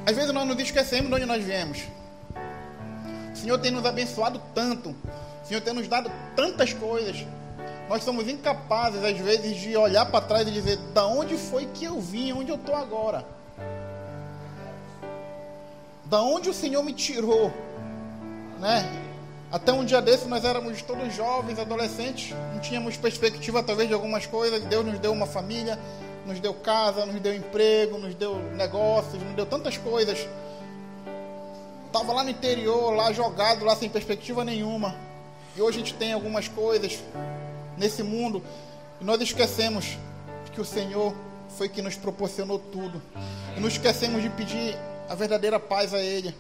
Às 0.07 0.15
vezes 0.15 0.33
nós 0.33 0.47
nos 0.47 0.59
esquecemos 0.61 1.09
de 1.09 1.15
onde 1.17 1.27
nós 1.27 1.45
viemos. 1.45 1.83
O 3.33 3.37
Senhor 3.37 3.59
tem 3.59 3.73
nos 3.73 3.85
abençoado 3.85 4.41
tanto. 4.55 4.91
O 5.43 5.47
Senhor 5.47 5.61
tem 5.61 5.75
nos 5.75 5.89
dado 5.89 6.11
tantas 6.37 6.73
coisas. 6.73 7.27
Nós 7.89 8.05
somos 8.05 8.29
incapazes, 8.29 9.03
às 9.05 9.19
vezes, 9.19 9.57
de 9.57 9.77
olhar 9.77 10.07
para 10.07 10.25
trás 10.25 10.47
e 10.47 10.53
dizer: 10.53 10.77
da 10.95 11.07
onde 11.07 11.37
foi 11.37 11.67
que 11.67 11.85
eu 11.85 12.01
vim, 12.01 12.33
onde 12.33 12.51
eu 12.51 12.57
estou 12.57 12.77
agora? 12.77 13.27
Da 16.05 16.23
onde 16.23 16.49
o 16.49 16.55
Senhor 16.55 16.85
me 16.85 16.93
tirou? 16.93 17.53
Né? 18.61 18.89
Até 19.51 19.73
um 19.73 19.85
dia 19.85 20.01
desse 20.01 20.29
nós 20.29 20.45
éramos 20.45 20.83
todos 20.83 21.15
jovens, 21.15 21.59
adolescentes, 21.59 22.35
não 22.53 22.61
tínhamos 22.61 22.97
perspectiva 22.97 23.63
talvez 23.63 23.89
de 23.89 23.95
algumas 23.95 24.25
coisas. 24.25 24.63
Deus 24.65 24.87
nos 24.87 24.99
deu 25.01 25.13
uma 25.13 25.27
família, 25.27 25.79
nos 26.27 26.41
deu 26.41 26.53
casa, 26.53 27.07
nos 27.07 27.21
deu 27.21 27.35
emprego, 27.35 27.99
nos 27.99 28.15
deu 28.15 28.37
negócios, 28.55 29.23
nos 29.23 29.35
deu 29.35 29.47
tantas 29.47 29.79
coisas. 29.79 30.27
Estava 31.87 32.13
lá 32.13 32.25
no 32.25 32.31
interior, 32.31 32.95
lá 32.95 33.13
jogado, 33.13 33.65
lá 33.65 33.77
sem 33.77 33.89
perspectiva 33.89 34.45
nenhuma. 34.45 34.95
E 35.57 35.63
hoje 35.63 35.79
a 35.79 35.81
gente 35.81 35.95
tem 35.95 36.13
algumas 36.13 36.49
coisas 36.49 37.01
nesse 37.79 38.03
mundo 38.03 38.43
e 39.01 39.05
nós 39.05 39.21
esquecemos 39.21 39.97
que 40.53 40.61
o 40.61 40.65
Senhor 40.65 41.15
foi 41.57 41.69
que 41.69 41.81
nos 41.81 41.97
proporcionou 41.97 42.59
tudo. 42.59 43.01
E 43.57 43.61
nos 43.61 43.75
esquecemos 43.75 44.23
de 44.23 44.29
pedir 44.31 44.77
a 45.09 45.15
verdadeira 45.15 45.61
paz 45.61 45.95
a 45.95 46.01
Ele. 46.01 46.35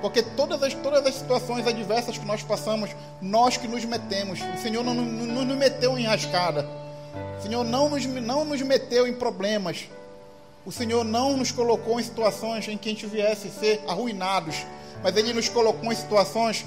Porque 0.00 0.22
todas 0.22 0.62
as, 0.62 0.74
todas 0.74 1.04
as 1.04 1.14
situações 1.14 1.66
adversas 1.66 2.16
que 2.16 2.24
nós 2.24 2.42
passamos, 2.42 2.90
nós 3.20 3.56
que 3.56 3.66
nos 3.66 3.84
metemos. 3.84 4.38
O 4.40 4.62
Senhor 4.62 4.84
não, 4.84 4.94
não, 4.94 5.04
não 5.04 5.44
nos 5.44 5.56
meteu 5.56 5.98
em 5.98 6.04
rascada. 6.04 6.83
O 7.38 7.42
Senhor 7.42 7.64
não 7.64 7.88
nos, 7.88 8.04
não 8.06 8.44
nos 8.44 8.60
meteu 8.62 9.06
em 9.06 9.14
problemas. 9.14 9.88
O 10.64 10.72
Senhor 10.72 11.04
não 11.04 11.36
nos 11.36 11.52
colocou 11.52 12.00
em 12.00 12.02
situações 12.02 12.66
em 12.68 12.76
que 12.76 12.88
a 12.88 12.92
gente 12.92 13.06
viesse 13.06 13.50
ser 13.50 13.82
arruinados. 13.86 14.64
Mas 15.02 15.16
Ele 15.16 15.32
nos 15.32 15.48
colocou 15.48 15.92
em 15.92 15.96
situações 15.96 16.64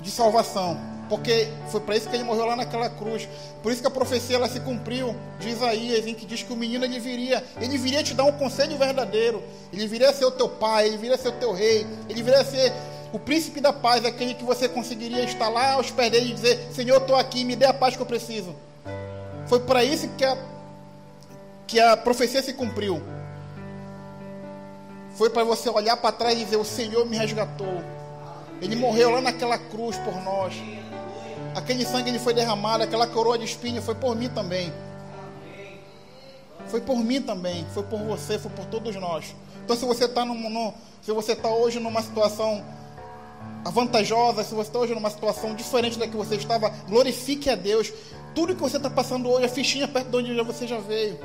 de 0.00 0.10
salvação. 0.10 0.78
Porque 1.08 1.48
foi 1.68 1.80
para 1.80 1.94
isso 1.94 2.08
que 2.08 2.16
ele 2.16 2.24
morreu 2.24 2.46
lá 2.46 2.56
naquela 2.56 2.88
cruz. 2.88 3.28
Por 3.62 3.70
isso 3.70 3.82
que 3.82 3.86
a 3.86 3.90
profecia 3.90 4.36
ela 4.36 4.48
se 4.48 4.60
cumpriu 4.60 5.14
de 5.38 5.50
Isaías, 5.50 6.06
em 6.06 6.14
que 6.14 6.24
diz 6.24 6.42
que 6.42 6.52
o 6.52 6.56
menino 6.56 6.86
ele 6.86 6.98
viria, 6.98 7.44
ele 7.60 7.76
viria 7.76 8.02
te 8.02 8.14
dar 8.14 8.24
um 8.24 8.32
conselho 8.32 8.78
verdadeiro. 8.78 9.42
Ele 9.70 9.86
viria 9.86 10.10
ser 10.14 10.24
o 10.24 10.30
teu 10.30 10.48
pai, 10.48 10.86
ele 10.86 10.96
viria 10.96 11.18
ser 11.18 11.28
o 11.28 11.32
teu 11.32 11.52
rei, 11.52 11.86
ele 12.08 12.22
viria 12.22 12.42
ser 12.44 12.72
o 13.12 13.18
príncipe 13.18 13.60
da 13.60 13.74
paz, 13.74 14.06
aquele 14.06 14.32
que 14.32 14.42
você 14.42 14.66
conseguiria 14.66 15.22
estar 15.24 15.50
lá 15.50 15.72
aos 15.72 15.90
pés 15.90 16.10
dele 16.10 16.30
e 16.30 16.34
dizer: 16.34 16.68
Senhor, 16.72 16.96
estou 16.96 17.16
aqui, 17.16 17.44
me 17.44 17.54
dê 17.54 17.66
a 17.66 17.74
paz 17.74 17.94
que 17.94 18.00
eu 18.00 18.06
preciso. 18.06 18.54
Foi 19.52 19.60
para 19.60 19.84
isso 19.84 20.08
que 20.16 20.24
a, 20.24 20.38
que 21.66 21.78
a 21.78 21.94
profecia 21.94 22.42
se 22.42 22.54
cumpriu. 22.54 23.02
Foi 25.14 25.28
para 25.28 25.44
você 25.44 25.68
olhar 25.68 25.94
para 25.98 26.10
trás 26.10 26.40
e 26.40 26.44
dizer: 26.46 26.56
O 26.56 26.64
Senhor 26.64 27.04
me 27.04 27.18
resgatou. 27.18 27.84
Ele 28.62 28.74
morreu 28.74 29.10
lá 29.10 29.20
naquela 29.20 29.58
cruz 29.58 29.98
por 29.98 30.16
nós. 30.22 30.54
Aquele 31.54 31.84
sangue 31.84 32.08
ele 32.08 32.18
foi 32.18 32.32
derramado, 32.32 32.84
aquela 32.84 33.06
coroa 33.06 33.36
de 33.36 33.44
espinho 33.44 33.82
foi 33.82 33.94
por 33.94 34.16
mim 34.16 34.30
também. 34.30 34.72
Foi 36.68 36.80
por 36.80 36.96
mim 36.96 37.20
também, 37.20 37.66
foi 37.74 37.82
por 37.82 37.98
você, 37.98 38.38
foi 38.38 38.50
por 38.52 38.64
todos 38.64 38.96
nós. 38.96 39.36
Então 39.62 39.76
se 39.76 39.84
você 39.84 40.06
está 40.06 40.24
se 41.02 41.12
você 41.12 41.32
está 41.32 41.50
hoje 41.50 41.78
numa 41.78 42.00
situação 42.00 42.64
vantajosa, 43.70 44.44
se 44.44 44.54
você 44.54 44.70
está 44.70 44.78
hoje 44.78 44.94
numa 44.94 45.10
situação 45.10 45.54
diferente 45.54 45.98
da 45.98 46.08
que 46.08 46.16
você 46.16 46.36
estava, 46.36 46.70
glorifique 46.88 47.50
a 47.50 47.54
Deus. 47.54 47.92
Tudo 48.34 48.54
que 48.54 48.62
você 48.62 48.78
está 48.78 48.88
passando 48.88 49.28
hoje, 49.28 49.44
a 49.44 49.48
fichinha 49.48 49.86
perto 49.86 50.10
de 50.10 50.16
onde 50.16 50.42
você 50.42 50.66
já 50.66 50.78
veio. 50.78 51.18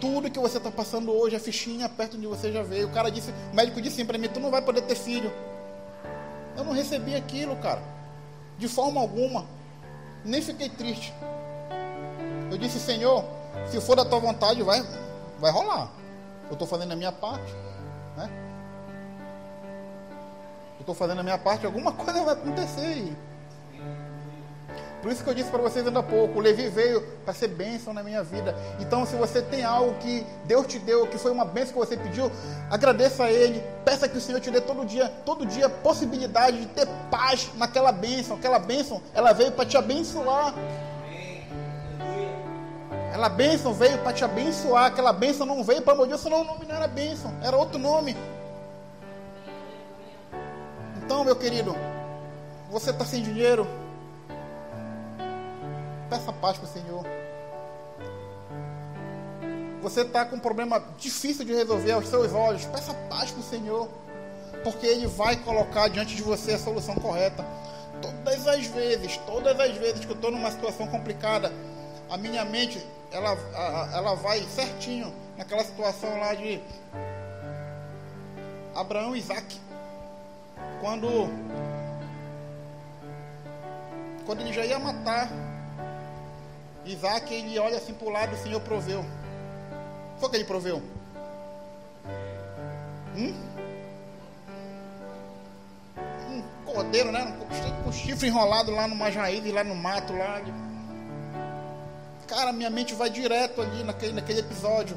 Tudo 0.00 0.30
que 0.30 0.38
você 0.38 0.58
está 0.58 0.70
passando 0.70 1.12
hoje, 1.12 1.36
a 1.36 1.40
fichinha 1.40 1.88
perto 1.88 2.18
de 2.18 2.26
onde 2.26 2.36
você 2.36 2.50
já 2.50 2.62
veio. 2.62 2.88
O 2.88 2.92
cara 2.92 3.10
disse, 3.10 3.32
o 3.52 3.54
médico 3.54 3.80
disse 3.80 3.96
assim 3.96 4.06
para 4.06 4.18
mim, 4.18 4.28
tu 4.28 4.40
não 4.40 4.50
vai 4.50 4.60
poder 4.60 4.82
ter 4.82 4.96
filho. 4.96 5.32
Eu 6.56 6.64
não 6.64 6.72
recebi 6.72 7.14
aquilo, 7.14 7.54
cara. 7.56 7.82
De 8.58 8.66
forma 8.66 9.00
alguma. 9.00 9.46
Nem 10.24 10.42
fiquei 10.42 10.68
triste. 10.68 11.12
Eu 12.50 12.58
disse, 12.58 12.80
Senhor, 12.80 13.24
se 13.66 13.80
for 13.80 13.96
da 13.96 14.04
tua 14.04 14.18
vontade, 14.18 14.62
vai, 14.62 14.84
vai 15.38 15.50
rolar. 15.52 15.90
Eu 16.48 16.54
estou 16.54 16.66
fazendo 16.66 16.92
a 16.92 16.96
minha 16.96 17.12
parte. 17.12 17.52
Né? 18.16 18.30
Eu 20.76 20.80
estou 20.80 20.94
fazendo 20.94 21.20
a 21.20 21.22
minha 21.22 21.38
parte, 21.38 21.64
alguma 21.64 21.92
coisa 21.94 22.24
vai 22.24 22.34
acontecer. 22.34 23.16
Por 25.02 25.10
isso 25.10 25.24
que 25.24 25.28
eu 25.28 25.34
disse 25.34 25.50
para 25.50 25.60
vocês 25.60 25.84
ainda 25.84 25.98
há 25.98 26.02
pouco, 26.02 26.38
o 26.38 26.40
Levi 26.40 26.68
veio 26.68 27.02
para 27.24 27.34
ser 27.34 27.48
bênção 27.48 27.92
na 27.92 28.04
minha 28.04 28.22
vida. 28.22 28.54
Então, 28.78 29.04
se 29.04 29.16
você 29.16 29.42
tem 29.42 29.64
algo 29.64 29.94
que 29.94 30.24
Deus 30.44 30.64
te 30.68 30.78
deu, 30.78 31.08
que 31.08 31.18
foi 31.18 31.32
uma 31.32 31.44
bênção 31.44 31.72
que 31.72 31.78
você 31.80 31.96
pediu, 31.96 32.30
agradeça 32.70 33.24
a 33.24 33.30
Ele. 33.30 33.60
Peça 33.84 34.08
que 34.08 34.16
o 34.16 34.20
Senhor 34.20 34.40
te 34.40 34.48
dê 34.48 34.60
todo 34.60 34.86
dia, 34.86 35.08
todo 35.26 35.44
dia, 35.44 35.68
possibilidade 35.68 36.60
de 36.60 36.66
ter 36.66 36.86
paz 37.10 37.50
naquela 37.56 37.90
bênção. 37.90 38.36
Aquela 38.36 38.60
bênção, 38.60 39.02
ela 39.12 39.32
veio 39.32 39.50
para 39.50 39.66
te 39.66 39.76
abençoar. 39.76 40.54
Aquela 43.08 43.28
bênção 43.28 43.74
veio 43.74 43.98
para 43.98 44.12
te 44.12 44.24
abençoar. 44.24 44.84
Aquela 44.84 45.12
bênção 45.12 45.44
não 45.44 45.64
veio 45.64 45.82
para 45.82 45.96
morder, 45.96 46.16
senão 46.16 46.42
o 46.42 46.44
nome 46.44 46.64
não 46.64 46.76
era 46.76 46.86
bênção, 46.86 47.34
era 47.42 47.56
outro 47.56 47.76
nome. 47.76 48.16
Então, 51.04 51.24
meu 51.24 51.34
querido, 51.34 51.74
você 52.70 52.90
está 52.90 53.04
sem 53.04 53.20
dinheiro, 53.20 53.66
Peça 56.12 56.30
paz 56.30 56.58
para 56.58 56.66
o 56.66 56.70
Senhor. 56.70 57.06
Você 59.80 60.02
está 60.02 60.26
com 60.26 60.36
um 60.36 60.38
problema 60.38 60.84
difícil 60.98 61.42
de 61.42 61.54
resolver 61.54 61.92
aos 61.92 62.06
seus 62.06 62.34
olhos. 62.34 62.66
Peça 62.66 62.92
paz 63.08 63.30
para 63.30 63.40
o 63.40 63.42
Senhor. 63.42 63.88
Porque 64.62 64.86
Ele 64.86 65.06
vai 65.06 65.36
colocar 65.36 65.88
diante 65.88 66.14
de 66.14 66.20
você 66.20 66.52
a 66.52 66.58
solução 66.58 66.96
correta. 66.96 67.42
Todas 68.02 68.46
as 68.46 68.66
vezes, 68.66 69.16
todas 69.26 69.58
as 69.58 69.74
vezes 69.78 70.04
que 70.04 70.10
eu 70.10 70.14
estou 70.14 70.30
numa 70.30 70.50
situação 70.50 70.86
complicada, 70.86 71.50
a 72.10 72.18
minha 72.18 72.44
mente 72.44 72.86
ela, 73.10 73.30
ela 73.94 74.14
vai 74.14 74.42
certinho 74.42 75.10
naquela 75.38 75.64
situação 75.64 76.20
lá 76.20 76.34
de 76.34 76.60
Abraão 78.74 79.16
e 79.16 79.18
Isaac. 79.18 79.58
Quando, 80.78 81.08
quando 84.26 84.42
ele 84.42 84.52
já 84.52 84.66
ia 84.66 84.78
matar 84.78 85.51
Isaac, 86.84 87.32
ele 87.32 87.58
olha 87.58 87.76
assim 87.76 87.94
para 87.94 88.08
o 88.08 88.10
lado, 88.10 88.34
o 88.34 88.38
Senhor 88.38 88.60
proveu. 88.60 89.04
Foi 90.18 90.28
que 90.30 90.36
ele 90.36 90.44
proveu? 90.44 90.82
Hum? 93.16 93.34
Um 96.30 96.42
cordeiro, 96.64 97.12
né? 97.12 97.36
Com 97.82 97.88
um 97.88 97.92
chifre 97.92 98.28
enrolado 98.28 98.70
lá 98.70 98.88
no 98.88 98.94
Majaíde, 98.94 99.52
lá 99.52 99.62
no 99.62 99.74
mato, 99.74 100.12
lá. 100.12 100.40
Cara, 102.26 102.52
minha 102.52 102.70
mente 102.70 102.94
vai 102.94 103.10
direto 103.10 103.60
ali 103.60 103.84
naquele, 103.84 104.12
naquele 104.12 104.40
episódio. 104.40 104.96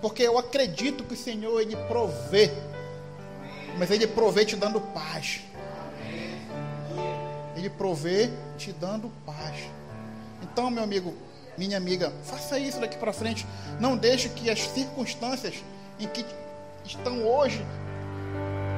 Porque 0.00 0.22
eu 0.22 0.38
acredito 0.38 1.04
que 1.04 1.14
o 1.14 1.16
Senhor, 1.16 1.60
Ele 1.60 1.74
provê. 1.88 2.52
Mas 3.78 3.90
Ele 3.90 4.06
provê 4.06 4.44
te 4.44 4.56
dando 4.56 4.80
paz. 4.80 5.40
Ele 7.56 7.70
provê 7.70 8.30
te 8.58 8.72
dando 8.72 9.10
paz. 9.24 9.56
Então, 10.56 10.70
meu 10.70 10.82
amigo, 10.82 11.14
minha 11.58 11.76
amiga, 11.76 12.10
faça 12.24 12.58
isso 12.58 12.80
daqui 12.80 12.96
para 12.96 13.12
frente. 13.12 13.46
Não 13.78 13.94
deixe 13.94 14.30
que 14.30 14.48
as 14.48 14.58
circunstâncias 14.58 15.56
em 16.00 16.08
que 16.08 16.24
estão 16.82 17.22
hoje 17.24 17.62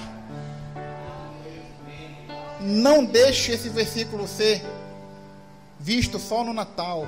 Não 2.60 3.04
deixe 3.04 3.52
esse 3.52 3.68
versículo 3.68 4.26
ser 4.26 4.62
visto 5.78 6.18
só 6.18 6.42
no 6.42 6.52
Natal. 6.52 7.06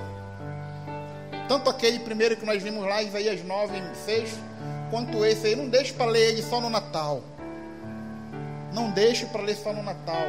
Tanto 1.49 1.71
aquele 1.71 2.01
primeiro 2.01 2.37
que 2.37 2.45
nós 2.45 2.62
vimos 2.62 2.85
lá, 2.85 3.03
Isaías 3.03 3.43
9, 3.43 3.83
6, 4.05 4.31
quanto 4.91 5.25
esse 5.25 5.47
aí. 5.47 5.57
Não 5.57 5.69
deixe 5.69 5.93
para 5.95 6.07
ler 6.07 6.29
ele 6.29 6.43
só 6.43 6.61
no 6.61 6.69
Natal. 6.69 7.23
Não 8.73 8.91
deixe 8.91 9.25
para 9.27 9.43
ler 9.43 9.57
só 9.57 9.73
no 9.73 9.83
Natal. 9.83 10.29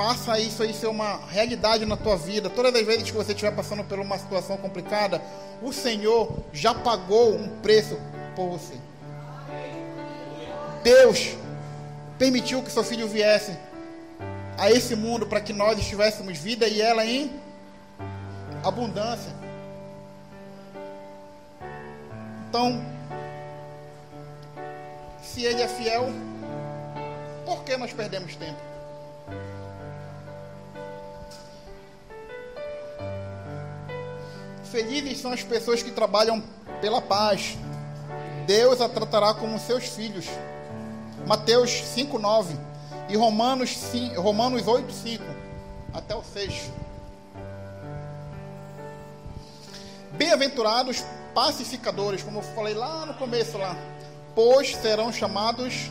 Faça 0.00 0.40
isso 0.40 0.62
aí 0.62 0.72
ser 0.72 0.86
uma 0.86 1.26
realidade 1.26 1.84
na 1.84 1.94
tua 1.94 2.16
vida. 2.16 2.48
Todas 2.48 2.74
as 2.74 2.86
vezes 2.86 3.02
que 3.02 3.12
você 3.12 3.32
estiver 3.32 3.54
passando 3.54 3.84
por 3.84 3.98
uma 3.98 4.16
situação 4.16 4.56
complicada, 4.56 5.20
o 5.60 5.74
Senhor 5.74 6.38
já 6.54 6.72
pagou 6.72 7.34
um 7.34 7.60
preço 7.60 8.00
por 8.34 8.48
você. 8.48 8.72
Deus 10.82 11.36
permitiu 12.18 12.62
que 12.62 12.72
seu 12.72 12.82
filho 12.82 13.06
viesse 13.06 13.54
a 14.56 14.70
esse 14.70 14.96
mundo 14.96 15.26
para 15.26 15.38
que 15.38 15.52
nós 15.52 15.78
tivéssemos 15.86 16.38
vida 16.38 16.66
e 16.66 16.80
ela 16.80 17.04
em 17.04 17.38
abundância. 18.64 19.34
Então, 22.48 22.82
se 25.22 25.44
Ele 25.44 25.60
é 25.60 25.68
fiel, 25.68 26.08
por 27.44 27.64
que 27.64 27.76
nós 27.76 27.92
perdemos 27.92 28.34
tempo? 28.34 28.69
Felizes 34.70 35.20
são 35.20 35.32
as 35.32 35.42
pessoas 35.42 35.82
que 35.82 35.90
trabalham 35.90 36.42
pela 36.80 37.02
paz. 37.02 37.56
Deus 38.46 38.80
a 38.80 38.88
tratará 38.88 39.34
como 39.34 39.58
seus 39.58 39.84
filhos. 39.88 40.26
Mateus 41.26 41.70
5:9 41.70 42.56
e 43.08 43.16
Romanos 43.16 43.76
5, 43.76 44.20
Romanos 44.20 44.62
8:5 44.66 45.22
até 45.92 46.14
o 46.14 46.22
6. 46.22 46.70
Bem-aventurados 50.12 51.04
pacificadores, 51.34 52.22
como 52.22 52.38
eu 52.38 52.42
falei 52.42 52.74
lá 52.74 53.06
no 53.06 53.14
começo 53.14 53.58
lá, 53.58 53.76
pois 54.34 54.76
serão 54.76 55.12
chamados 55.12 55.90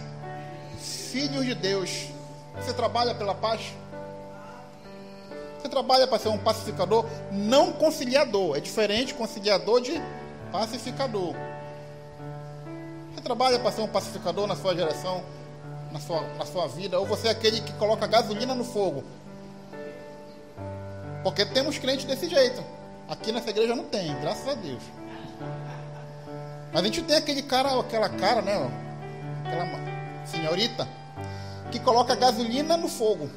filhos 1.12 1.46
de 1.46 1.56
Deus. 1.56 2.08
Você 2.56 2.74
trabalha 2.74 3.14
pela 3.14 3.36
paz? 3.36 3.62
Você 5.60 5.68
trabalha 5.68 6.08
para 6.08 6.18
ser 6.18 6.30
um 6.30 6.38
pacificador, 6.38 7.06
não 7.32 7.74
conciliador. 7.74 8.56
É 8.56 8.62
diferente 8.62 9.14
conciliador 9.14 9.82
de 9.82 10.02
pacificador. 10.52 11.36
Você 13.14 13.22
trabalha 13.22 13.60
para 13.60 13.72
ser 13.72 13.82
um 13.82 13.88
pacificador 13.88 14.48
na 14.48 14.56
sua 14.56 14.74
geração, 14.74 15.22
na 15.92 16.00
sua, 16.00 16.22
na 16.38 16.46
sua 16.46 16.68
vida, 16.68 16.98
ou 16.98 17.06
você 17.06 17.28
é 17.28 17.32
aquele 17.32 17.60
que 17.60 17.74
coloca 17.74 18.08
gasolina 18.08 18.56
no 18.56 18.64
fogo? 18.64 19.04
Porque 21.24 21.46
temos 21.46 21.78
crentes 21.78 22.06
desse 22.06 22.30
jeito. 22.30 22.64
Aqui 23.10 23.32
nessa 23.34 23.50
igreja 23.50 23.76
não 23.76 23.84
tem, 23.84 24.16
graças 24.22 24.48
a 24.48 24.54
Deus. 24.54 24.82
Mas 26.72 26.82
a 26.82 26.86
gente 26.86 27.02
tem 27.02 27.18
aquele 27.18 27.42
cara, 27.42 27.78
aquela 27.78 28.08
cara, 28.08 28.42
né? 28.42 28.72
Aquela 29.46 30.26
senhorita 30.26 30.88
que 31.70 31.80
coloca 31.80 32.16
gasolina 32.16 32.78
no 32.78 32.88
fogo 32.88 33.30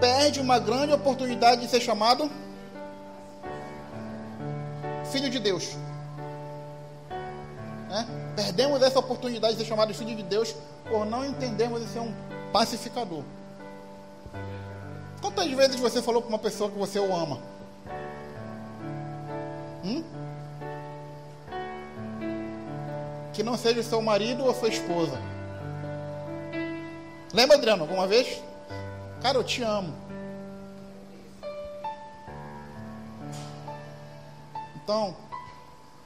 perde 0.00 0.40
uma 0.40 0.58
grande 0.58 0.92
oportunidade 0.92 1.62
de 1.62 1.68
ser 1.68 1.80
chamado 1.80 2.30
filho 5.10 5.30
de 5.30 5.38
Deus. 5.38 5.76
Né? 7.88 8.06
Perdemos 8.34 8.82
essa 8.82 8.98
oportunidade 8.98 9.54
de 9.54 9.62
ser 9.62 9.68
chamado 9.68 9.94
filho 9.94 10.16
de 10.16 10.22
Deus 10.22 10.54
por 10.88 11.06
não 11.06 11.24
entendermos 11.24 11.82
e 11.82 11.86
ser 11.86 12.00
um 12.00 12.12
pacificador. 12.52 13.22
Quantas 15.20 15.50
vezes 15.50 15.80
você 15.80 16.02
falou 16.02 16.20
para 16.20 16.28
uma 16.28 16.38
pessoa 16.38 16.70
que 16.70 16.78
você 16.78 16.98
o 16.98 17.14
ama? 17.14 17.38
Hum? 19.84 20.04
Que 23.32 23.42
não 23.42 23.56
seja 23.56 23.82
seu 23.82 24.02
marido 24.02 24.44
ou 24.44 24.54
sua 24.54 24.68
esposa. 24.68 25.18
Lembra, 27.32 27.56
Adriano, 27.56 27.82
alguma 27.82 28.06
vez? 28.06 28.40
Cara, 29.24 29.38
eu 29.38 29.42
te 29.42 29.62
amo. 29.62 29.94
Então, 34.76 35.16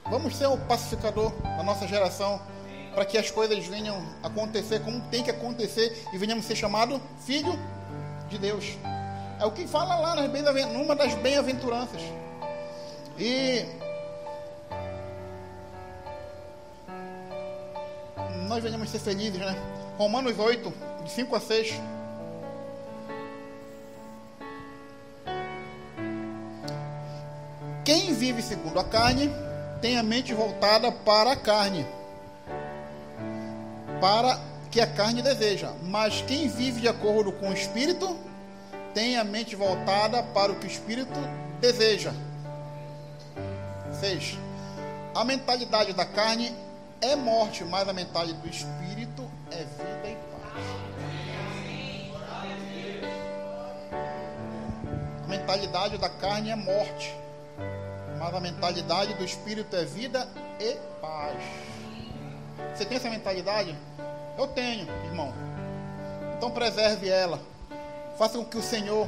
vamos 0.09 0.37
ser 0.37 0.47
o 0.47 0.53
um 0.53 0.67
pacificador 0.67 1.33
da 1.43 1.65
nossa 1.65 1.89
geração 1.89 2.41
para 2.95 3.05
que 3.05 3.19
as 3.19 3.29
coisas 3.29 3.67
venham 3.67 4.01
acontecer 4.23 4.79
como 4.85 5.01
tem 5.11 5.25
que 5.25 5.33
acontecer 5.33 6.01
e 6.13 6.17
venhamos 6.17 6.45
ser 6.45 6.55
chamado 6.55 7.03
filho 7.27 7.59
de 8.29 8.39
Deus. 8.39 8.79
É 9.41 9.45
o 9.45 9.51
que 9.51 9.67
fala 9.67 9.97
lá 9.97 10.15
numa 10.69 10.95
das 10.95 11.13
bem-aventuranças. 11.17 12.01
E 13.19 13.67
nós 18.47 18.63
venhamos 18.63 18.89
ser 18.91 19.01
felizes, 19.01 19.41
né? 19.41 19.57
Romanos 19.99 20.39
8, 20.39 20.73
de 21.03 21.11
5 21.11 21.35
a 21.35 21.41
6. 21.41 21.98
Quem 27.89 28.13
vive 28.13 28.43
segundo 28.43 28.79
a 28.79 28.85
carne 28.85 29.33
tem 29.81 29.97
a 29.97 30.03
mente 30.03 30.35
voltada 30.35 30.93
para 30.93 31.33
a 31.33 31.37
carne, 31.37 31.87
para 33.99 34.39
que 34.71 34.79
a 34.79 34.87
carne 34.87 35.23
deseja. 35.23 35.73
Mas 35.85 36.21
quem 36.21 36.49
vive 36.49 36.83
de 36.83 36.89
acordo 36.89 37.33
com 37.33 37.49
o 37.49 37.53
espírito 37.55 38.15
tem 38.93 39.17
a 39.17 39.25
mente 39.25 39.57
voltada 39.57 40.23
para 40.23 40.53
o 40.53 40.57
que 40.57 40.67
o 40.67 40.71
espírito 40.71 41.19
deseja. 41.63 42.13
6. 43.99 44.37
A 45.15 45.25
mentalidade 45.25 45.95
da 45.95 46.05
carne 46.05 46.55
é 47.01 47.17
morte, 47.17 47.65
mas 47.65 47.89
a 47.89 47.95
mentalidade 47.95 48.39
do 48.39 48.49
espírito 48.51 49.31
é 49.51 49.65
vida 49.65 50.09
e 50.11 50.17
paz. 50.31 50.63
A 55.25 55.27
mentalidade 55.27 55.97
da 55.97 56.11
carne 56.11 56.51
é 56.51 56.55
morte 56.55 57.17
mas 58.19 58.35
a 58.35 58.41
mentalidade 58.41 59.15
do 59.15 59.25
Espírito 59.25 59.75
é 59.77 59.85
vida 59.85 60.29
e 60.59 60.75
paz. 61.01 61.39
Você 62.75 62.85
tem 62.85 62.97
essa 62.97 63.09
mentalidade? 63.09 63.77
Eu 64.37 64.49
tenho, 64.49 64.87
irmão. 65.05 65.33
Então 66.37 66.51
preserve 66.51 67.09
ela. 67.09 67.41
Faça 68.19 68.37
com 68.37 68.45
que 68.45 68.59
o 68.59 68.63
Senhor 68.63 69.07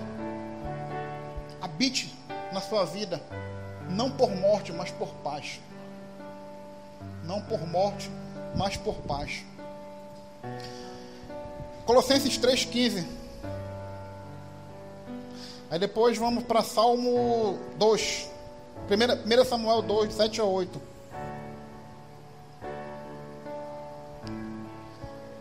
habite 1.61 2.17
na 2.53 2.61
sua 2.61 2.85
vida, 2.85 3.21
não 3.89 4.11
por 4.11 4.31
morte, 4.31 4.73
mas 4.73 4.91
por 4.91 5.09
paz. 5.25 5.61
Não 7.25 7.41
por 7.43 7.67
morte, 7.67 8.11
mas 8.57 8.77
por 8.77 8.95
paz. 9.03 9.45
Colossenses 11.85 12.39
3,15. 12.39 13.05
Aí 15.71 15.79
depois 15.79 16.19
vamos 16.19 16.45
para 16.45 16.63
Salmo 16.63 17.59
2. 17.77 18.40
1 18.91 19.45
Samuel 19.45 19.83
2, 19.83 20.09
de 20.09 20.15
7 20.15 20.41
a 20.41 20.45
8. 20.45 20.83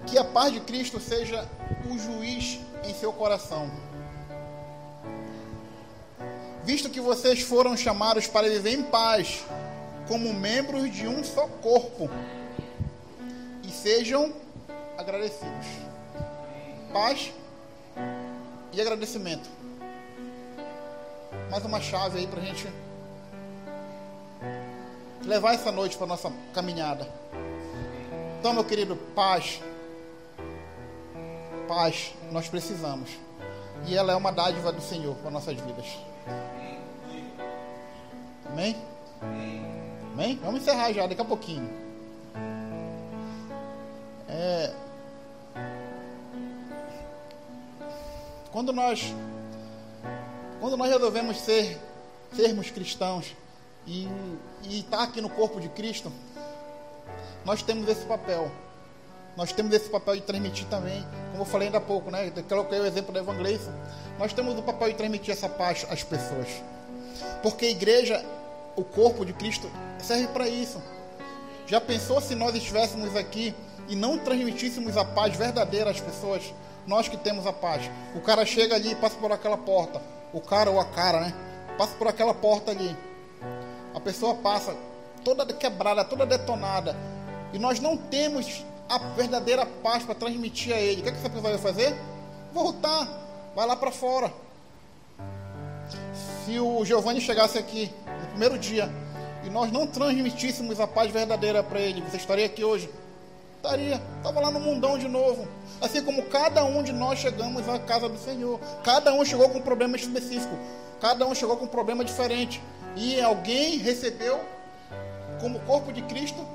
Que 0.06 0.20
a 0.20 0.24
paz 0.24 0.54
de 0.54 0.60
Cristo 0.60 1.00
seja 1.00 1.50
o 1.89 1.97
juiz 1.97 2.60
em 2.84 2.93
seu 2.93 3.12
coração. 3.12 3.72
Visto 6.64 6.91
que 6.91 7.02
vocês 7.02 7.41
foram 7.41 7.76
chamados 7.76 8.28
para 8.28 8.47
viver 8.47 8.74
em 8.74 8.84
paz, 8.84 9.43
como 10.08 10.32
membros 10.32 10.93
de 10.93 11.08
um 11.08 11.24
só 11.24 11.47
corpo, 11.47 12.08
e 13.64 13.72
sejam 13.72 14.32
agradecidos. 14.95 15.66
Paz 16.93 17.34
e 18.72 18.80
agradecimento. 18.80 19.50
Mais 21.50 21.66
uma 21.66 21.82
chave 21.82 22.20
aí 22.20 22.28
para 22.28 22.41
gente 22.41 22.68
levar 25.30 25.54
essa 25.54 25.72
noite 25.72 25.96
para 25.96 26.08
nossa 26.08 26.34
caminhada. 26.54 27.08
Então, 28.40 28.52
meu 28.52 28.64
querido, 28.64 28.96
paz. 29.16 29.62
Paz, 31.68 32.16
nós 32.32 32.50
precisamos. 32.50 33.12
E 33.86 33.96
ela 33.96 34.12
é 34.12 34.16
uma 34.16 34.32
dádiva 34.32 34.72
do 34.72 34.82
Senhor 34.82 35.16
para 35.18 35.30
nossas 35.30 35.56
vidas. 35.56 35.86
Amém? 38.48 38.76
Amém? 40.14 40.40
Vamos 40.44 40.62
encerrar 40.62 40.92
já 40.92 41.06
daqui 41.06 41.22
a 41.22 41.26
pouquinho. 41.26 41.70
É... 44.28 44.74
Quando 48.52 48.74
nós 48.74 49.14
quando 50.60 50.76
nós 50.76 50.90
resolvemos 50.90 51.40
ser 51.40 51.80
sermos 52.36 52.72
cristãos, 52.72 53.36
e 53.86 54.08
estar 54.64 54.98
tá 54.98 55.04
aqui 55.04 55.22
no 55.22 55.30
corpo 55.30 55.60
de 55.60 55.70
Cristo, 55.70 56.12
nós 57.46 57.62
temos 57.62 57.88
esse 57.90 58.06
papel. 58.06 58.52
Nós 59.36 59.52
temos 59.54 59.74
esse 59.74 59.90
papel 59.90 60.16
de 60.16 60.22
transmitir 60.22 60.66
também, 60.68 61.06
como 61.32 61.44
eu 61.44 61.46
falei 61.46 61.68
ainda 61.68 61.78
há 61.78 61.82
pouco, 61.82 62.12
né? 62.12 62.32
Eu 62.36 62.44
coloquei 62.44 62.80
o 62.80 62.86
exemplo 62.86 63.14
da 63.14 63.22
evangelista. 63.22 63.74
Nós 64.18 64.34
temos 64.34 64.58
o 64.58 64.62
papel 64.62 64.90
de 64.90 64.96
transmitir 64.96 65.34
essa 65.34 65.48
paz 65.48 65.86
às 65.90 66.04
pessoas. 66.04 66.48
Porque 67.42 67.66
a 67.66 67.70
igreja, 67.70 68.24
o 68.76 68.84
corpo 68.84 69.26
de 69.26 69.32
Cristo, 69.32 69.70
serve 69.98 70.28
para 70.28 70.48
isso. 70.50 70.82
Já 71.66 71.80
pensou 71.80 72.20
se 72.20 72.36
nós 72.36 72.54
estivéssemos 72.54 73.16
aqui 73.16 73.56
e 73.88 73.96
não 73.96 74.18
transmitíssemos 74.18 74.98
a 74.98 75.06
paz 75.06 75.36
verdadeira 75.38 75.90
às 75.90 76.02
pessoas? 76.02 76.54
Nós 76.86 77.08
que 77.08 77.16
temos 77.16 77.48
a 77.48 77.54
paz. 77.54 77.90
O 78.16 78.22
cara 78.22 78.46
chega 78.46 78.76
ali 78.76 78.92
e 78.92 78.96
passa 78.96 79.16
por 79.16 79.32
aquela 79.32 79.58
porta. 79.58 80.02
O 80.34 80.42
cara 80.42 80.70
ou 80.70 80.80
a 80.80 80.86
cara, 80.86 81.22
né? 81.22 81.34
Passa 81.78 81.96
por 81.96 82.08
aquela 82.08 82.34
porta 82.34 82.72
ali 82.72 82.96
a 84.00 84.02
pessoa 84.02 84.34
passa 84.36 84.76
toda 85.26 85.45
quebrada, 85.54 86.06
toda 86.06 86.26
detonada, 86.26 86.95
e 87.52 87.60
nós 87.60 87.82
não 87.82 87.97
temos 87.97 88.64
a 88.88 88.97
verdadeira 88.97 89.66
paz 89.66 90.04
para 90.04 90.16
transmitir 90.16 90.74
a 90.74 90.80
ele. 90.80 91.02
O 91.02 91.04
que, 91.04 91.10
é 91.10 91.12
que 91.12 91.18
essa 91.18 91.30
pessoa 91.30 91.52
vai 91.52 91.60
fazer? 91.60 91.93
Voltar, 92.54 93.08
vai 93.54 93.68
lá 93.68 93.76
para 93.76 93.91
fora. 93.91 94.32
se 96.45 96.60
o 96.60 96.86
Giovanni 96.86 97.20
chegasse 97.20 97.58
aqui 97.58 97.91
no 98.22 98.28
primeiro 98.28 98.58
dia 98.58 98.89
e 99.43 99.50
nós 99.50 99.72
não 99.72 99.86
transmitíssemos 99.86 100.80
a 100.80 100.88
paz 100.88 101.12
verdadeira 101.12 101.62
para 101.62 101.80
ele, 101.80 102.02
você 102.02 102.18
estaria 102.18 102.45
aqui 102.45 102.64
hoje? 102.64 102.89
Estaria, 103.58 104.02
estava 104.18 104.39
lá 104.39 104.50
no 104.50 104.62
mundão 104.62 104.97
de 104.97 105.10
novo. 105.10 105.45
Assim 105.82 106.02
como 106.02 106.24
cada 106.24 106.64
um 106.64 106.82
de 106.82 106.93
nós 106.93 107.20
chegamos 107.20 107.68
à 107.68 107.78
casa 107.78 108.08
do 108.08 108.18
Senhor. 108.18 108.58
Cada 108.84 109.14
um 109.14 109.26
chegou 109.26 109.50
com 109.50 109.60
um 109.60 109.62
problema 109.62 109.97
específico. 109.97 110.58
Cada 111.02 111.28
um 111.28 111.36
chegou 111.36 111.58
com 111.58 111.66
um 111.66 111.68
problema 111.68 112.06
diferente. 112.06 112.62
E 113.00 113.22
alguém 113.22 113.78
recebeu, 113.78 114.43
como 115.39 115.62
corpo 115.62 115.93
de 115.93 116.02
Cristo, 116.02 116.45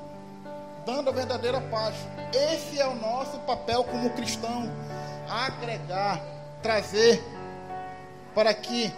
dando 0.85 1.09
a 1.09 1.13
verdadeira 1.13 1.59
paz. 1.59 1.95
Esse 2.35 2.79
é 2.79 2.87
o 2.87 2.95
nosso 2.95 3.39
papel 3.41 3.83
como 3.85 4.11
cristão: 4.11 4.71
agregar, 5.27 6.21
trazer 6.63 7.25
para 8.35 8.53
que 8.53 8.93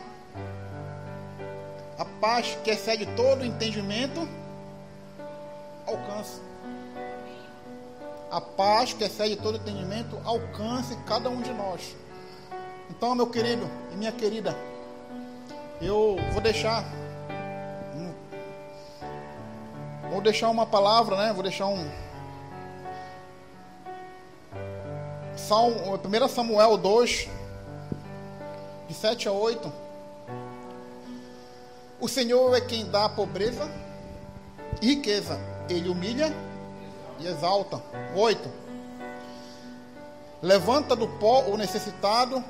a 1.97 2.05
paz 2.21 2.59
que 2.65 2.71
excede 2.73 3.07
todo 3.15 3.45
entendimento 3.45 4.29
alcance. 5.87 6.41
A 8.29 8.41
paz 8.41 8.93
que 8.93 9.05
excede 9.05 9.37
todo 9.37 9.57
entendimento 9.57 10.21
alcance 10.25 10.97
cada 11.07 11.31
um 11.31 11.41
de 11.41 11.53
nós. 11.53 11.95
Então, 12.91 13.15
meu 13.15 13.29
querido 13.29 13.71
e 13.93 13.97
minha 13.97 14.11
querida, 14.11 14.53
eu 15.81 16.17
vou 16.33 16.41
deixar 16.41 16.85
vou 20.11 20.21
deixar 20.21 20.49
uma 20.49 20.67
palavra, 20.67 21.17
né? 21.17 21.33
Vou 21.33 21.43
deixar 21.43 21.67
um 21.67 21.91
Salmo, 25.37 25.77
1 25.95 26.29
Samuel 26.29 26.77
2 26.77 27.29
de 28.89 28.95
7 28.95 29.29
a 29.29 29.33
8 29.33 29.87
o 31.99 32.09
Senhor 32.09 32.55
é 32.55 32.61
quem 32.61 32.85
dá 32.91 33.09
pobreza 33.09 33.71
e 34.83 34.89
riqueza. 34.89 35.39
Ele 35.69 35.89
humilha 35.89 36.33
e 37.19 37.27
exalta. 37.27 37.83
8. 38.15 38.49
Levanta 40.43 40.95
do 40.95 41.09
pó 41.09 41.45
o 41.45 41.57
necessitado 41.57 42.45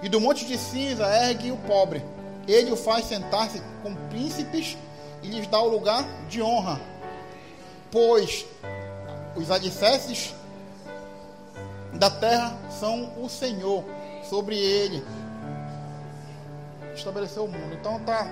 e 0.00 0.08
do 0.08 0.20
monte 0.20 0.46
de 0.46 0.56
cinza 0.56 1.04
ergue 1.28 1.50
o 1.50 1.56
pobre. 1.56 2.04
Ele 2.46 2.70
o 2.70 2.76
faz 2.76 3.06
sentar-se 3.06 3.62
com 3.82 3.94
príncipes 4.08 4.76
e 5.22 5.28
lhes 5.28 5.46
dá 5.46 5.60
o 5.60 5.68
lugar 5.68 6.04
de 6.28 6.42
honra. 6.42 6.80
Pois 7.90 8.44
os 9.36 9.50
alicerces 9.50 10.34
da 11.94 12.10
terra 12.10 12.56
são 12.78 13.12
o 13.22 13.28
Senhor, 13.28 13.84
sobre 14.28 14.58
ele 14.58 15.02
estabeleceu 16.94 17.44
o 17.44 17.48
mundo. 17.48 17.74
Então 17.74 17.96
está 17.96 18.26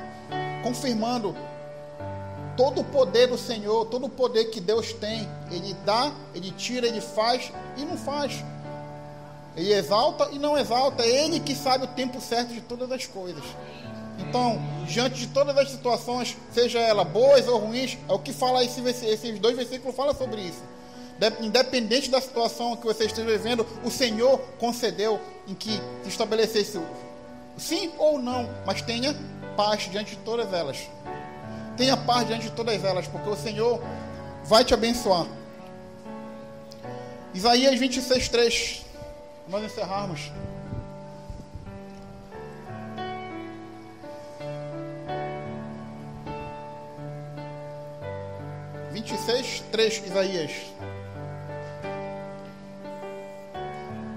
confirmando 0.63 1.35
todo 2.57 2.81
o 2.81 2.85
poder 2.85 3.29
do 3.29 3.39
Senhor, 3.39 3.87
todo 3.87 4.07
o 4.07 4.11
poder 4.11 4.47
que 4.47 4.61
Deus 4.61 4.93
tem. 4.93 5.29
Ele 5.51 5.75
dá, 5.85 6.13
ele 6.35 6.51
tira, 6.53 6.87
ele 6.87 7.01
faz 7.01 7.53
e 7.77 7.85
não 7.85 7.97
faz. 7.97 8.45
Ele 9.57 9.73
exalta 9.73 10.29
e 10.33 10.39
não 10.39 10.57
exalta. 10.57 11.03
É 11.03 11.25
ele 11.25 11.41
que 11.41 11.55
sabe 11.55 11.85
o 11.85 11.89
tempo 11.89 12.21
certo 12.21 12.53
de 12.53 12.61
todas 12.61 12.91
as 12.91 13.07
coisas. 13.07 13.45
Então, 14.29 14.61
diante 14.87 15.17
de 15.17 15.27
todas 15.29 15.57
as 15.59 15.71
situações, 15.71 16.37
seja 16.53 16.79
ela 16.79 17.05
boas 17.05 17.49
ou 17.49 17.59
ruins, 17.59 17.99
é 18.09 18.13
o 18.13 18.19
que 18.19 18.33
fala 18.33 18.65
esse, 18.65 18.81
esses 18.89 19.39
dois 19.39 19.57
versículos 19.57 19.97
fala 19.97 20.15
sobre 20.15 20.41
isso. 20.41 20.63
Independente 21.41 22.11
da 22.11 22.21
situação 22.21 22.77
que 22.77 22.85
você 22.85 23.05
esteja 23.05 23.29
vivendo, 23.29 23.67
o 23.85 23.91
Senhor 23.91 24.39
concedeu 24.59 25.21
em 25.47 25.55
que 25.55 25.81
se 26.03 26.09
estabelecesse 26.09 26.81
Sim 27.57 27.93
ou 27.99 28.19
não, 28.19 28.49
mas 28.67 28.81
tenha 28.83 29.15
paz 29.57 29.89
diante 29.91 30.17
de 30.17 30.23
todas 30.23 30.53
elas. 30.53 30.79
Tenha 31.77 31.97
paz 31.97 32.27
diante 32.27 32.45
de 32.45 32.53
todas 32.53 32.83
elas, 32.83 33.07
porque 33.07 33.29
o 33.29 33.37
Senhor 33.37 33.81
vai 34.45 34.65
te 34.65 34.75
abençoar. 34.75 35.27
Isaías 37.35 37.79
26, 37.79 38.29
3. 38.29 38.83
Nós 39.49 39.65
encerrarmos. 39.65 40.33
Vinte 49.23 49.29
e 49.29 49.33
seis, 49.33 49.65
três, 49.71 50.03
Isaías. 50.05 50.51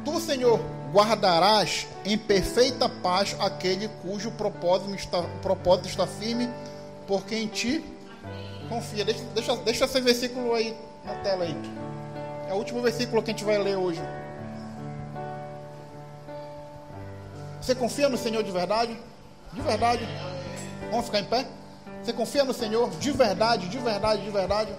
Tu, 0.03 0.20
Senhor, 0.20 0.60
guardarás 0.91 1.86
em 2.03 2.18
perfeita 2.18 2.89
paz 2.89 3.36
aquele 3.39 3.88
cujo 4.01 4.32
propósito 4.32 4.95
está, 4.95 5.22
propósito 5.43 5.89
está 5.89 6.08
firme, 6.08 6.49
porque 7.06 7.36
em 7.36 7.47
ti 7.47 7.86
confia. 8.68 9.06
Deixa, 9.06 9.24
deixa, 9.36 9.56
deixa 9.58 9.86
esse 9.86 10.01
versículo 10.01 10.56
aí 10.56 10.76
na 11.06 11.14
tela 11.16 11.43
aí. 11.43 11.56
É 12.49 12.53
o 12.53 12.58
último 12.58 12.82
versículo 12.82 13.22
que 13.22 13.30
a 13.30 13.34
gente 13.34 13.45
vai 13.45 13.60
ler 13.60 13.78
hoje. 13.78 14.01
Você 17.62 17.76
confia 17.76 18.10
no 18.10 18.18
Senhor 18.18 18.43
de 18.43 18.51
verdade? 18.51 18.97
De 19.53 19.62
verdade? 19.62 20.08
Vamos 20.89 21.06
ficar 21.06 21.20
em 21.20 21.26
pé? 21.26 21.45
Você 22.03 22.12
confia 22.12 22.43
no 22.43 22.53
Senhor 22.53 22.89
de 22.89 23.12
verdade, 23.12 23.68
de 23.68 23.78
verdade, 23.78 24.24
de 24.24 24.32
verdade? 24.32 24.72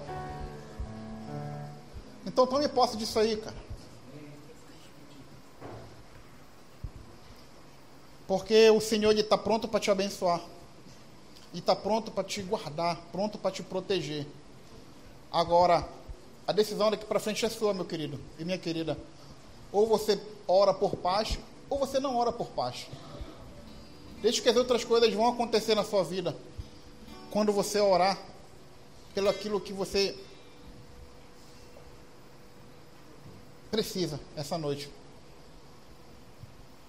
Então 2.27 2.45
tome 2.45 2.67
posse 2.67 2.97
disso 2.97 3.17
aí, 3.17 3.37
cara. 3.37 3.55
Porque 8.27 8.69
o 8.69 8.81
Senhor 8.81 9.17
está 9.17 9.37
pronto 9.37 9.65
para 9.65 9.79
te 9.79 9.89
abençoar. 9.89 10.41
E 11.53 11.59
está 11.59 11.73
pronto 11.73 12.11
para 12.11 12.25
te 12.25 12.41
guardar, 12.41 12.97
pronto 13.13 13.37
para 13.37 13.51
te 13.51 13.63
proteger. 13.63 14.27
Agora, 15.31 15.87
a 16.45 16.51
decisão 16.51 16.91
daqui 16.91 17.05
para 17.05 17.17
frente 17.17 17.45
é 17.45 17.49
sua, 17.49 17.73
meu 17.73 17.85
querido 17.85 18.19
e 18.37 18.43
minha 18.43 18.57
querida. 18.57 18.97
Ou 19.71 19.87
você 19.87 20.21
ora 20.45 20.73
por 20.73 20.97
paz, 20.97 21.39
ou 21.69 21.79
você 21.79 21.97
não 21.97 22.17
ora 22.17 22.33
por 22.33 22.47
paz. 22.47 22.87
Deixe 24.21 24.41
que 24.41 24.49
as 24.49 24.57
outras 24.57 24.83
coisas 24.83 25.13
vão 25.13 25.29
acontecer 25.29 25.75
na 25.75 25.85
sua 25.85 26.03
vida. 26.03 26.35
Quando 27.31 27.53
você 27.53 27.79
orar 27.79 28.19
pelo 29.13 29.29
aquilo 29.29 29.61
que 29.61 29.71
você 29.71 30.13
precisa 33.69 34.19
essa 34.35 34.57
noite. 34.57 34.89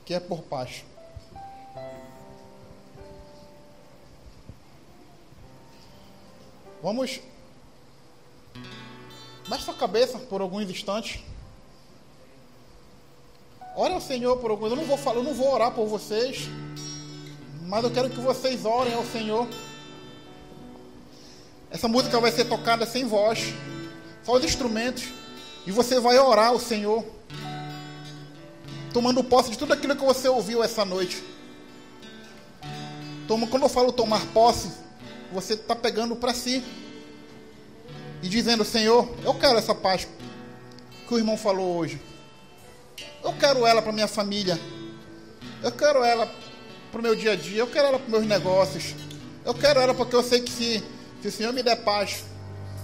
Que 0.04 0.14
é 0.14 0.20
por 0.20 0.42
paz. 0.42 0.84
Vamos. 6.82 7.20
Baixe 9.48 9.64
sua 9.64 9.74
cabeça 9.74 10.18
por 10.18 10.40
alguns 10.40 10.70
instantes. 10.70 11.22
Ore 13.76 13.94
ao 13.94 14.00
Senhor 14.00 14.36
por 14.38 14.50
alguns. 14.50 14.70
Eu 14.70 14.76
não 14.76 14.84
vou 14.84 14.96
falar, 14.96 15.16
eu 15.18 15.22
não 15.22 15.34
vou 15.34 15.52
orar 15.52 15.72
por 15.72 15.86
vocês. 15.86 16.48
Mas 17.62 17.84
eu 17.84 17.90
quero 17.90 18.10
que 18.10 18.20
vocês 18.20 18.64
orem 18.64 18.94
ao 18.94 19.04
Senhor. 19.04 19.46
Essa 21.70 21.86
música 21.86 22.18
vai 22.18 22.32
ser 22.32 22.46
tocada 22.46 22.86
sem 22.86 23.04
voz. 23.04 23.52
Só 24.24 24.32
os 24.32 24.44
instrumentos. 24.44 25.04
E 25.66 25.70
você 25.72 26.00
vai 26.00 26.18
orar 26.18 26.48
ao 26.48 26.58
Senhor. 26.58 27.04
Tomando 28.92 29.22
posse 29.22 29.50
de 29.50 29.58
tudo 29.58 29.72
aquilo 29.72 29.94
que 29.94 30.04
você 30.04 30.28
ouviu 30.28 30.62
essa 30.62 30.84
noite. 30.84 31.22
Quando 33.50 33.62
eu 33.62 33.68
falo 33.68 33.92
tomar 33.92 34.24
posse, 34.28 34.70
você 35.32 35.52
está 35.52 35.76
pegando 35.76 36.16
para 36.16 36.32
si 36.32 36.64
e 38.22 38.28
dizendo: 38.28 38.64
Senhor, 38.64 39.08
eu 39.24 39.34
quero 39.34 39.58
essa 39.58 39.74
paz 39.74 40.08
que 41.06 41.14
o 41.14 41.18
irmão 41.18 41.36
falou 41.36 41.76
hoje. 41.76 42.00
Eu 43.22 43.32
quero 43.34 43.66
ela 43.66 43.82
para 43.82 43.92
minha 43.92 44.08
família. 44.08 44.58
Eu 45.62 45.72
quero 45.72 46.02
ela 46.04 46.30
para 46.90 46.98
o 46.98 47.02
meu 47.02 47.14
dia 47.14 47.32
a 47.32 47.36
dia. 47.36 47.58
Eu 47.58 47.66
quero 47.66 47.88
ela 47.88 47.98
para 47.98 48.08
meus 48.08 48.26
negócios. 48.26 48.94
Eu 49.44 49.54
quero 49.54 49.80
ela 49.80 49.94
porque 49.94 50.14
eu 50.14 50.22
sei 50.22 50.40
que 50.40 50.50
se, 50.50 50.82
se 51.22 51.28
o 51.28 51.32
Senhor 51.32 51.52
me 51.52 51.62
der 51.62 51.76
paz, 51.76 52.24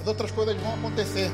as 0.00 0.06
outras 0.06 0.30
coisas 0.30 0.56
vão 0.60 0.74
acontecer. 0.74 1.30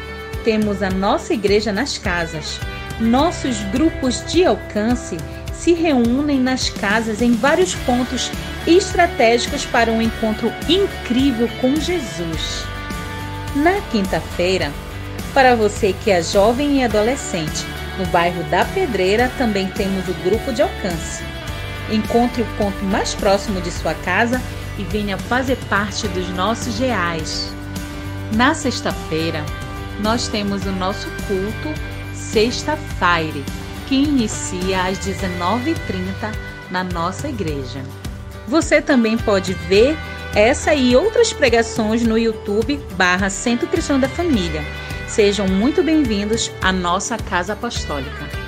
temos 0.44 0.82
a 0.82 0.90
nossa 0.90 1.34
igreja 1.34 1.72
nas 1.72 1.98
casas. 1.98 2.60
Nossos 3.00 3.58
grupos 3.72 4.24
de 4.30 4.44
alcance 4.44 5.16
se 5.52 5.72
reúnem 5.72 6.38
nas 6.38 6.68
casas 6.68 7.22
em 7.22 7.32
vários 7.32 7.74
pontos 7.74 8.30
estratégicos 8.66 9.64
para 9.64 9.90
um 9.90 10.00
encontro 10.00 10.52
incrível 10.68 11.48
com 11.60 11.74
Jesus. 11.76 12.64
Na 13.56 13.80
quinta-feira, 13.90 14.70
para 15.32 15.56
você 15.56 15.94
que 16.04 16.10
é 16.10 16.22
jovem 16.22 16.80
e 16.80 16.84
adolescente, 16.84 17.64
no 17.98 18.06
bairro 18.06 18.42
da 18.44 18.64
Pedreira 18.64 19.30
também 19.38 19.68
temos 19.68 20.06
o 20.08 20.14
grupo 20.24 20.52
de 20.52 20.62
alcance. 20.62 21.22
Encontre 21.90 22.42
o 22.42 22.46
ponto 22.56 22.84
mais 22.84 23.14
próximo 23.14 23.60
de 23.60 23.70
sua 23.70 23.94
casa 23.94 24.40
e 24.78 24.82
venha 24.84 25.16
fazer 25.16 25.56
parte 25.68 26.06
dos 26.08 26.28
nossos 26.30 26.78
reais. 26.78 27.52
Na 28.34 28.54
sexta-feira, 28.54 29.44
nós 30.00 30.28
temos 30.28 30.64
o 30.66 30.72
nosso 30.72 31.08
culto 31.26 31.94
Sexta-feira, 32.12 33.44
que 33.86 33.94
inicia 33.94 34.84
às 34.84 34.98
19h30 34.98 36.34
na 36.70 36.82
nossa 36.82 37.28
igreja. 37.28 37.80
Você 38.48 38.82
também 38.82 39.16
pode 39.16 39.52
ver 39.52 39.96
essa 40.34 40.74
e 40.74 40.96
outras 40.96 41.32
pregações 41.32 42.02
no 42.02 42.18
YouTube 42.18 42.80
barra 42.96 43.30
Centro 43.30 43.68
Cristão 43.68 44.00
da 44.00 44.08
Família. 44.08 44.62
Sejam 45.06 45.46
muito 45.46 45.82
bem-vindos 45.82 46.50
à 46.60 46.72
nossa 46.72 47.16
Casa 47.16 47.52
Apostólica. 47.52 48.43